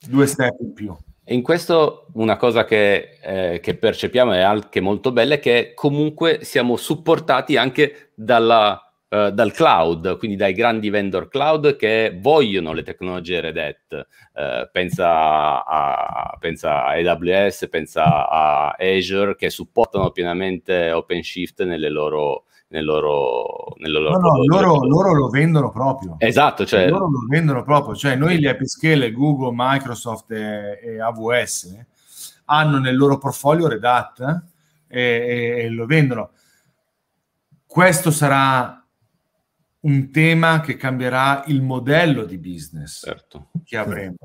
due 0.07 0.27
step 0.27 0.59
in 0.59 0.73
più. 0.73 0.95
In 1.27 1.41
questo 1.41 2.07
una 2.13 2.35
cosa 2.35 2.65
che, 2.65 3.17
eh, 3.21 3.59
che, 3.61 3.75
percepiamo 3.75 4.33
è 4.33 4.41
anche 4.41 4.81
molto 4.81 5.13
bella 5.13 5.35
è 5.35 5.39
che 5.39 5.71
comunque 5.73 6.39
siamo 6.43 6.75
supportati 6.75 7.55
anche 7.55 8.11
dalla, 8.13 8.82
uh, 9.13 9.29
dal 9.29 9.51
cloud, 9.51 10.17
quindi 10.17 10.35
dai 10.35 10.53
grandi 10.53 10.89
vendor 10.89 11.27
cloud 11.27 11.75
che 11.75 12.17
vogliono 12.19 12.73
le 12.73 12.81
tecnologie 12.81 13.41
Red 13.41 13.57
Hat. 13.57 14.07
Uh, 14.33 14.69
pensa, 14.71 15.63
a, 15.63 16.35
pensa, 16.39 16.85
a, 16.85 16.93
AWS, 16.93 17.67
pensa 17.69 18.27
a 18.27 18.75
Azure 18.77 19.35
che 19.35 19.51
supportano 19.51 20.09
pienamente 20.09 20.91
OpenShift 20.91 21.63
nelle 21.63 21.89
loro, 21.89 22.45
nel 22.69 22.83
loro, 22.83 23.75
nel 23.77 23.91
loro, 23.91 24.09
no, 24.09 24.17
no, 24.17 24.45
loro, 24.45 24.87
loro, 24.87 25.13
lo 25.13 25.29
vendono 25.29 25.69
proprio. 25.69 26.15
Esatto, 26.17 26.65
cioè... 26.65 26.89
loro 26.89 27.09
lo 27.09 27.25
vendono 27.29 27.63
proprio, 27.63 27.95
cioè 27.95 28.15
noi 28.15 28.39
gli 28.39 28.47
hyperscale, 28.47 29.11
Google, 29.11 29.53
Microsoft 29.55 30.31
e, 30.31 30.79
e, 30.81 30.99
AWS 30.99 31.85
hanno 32.45 32.77
nel 32.79 32.97
loro 32.97 33.17
portfolio 33.17 33.67
Red 33.67 33.85
Hat 33.85 34.43
e, 34.87 35.01
e, 35.01 35.63
e 35.63 35.69
lo 35.69 35.85
vendono. 35.85 36.31
Questo 37.65 38.11
sarà 38.11 38.82
un 39.83 40.11
tema 40.11 40.61
che 40.61 40.75
cambierà 40.75 41.43
il 41.47 41.61
modello 41.61 42.25
di 42.25 42.37
business 42.37 43.03
certo. 43.03 43.51
che 43.63 43.77
avremo, 43.77 44.17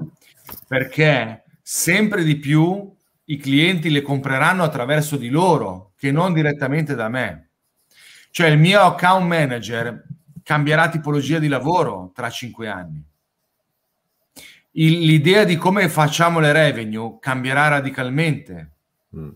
perché 0.66 1.44
sempre 1.62 2.24
di 2.24 2.36
più 2.36 2.94
i 3.24 3.36
clienti 3.36 3.90
le 3.90 4.02
compreranno 4.02 4.62
attraverso 4.62 5.16
di 5.16 5.28
loro, 5.28 5.92
che 5.96 6.10
non 6.10 6.32
direttamente 6.32 6.94
da 6.94 7.08
me 7.08 7.48
cioè 8.30 8.48
il 8.48 8.58
mio 8.58 8.80
account 8.82 9.26
manager 9.26 10.04
cambierà 10.42 10.88
tipologia 10.88 11.38
di 11.38 11.48
lavoro 11.48 12.12
tra 12.14 12.30
cinque 12.30 12.68
anni. 12.68 13.04
Il, 14.72 15.00
l'idea 15.00 15.44
di 15.44 15.56
come 15.56 15.88
facciamo 15.88 16.38
le 16.38 16.52
revenue 16.52 17.18
cambierà 17.18 17.68
radicalmente. 17.68 18.72
Mm. 19.16 19.30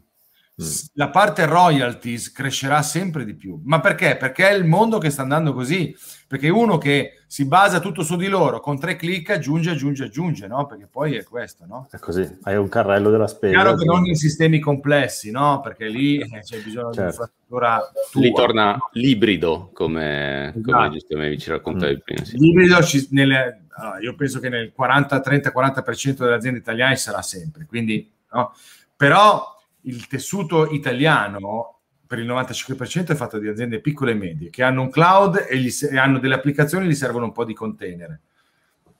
Mm. 0.62 0.88
La 0.94 1.10
parte 1.10 1.46
royalties 1.46 2.32
crescerà 2.32 2.82
sempre 2.82 3.24
di 3.24 3.34
più. 3.34 3.60
Ma 3.64 3.80
perché? 3.80 4.16
Perché 4.16 4.48
è 4.48 4.54
il 4.54 4.64
mondo 4.64 4.98
che 4.98 5.10
sta 5.10 5.22
andando 5.22 5.52
così. 5.52 5.94
Perché 6.26 6.48
uno 6.48 6.78
che 6.78 7.22
si 7.26 7.46
basa 7.46 7.80
tutto 7.80 8.02
su 8.02 8.16
di 8.16 8.28
loro, 8.28 8.60
con 8.60 8.78
tre 8.78 8.96
clic 8.96 9.30
aggiunge, 9.30 9.70
aggiunge, 9.70 10.04
aggiunge, 10.04 10.46
no? 10.46 10.66
Perché 10.66 10.86
poi 10.86 11.14
è 11.14 11.24
questo, 11.24 11.64
no? 11.66 11.88
È 11.90 11.98
così, 11.98 12.38
hai 12.42 12.56
un 12.56 12.68
carrello 12.68 13.10
della 13.10 13.26
spesa. 13.26 13.54
Chiaro 13.54 13.74
che 13.74 13.84
non 13.84 14.06
in 14.06 14.16
sistemi 14.16 14.58
complessi, 14.58 15.30
no? 15.30 15.60
Perché 15.62 15.88
lì 15.88 16.18
eh, 16.18 16.40
c'è 16.40 16.58
bisogno 16.62 16.92
certo. 16.92 17.00
di 17.00 17.06
infrastruttura 17.06 17.90
tua. 18.10 18.20
Lì 18.20 18.32
torna 18.32 18.78
l'ibrido, 18.92 19.70
come, 19.72 20.48
esatto. 20.48 20.72
come 20.72 20.90
giustamente 20.90 21.38
ci 21.38 21.50
raccontavi 21.50 21.94
mm. 21.94 21.98
prima. 22.04 22.24
Sì. 22.24 22.38
L'ibrido 22.38 22.82
ci, 22.82 23.08
nelle, 23.10 23.62
allora, 23.76 23.98
io 24.00 24.14
penso 24.14 24.38
che 24.38 24.48
nel 24.48 24.72
40, 24.72 25.20
30, 25.20 25.52
40% 25.54 26.16
delle 26.16 26.34
aziende 26.34 26.58
italiane 26.58 26.96
sarà 26.96 27.22
sempre, 27.22 27.66
quindi, 27.66 28.10
no? 28.32 28.54
Però 28.96 29.58
il 29.82 30.06
tessuto 30.06 30.70
italiano 30.70 31.78
per 32.06 32.18
il 32.18 32.26
95% 32.26 33.08
è 33.08 33.14
fatto 33.14 33.38
di 33.38 33.48
aziende 33.48 33.80
piccole 33.80 34.10
e 34.10 34.14
medie 34.14 34.50
che 34.50 34.62
hanno 34.62 34.82
un 34.82 34.90
cloud 34.90 35.46
e, 35.48 35.56
gli, 35.56 35.70
e 35.90 35.96
hanno 35.96 36.18
delle 36.18 36.34
applicazioni 36.34 36.84
e 36.84 36.88
gli 36.88 36.94
servono 36.94 37.24
un 37.24 37.32
po' 37.32 37.44
di 37.44 37.54
container. 37.54 38.20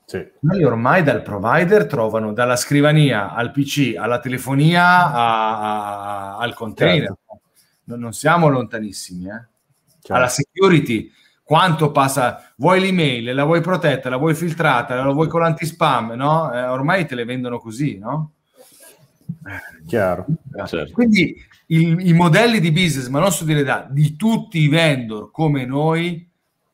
Sì. 0.05 0.25
Noi 0.41 0.63
ormai 0.63 1.03
dal 1.03 1.21
provider 1.21 1.85
trovano 1.85 2.33
dalla 2.33 2.55
scrivania 2.55 3.33
al 3.33 3.51
PC, 3.51 3.95
alla 3.97 4.19
telefonia, 4.19 5.11
a, 5.11 5.59
a, 5.59 6.37
al 6.37 6.53
container. 6.53 7.07
Certo. 7.07 7.41
Non, 7.85 7.99
non, 7.99 8.13
siamo 8.13 8.47
lontanissimi. 8.47 9.25
Eh? 9.27 9.47
Certo. 9.93 10.13
Alla 10.13 10.27
security, 10.27 11.09
quanto 11.43 11.91
passa? 11.91 12.51
Vuoi 12.57 12.79
l'email, 12.79 13.33
la 13.33 13.43
vuoi 13.43 13.61
protetta, 13.61 14.09
la 14.09 14.17
vuoi 14.17 14.35
filtrata, 14.35 14.95
la 14.95 15.11
vuoi 15.11 15.27
con 15.27 15.41
l'antispam, 15.41 16.13
no? 16.13 16.51
Eh, 16.53 16.63
ormai 16.63 17.05
te 17.05 17.15
le 17.15 17.25
vendono 17.25 17.59
così, 17.59 17.97
no? 17.97 18.33
Chiaro. 19.87 20.25
Certo. 20.65 20.93
Quindi 20.93 21.35
il, 21.67 22.07
i 22.07 22.13
modelli 22.13 22.59
di 22.59 22.71
business, 22.71 23.07
ma 23.07 23.19
non 23.19 23.31
su 23.31 23.45
di 23.45 23.53
realtà, 23.53 23.87
di 23.89 24.15
tutti 24.15 24.59
i 24.59 24.67
vendor 24.67 25.31
come 25.31 25.65
noi, 25.65 26.29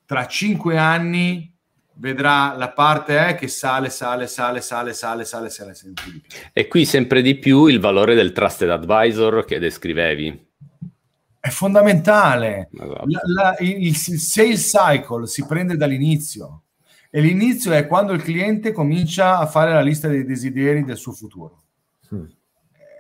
tra 0.05 0.28
cinque 0.28 0.78
anni 0.78 1.51
vedrà 1.95 2.55
la 2.55 2.70
parte 2.72 3.28
eh, 3.28 3.36
che 3.36 3.47
sale, 3.47 3.89
sale, 3.89 4.28
sale, 4.28 4.61
sale, 4.61 4.93
sale, 4.93 5.26
sale, 5.26 5.49
sale 5.49 5.74
sempre 5.74 6.11
di 6.11 6.22
più. 6.22 6.39
E 6.53 6.67
qui 6.67 6.86
sempre 6.86 7.22
di 7.22 7.38
più 7.38 7.65
il 7.65 7.80
valore 7.80 8.15
del 8.15 8.32
trusted 8.32 8.70
advisor 8.70 9.45
che 9.45 9.59
descrivevi. 9.59 10.47
È 11.41 11.49
fondamentale. 11.49 12.70
Esatto. 12.74 13.05
La, 13.05 13.22
la, 13.26 13.55
il, 13.59 13.88
il 13.88 13.95
sales 13.95 14.70
cycle 14.70 15.28
si 15.28 15.45
prende 15.45 15.76
dall'inizio 15.76 16.63
e 17.09 17.22
l'inizio 17.22 17.72
è 17.72 17.88
quando 17.88 18.13
il 18.13 18.22
cliente 18.22 18.72
comincia 18.72 19.38
a 19.38 19.45
fare 19.45 19.74
la 19.74 19.82
lista 19.82 20.07
dei 20.07 20.26
desideri 20.26 20.84
del 20.84 20.97
suo 20.97 21.11
futuro. 21.11 21.63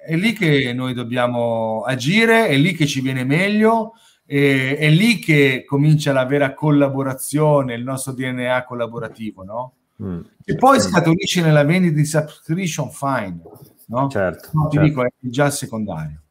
È 0.05 0.15
lì 0.15 0.33
che 0.33 0.73
noi 0.73 0.93
dobbiamo 0.93 1.83
agire, 1.83 2.47
è 2.47 2.55
lì 2.55 2.73
che 2.73 2.85
ci 2.85 3.01
viene 3.01 3.23
meglio, 3.23 3.93
è, 4.25 4.77
è 4.77 4.89
lì 4.89 5.19
che 5.19 5.63
comincia 5.65 6.13
la 6.13 6.25
vera 6.25 6.53
collaborazione, 6.53 7.73
il 7.73 7.83
nostro 7.83 8.13
DNA 8.13 8.63
collaborativo, 8.63 9.43
no? 9.43 9.73
Mm. 10.01 10.19
E 10.45 10.55
poi 10.55 10.79
scaturisce 10.79 11.41
nella 11.41 11.63
vendita 11.63 11.95
di 11.95 12.05
subscription 12.05 12.89
fine, 12.91 13.41
no? 13.87 14.07
Certo. 14.09 14.49
No, 14.53 14.67
ti 14.67 14.77
certo. 14.77 14.89
dico, 14.89 15.03
è 15.03 15.11
già 15.19 15.49
secondario. 15.49 16.21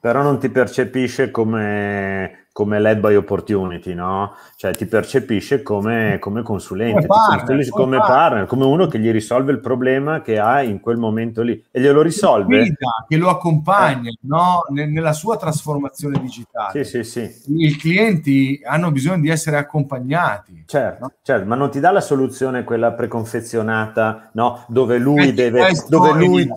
Però 0.00 0.22
non 0.22 0.38
ti 0.38 0.50
percepisce 0.50 1.30
come 1.30 2.43
come 2.54 2.78
led 2.78 3.00
by 3.00 3.16
opportunity, 3.16 3.94
no? 3.94 4.32
Cioè 4.54 4.76
ti 4.76 4.86
percepisce 4.86 5.64
come, 5.64 6.18
come 6.20 6.42
consulente, 6.42 7.04
come 7.04 7.06
partner, 7.08 7.68
come, 7.68 7.98
partner, 7.98 8.46
come 8.46 8.64
uno 8.64 8.86
che 8.86 9.00
gli 9.00 9.10
risolve 9.10 9.50
il 9.50 9.58
problema 9.58 10.22
che 10.22 10.38
ha 10.38 10.62
in 10.62 10.78
quel 10.78 10.96
momento 10.96 11.42
lì 11.42 11.60
e 11.72 11.80
glielo 11.80 12.00
risolve. 12.00 12.44
Guida, 12.44 13.04
che 13.08 13.16
lo 13.16 13.28
accompagna 13.28 14.08
eh. 14.08 14.18
no? 14.20 14.60
nella 14.70 15.12
sua 15.12 15.36
trasformazione 15.36 16.20
digitale. 16.20 16.84
Sì, 16.84 17.02
sì, 17.02 17.26
sì. 17.26 17.54
I 17.56 17.76
clienti 17.76 18.60
hanno 18.64 18.92
bisogno 18.92 19.22
di 19.22 19.30
essere 19.30 19.56
accompagnati. 19.56 20.62
Certo, 20.64 21.02
no? 21.02 21.12
certo, 21.22 21.46
ma 21.46 21.56
non 21.56 21.72
ti 21.72 21.80
dà 21.80 21.90
la 21.90 22.00
soluzione 22.00 22.62
quella 22.62 22.92
preconfezionata, 22.92 24.30
no? 24.34 24.64
Dove 24.68 24.98
lui 24.98 25.26
eh, 25.26 25.32
deve... 25.32 25.72
Dove 25.88 26.12
lui, 26.12 26.48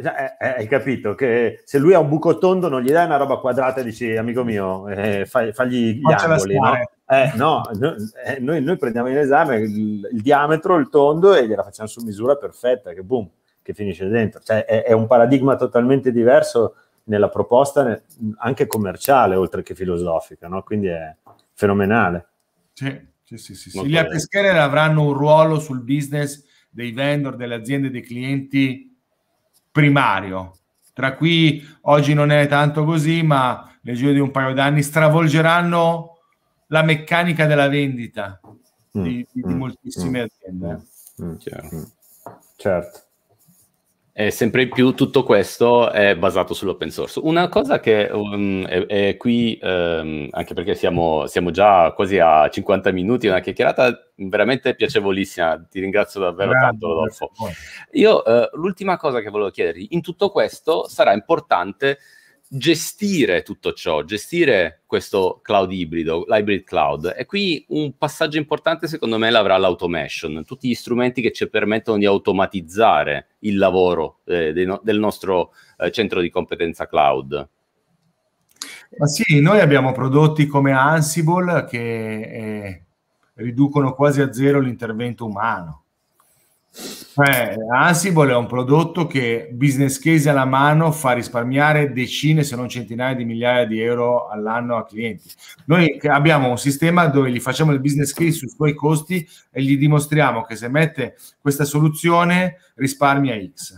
eh, 0.00 0.36
eh, 0.38 0.48
hai 0.58 0.68
capito 0.68 1.16
che 1.16 1.62
se 1.64 1.78
lui 1.78 1.92
ha 1.92 1.98
un 1.98 2.08
buco 2.08 2.38
tondo 2.38 2.68
non 2.68 2.82
gli 2.82 2.92
dai 2.92 3.06
una 3.06 3.16
roba 3.16 3.38
quadrata 3.38 3.80
e 3.80 3.84
dici 3.84 4.16
amico 4.16 4.44
mio 4.44 4.86
eh, 4.86 5.26
fai, 5.26 5.52
fagli 5.52 5.98
gli 5.98 6.12
angoli 6.12 6.56
no? 6.56 6.74
Eh, 7.04 7.32
no, 7.34 7.62
no 7.74 7.96
eh, 8.24 8.38
noi, 8.38 8.62
noi, 8.62 8.76
prendiamo 8.76 9.08
in 9.08 9.16
esame 9.16 9.56
il, 9.56 10.08
il, 10.12 10.22
diametro, 10.22 10.76
il 10.76 10.88
tondo 10.88 11.34
e 11.34 11.48
gliela 11.48 11.64
facciamo 11.64 11.88
su 11.88 12.04
misura 12.04 12.36
perfetta 12.36 12.92
che 12.92 13.02
boom, 13.02 13.28
che 13.60 13.74
finisce 13.74 14.06
dentro 14.06 14.40
cioè, 14.40 14.64
è, 14.64 14.84
è, 14.84 14.92
un 14.92 15.08
paradigma 15.08 15.56
totalmente 15.56 16.12
diverso 16.12 16.76
nella 17.04 17.28
proposta 17.28 18.00
anche 18.36 18.68
commerciale 18.68 19.34
oltre 19.34 19.64
che 19.64 19.74
filosofica 19.74 20.46
no? 20.46 20.62
quindi 20.62 20.86
è 20.86 21.12
fenomenale 21.54 22.28
sì, 22.72 23.00
sì, 23.24 23.36
sì, 23.36 23.54
sì, 23.56 23.70
sì. 23.70 23.84
gli 23.84 23.96
avranno 23.96 25.06
un 25.06 25.12
ruolo 25.12 25.58
sul 25.58 25.82
business 25.82 26.44
dei 26.70 26.92
vendor, 26.92 27.34
delle 27.34 27.56
aziende, 27.56 27.90
dei 27.90 28.02
clienti 28.02 28.87
primario. 29.78 30.56
Tra 30.92 31.14
cui 31.14 31.64
oggi 31.82 32.12
non 32.12 32.32
è 32.32 32.48
tanto 32.48 32.84
così, 32.84 33.22
ma 33.22 33.72
nel 33.82 33.94
giro 33.94 34.12
di 34.12 34.18
un 34.18 34.32
paio 34.32 34.52
d'anni 34.52 34.82
stravolgeranno 34.82 36.18
la 36.66 36.82
meccanica 36.82 37.46
della 37.46 37.68
vendita 37.68 38.40
mm, 38.42 39.02
di, 39.02 39.26
di, 39.30 39.44
mm, 39.46 39.56
moltissime 39.56 40.20
mm, 40.20 40.24
aziende. 40.24 40.86
Mm, 41.22 41.30
mm, 41.30 41.82
certo. 42.56 43.07
E 44.20 44.32
sempre 44.32 44.66
più 44.66 44.94
tutto 44.94 45.22
questo 45.22 45.92
è 45.92 46.16
basato 46.16 46.52
sull'open 46.52 46.90
source. 46.90 47.20
Una 47.22 47.48
cosa 47.48 47.78
che 47.78 48.08
um, 48.10 48.66
è, 48.66 48.84
è, 48.86 49.16
qui, 49.16 49.56
um, 49.62 50.26
anche 50.32 50.54
perché 50.54 50.74
siamo, 50.74 51.28
siamo, 51.28 51.52
già 51.52 51.92
quasi 51.92 52.18
a 52.18 52.48
50 52.48 52.90
minuti, 52.90 53.28
una 53.28 53.38
chiacchierata 53.38 54.10
veramente 54.16 54.74
piacevolissima, 54.74 55.64
ti 55.70 55.78
ringrazio 55.78 56.18
davvero 56.18 56.50
Grazie, 56.50 56.66
tanto 56.68 56.86
Rodolfo. 56.88 57.30
Io 57.92 58.20
uh, 58.26 58.58
l'ultima 58.58 58.96
cosa 58.96 59.20
che 59.20 59.30
volevo 59.30 59.50
chiederti, 59.50 59.86
in 59.90 60.02
tutto 60.02 60.30
questo 60.30 60.88
sarà 60.88 61.12
importante 61.12 61.98
gestire 62.50 63.42
tutto 63.42 63.72
ciò, 63.74 64.02
gestire 64.02 64.82
questo 64.86 65.40
cloud 65.42 65.70
ibrido, 65.70 66.24
l'hybrid 66.26 66.64
cloud. 66.64 67.14
E 67.16 67.26
qui 67.26 67.64
un 67.68 67.96
passaggio 67.96 68.38
importante 68.38 68.86
secondo 68.86 69.18
me 69.18 69.30
l'avrà 69.30 69.56
l'automation, 69.58 70.44
tutti 70.44 70.68
gli 70.68 70.74
strumenti 70.74 71.20
che 71.20 71.32
ci 71.32 71.48
permettono 71.48 71.98
di 71.98 72.06
automatizzare 72.06 73.28
il 73.40 73.58
lavoro 73.58 74.20
eh, 74.24 74.52
del 74.52 74.98
nostro 74.98 75.52
eh, 75.78 75.90
centro 75.90 76.20
di 76.20 76.30
competenza 76.30 76.86
cloud. 76.86 77.48
Ma 78.96 79.06
sì, 79.06 79.40
noi 79.40 79.60
abbiamo 79.60 79.92
prodotti 79.92 80.46
come 80.46 80.72
Ansible 80.72 81.66
che 81.66 82.20
eh, 82.20 82.84
riducono 83.34 83.94
quasi 83.94 84.22
a 84.22 84.32
zero 84.32 84.60
l'intervento 84.60 85.26
umano. 85.26 85.84
Cioè, 87.18 87.56
Ansible 87.72 88.30
è 88.30 88.36
un 88.36 88.46
prodotto 88.46 89.08
che 89.08 89.48
business 89.52 89.98
case 89.98 90.30
alla 90.30 90.44
mano 90.44 90.92
fa 90.92 91.14
risparmiare 91.14 91.92
decine 91.92 92.44
se 92.44 92.54
non 92.54 92.68
centinaia 92.68 93.16
di 93.16 93.24
migliaia 93.24 93.66
di 93.66 93.80
euro 93.80 94.28
all'anno 94.28 94.76
a 94.76 94.84
clienti. 94.84 95.28
Noi 95.64 95.98
abbiamo 96.02 96.48
un 96.48 96.58
sistema 96.58 97.06
dove 97.06 97.32
gli 97.32 97.40
facciamo 97.40 97.72
il 97.72 97.80
business 97.80 98.12
case 98.12 98.30
sui 98.30 98.48
suoi 98.48 98.72
costi 98.72 99.28
e 99.50 99.60
gli 99.64 99.76
dimostriamo 99.76 100.44
che 100.44 100.54
se 100.54 100.68
mette 100.68 101.16
questa 101.40 101.64
soluzione 101.64 102.58
risparmia 102.76 103.34
X. 103.52 103.76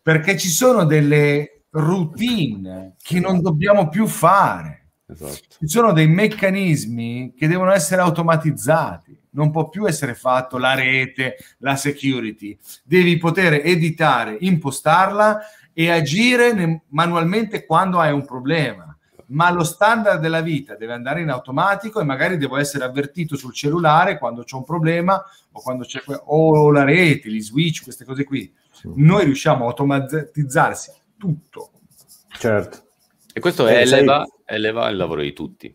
Perché 0.00 0.38
ci 0.38 0.48
sono 0.48 0.84
delle 0.84 1.62
routine 1.70 2.94
che 3.02 3.18
non 3.18 3.40
dobbiamo 3.40 3.88
più 3.88 4.06
fare. 4.06 4.81
Esatto. 5.12 5.56
Ci 5.58 5.68
sono 5.68 5.92
dei 5.92 6.08
meccanismi 6.08 7.34
che 7.36 7.46
devono 7.46 7.72
essere 7.72 8.00
automatizzati 8.00 9.20
non 9.32 9.50
può 9.50 9.68
più 9.68 9.86
essere 9.86 10.14
fatto 10.14 10.58
la 10.58 10.74
rete, 10.74 11.36
la 11.58 11.76
security. 11.76 12.58
Devi 12.84 13.16
poter 13.18 13.60
editare, 13.64 14.36
impostarla 14.40 15.40
e 15.72 15.90
agire 15.90 16.82
manualmente 16.88 17.64
quando 17.64 17.98
hai 17.98 18.12
un 18.12 18.24
problema. 18.24 18.86
Ma 19.28 19.50
lo 19.50 19.64
standard 19.64 20.20
della 20.20 20.42
vita 20.42 20.74
deve 20.74 20.92
andare 20.92 21.22
in 21.22 21.30
automatico 21.30 22.00
e 22.00 22.04
magari 22.04 22.36
devo 22.36 22.58
essere 22.58 22.84
avvertito 22.84 23.36
sul 23.36 23.54
cellulare 23.54 24.18
quando 24.18 24.42
c'è 24.42 24.56
un 24.56 24.64
problema 24.64 25.22
o 25.52 25.62
quando 25.62 25.84
c'è 25.84 26.02
o 26.26 26.70
la 26.70 26.84
rete, 26.84 27.30
gli 27.30 27.40
switch, 27.40 27.82
queste 27.82 28.04
cose 28.04 28.24
qui. 28.24 28.52
Noi 28.96 29.24
riusciamo 29.24 29.64
a 29.64 29.68
automatizzarsi 29.68 30.92
tutto. 31.16 31.70
Certo. 32.28 32.91
E 33.32 33.40
questo 33.40 33.66
eh, 33.66 33.80
eleva, 33.80 34.24
sei... 34.24 34.56
eleva 34.56 34.88
il 34.88 34.96
lavoro 34.96 35.22
di 35.22 35.32
tutti. 35.32 35.74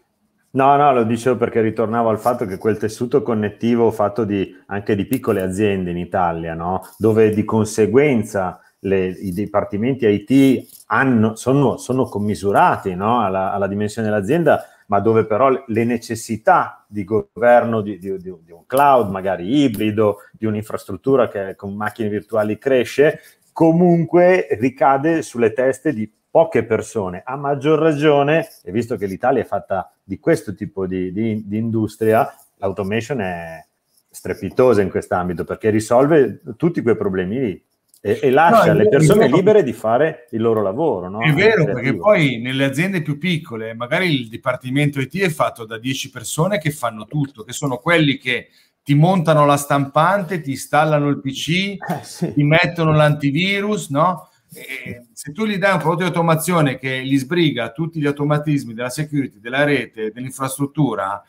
No, 0.49 0.75
no, 0.75 0.93
lo 0.93 1.03
dicevo 1.03 1.37
perché 1.37 1.61
ritornavo 1.61 2.09
al 2.09 2.19
fatto 2.19 2.45
che 2.45 2.57
quel 2.57 2.77
tessuto 2.77 3.21
connettivo 3.21 3.91
fatto 3.91 4.23
di, 4.23 4.55
anche 4.67 4.95
di 4.95 5.05
piccole 5.05 5.41
aziende 5.41 5.91
in 5.91 5.97
Italia, 5.97 6.55
no? 6.55 6.81
dove 6.97 7.29
di 7.29 7.43
conseguenza 7.43 8.59
le, 8.79 9.07
i 9.07 9.31
dipartimenti 9.31 10.07
IT 10.07 10.83
hanno, 10.87 11.35
sono, 11.35 11.77
sono, 11.77 12.05
commisurati 12.05 12.95
no? 12.95 13.21
alla, 13.23 13.51
alla, 13.51 13.67
dimensione 13.67 14.07
dell'azienda, 14.07 14.63
ma 14.87 14.99
dove 14.99 15.25
però 15.25 15.49
le 15.65 15.83
necessità 15.83 16.85
di 16.87 17.03
governo 17.03 17.81
di, 17.81 17.99
di, 17.99 18.17
di, 18.17 18.29
un 18.29 18.65
cloud, 18.65 19.11
magari 19.11 19.63
ibrido, 19.63 20.19
di 20.31 20.45
un'infrastruttura 20.45 21.27
che 21.27 21.55
con 21.55 21.75
macchine 21.75 22.09
virtuali 22.09 22.57
cresce, 22.57 23.19
comunque 23.51 24.47
ricade 24.59 25.21
sulle 25.21 25.51
teste 25.51 25.93
di 25.93 26.11
poche 26.38 26.65
persone, 26.65 27.23
a 27.25 27.35
maggior 27.35 27.79
ragione, 27.79 28.47
e 28.63 28.71
visto 28.71 28.95
che 28.95 29.07
l'Italia 29.07 29.41
è 29.41 29.45
fatta 29.45 29.91
di 30.03 30.19
questo 30.19 30.53
tipo 30.53 30.85
di, 30.85 31.11
di, 31.11 31.41
di 31.47 31.57
industria, 31.57 32.31
l'automation 32.57 33.21
è 33.21 33.65
strepitosa 34.07 34.83
in 34.83 34.91
quest'ambito 34.91 35.43
perché 35.45 35.71
risolve 35.71 36.41
tutti 36.55 36.83
quei 36.83 36.95
problemi 36.95 37.39
lì. 37.39 37.65
E, 37.99 38.19
e, 38.21 38.29
lascia 38.29 38.71
no, 38.71 38.77
le 38.77 38.88
persone 38.88 39.21
vero, 39.21 39.35
libere 39.35 39.63
di 39.63 39.73
fare 39.73 40.27
il 40.29 40.41
loro 40.43 40.61
lavoro. 40.61 41.09
No? 41.09 41.21
È 41.21 41.33
vero, 41.33 41.65
perché 41.65 41.95
poi 41.95 42.38
nelle 42.38 42.65
aziende 42.65 43.01
più 43.01 43.17
piccole, 43.17 43.73
magari 43.73 44.13
il 44.13 44.29
dipartimento 44.29 44.99
IT 44.99 45.19
è 45.19 45.29
fatto 45.29 45.65
da 45.65 45.79
10 45.79 46.11
persone 46.11 46.59
che 46.59 46.69
fanno 46.69 47.07
tutto, 47.07 47.45
che 47.45 47.51
sono 47.51 47.77
quelli 47.77 48.17
che 48.17 48.49
ti 48.83 48.93
montano 48.93 49.47
la 49.47 49.57
stampante, 49.57 50.41
ti 50.41 50.51
installano 50.51 51.07
il 51.07 51.19
PC, 51.19 51.49
eh, 51.81 52.03
sì. 52.03 52.31
ti 52.31 52.43
mettono 52.43 52.91
l'antivirus, 52.93 53.89
no? 53.89 54.29
E 54.53 55.05
se 55.13 55.31
tu 55.31 55.45
gli 55.45 55.57
dai 55.57 55.73
un 55.73 55.79
prodotto 55.79 56.01
di 56.01 56.07
automazione 56.07 56.77
che 56.77 57.03
gli 57.03 57.17
sbriga 57.17 57.71
tutti 57.71 57.99
gli 57.99 58.05
automatismi 58.05 58.73
della 58.73 58.89
security, 58.89 59.39
della 59.39 59.63
rete, 59.63 60.11
dell'infrastruttura, 60.11 61.23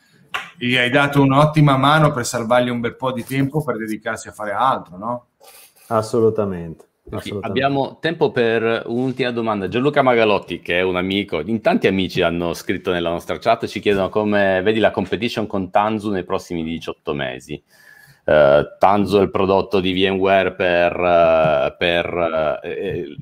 gli 0.56 0.76
hai 0.76 0.90
dato 0.90 1.22
un'ottima 1.22 1.76
mano 1.76 2.12
per 2.12 2.24
salvargli 2.26 2.68
un 2.68 2.80
bel 2.80 2.96
po' 2.96 3.12
di 3.12 3.24
tempo 3.24 3.62
per 3.62 3.76
dedicarsi 3.76 4.28
a 4.28 4.32
fare 4.32 4.52
altro, 4.52 4.96
no? 4.96 5.26
Assolutamente. 5.88 6.86
Abbiamo 7.40 7.98
tempo 8.00 8.30
per 8.30 8.82
un'ultima 8.86 9.30
domanda. 9.30 9.68
Gianluca 9.68 10.02
Magalotti, 10.02 10.60
che 10.60 10.78
è 10.78 10.82
un 10.82 10.96
amico, 10.96 11.40
in 11.40 11.62
tanti 11.62 11.86
amici 11.86 12.20
hanno 12.20 12.52
scritto 12.52 12.92
nella 12.92 13.08
nostra 13.08 13.38
chat, 13.38 13.66
ci 13.66 13.80
chiedono 13.80 14.10
come 14.10 14.60
vedi 14.62 14.78
la 14.78 14.90
competition 14.90 15.46
con 15.46 15.70
Tanzu 15.70 16.10
nei 16.10 16.24
prossimi 16.24 16.62
18 16.62 17.14
mesi. 17.14 17.62
Uh, 18.28 18.76
Tanzu 18.78 19.16
è 19.16 19.22
il 19.22 19.30
prodotto 19.30 19.80
di 19.80 19.94
VMware 19.94 20.52
per, 20.52 20.92
uh, 21.00 21.74
per 21.78 22.12
uh, 22.12 23.16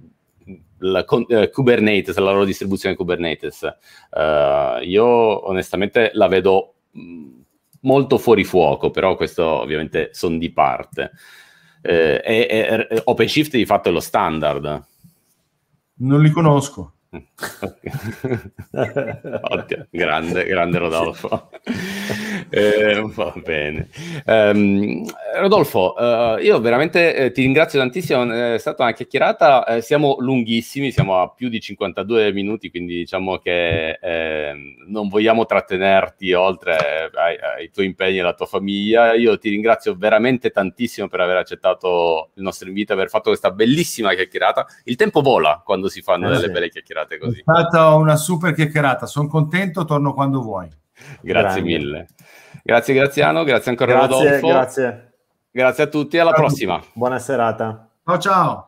la, 0.79 1.05
Kubernetes, 1.05 2.17
la 2.17 2.33
loro 2.33 2.45
distribuzione 2.45 2.97
Kubernetes. 2.97 3.73
io 4.83 5.49
onestamente 5.49 6.11
la 6.15 6.27
vedo 6.27 6.75
mm, 6.99 7.39
molto 7.83 8.19
fuori 8.19 8.43
fuoco, 8.43 8.91
però 8.91 9.15
questo 9.15 9.45
ovviamente 9.45 10.09
sono 10.13 10.39
di 10.39 10.51
parte. 10.51 11.13
e, 11.83 12.25
e, 12.25 13.03
OpenShift 13.05 13.53
di 13.53 13.65
fatto 13.65 13.91
è 13.91 13.93
lo 13.93 14.01
standard. 14.01 14.85
Non 15.99 16.21
li 16.21 16.31
conosco. 16.31 16.96
Ottimo, 19.41 19.87
grande, 19.91 20.45
grande 20.45 20.79
Rodolfo. 20.79 21.51
eh, 22.51 23.03
va 23.15 23.33
bene. 23.43 23.89
Um, 24.25 25.05
Rodolfo, 25.37 25.95
uh, 25.97 26.39
io 26.39 26.61
veramente 26.61 27.15
eh, 27.15 27.33
ti 27.33 27.43
ringrazio 27.43 27.79
tantissimo, 27.79 28.33
è 28.33 28.59
stata 28.59 28.83
una 28.83 28.93
chiacchierata, 28.93 29.67
eh, 29.67 29.83
siamo 29.83 30.17
lunghissimi, 30.19 30.91
siamo 30.91 31.21
a 31.21 31.31
più 31.31 31.49
di 31.49 31.61
52 31.61 32.33
minuti, 32.33 32.71
quindi 32.71 32.95
diciamo 32.95 33.39
che 33.39 33.99
eh, 34.01 34.55
non 34.87 35.09
vogliamo 35.09 35.47
trattenerti 35.47 36.33
oltre 36.33 37.11
ai, 37.15 37.37
ai, 37.37 37.71
tuoi 37.71 37.87
impegni 37.87 38.19
e 38.19 38.21
alla 38.21 38.35
tua 38.35 38.47
famiglia. 38.47 39.15
Io 39.15 39.39
ti 39.39 39.51
ringrazio 39.51 39.95
veramente 39.97 40.51
tantissimo 40.51 41.09
per 41.09 41.21
aver 41.21 41.37
accettato 41.37 42.31
il 42.35 42.43
nostro 42.43 42.69
invito, 42.69 42.93
aver 42.93 43.09
fatto 43.09 43.31
questa 43.31 43.51
bellissima 43.51 44.15
chiacchierata. 44.15 44.67
Il 44.85 44.97
tempo 44.97 45.21
vola 45.21 45.63
quando 45.65 45.89
si 45.89 46.03
fanno 46.03 46.27
eh, 46.27 46.33
delle 46.33 46.47
sì. 46.47 46.51
belle 46.51 46.69
chiacchierate 47.07 47.19
così. 47.19 47.39
È 47.39 47.43
stata 47.43 47.95
una 47.95 48.17
super 48.17 48.53
chiacchierata, 48.55 49.07
sono 49.07 49.29
contento, 49.29 49.85
torno 49.85 50.13
quando 50.13 50.43
vuoi. 50.43 50.69
Grazie 51.21 51.23
Grande. 51.23 51.61
mille. 51.63 52.07
Grazie 52.63 52.95
Graziano, 52.95 53.45
grazie 53.45 53.71
ancora 53.71 53.93
grazie, 53.93 54.09
Rodolfo. 54.09 54.47
Grazie. 54.49 55.13
Grazie 55.51 55.85
a 55.85 55.87
tutti, 55.87 56.19
alla 56.19 56.31
ciao. 56.33 56.41
prossima. 56.41 56.83
Buona 56.93 57.19
serata. 57.19 57.89
Ciao 58.05 58.19
ciao. 58.19 58.67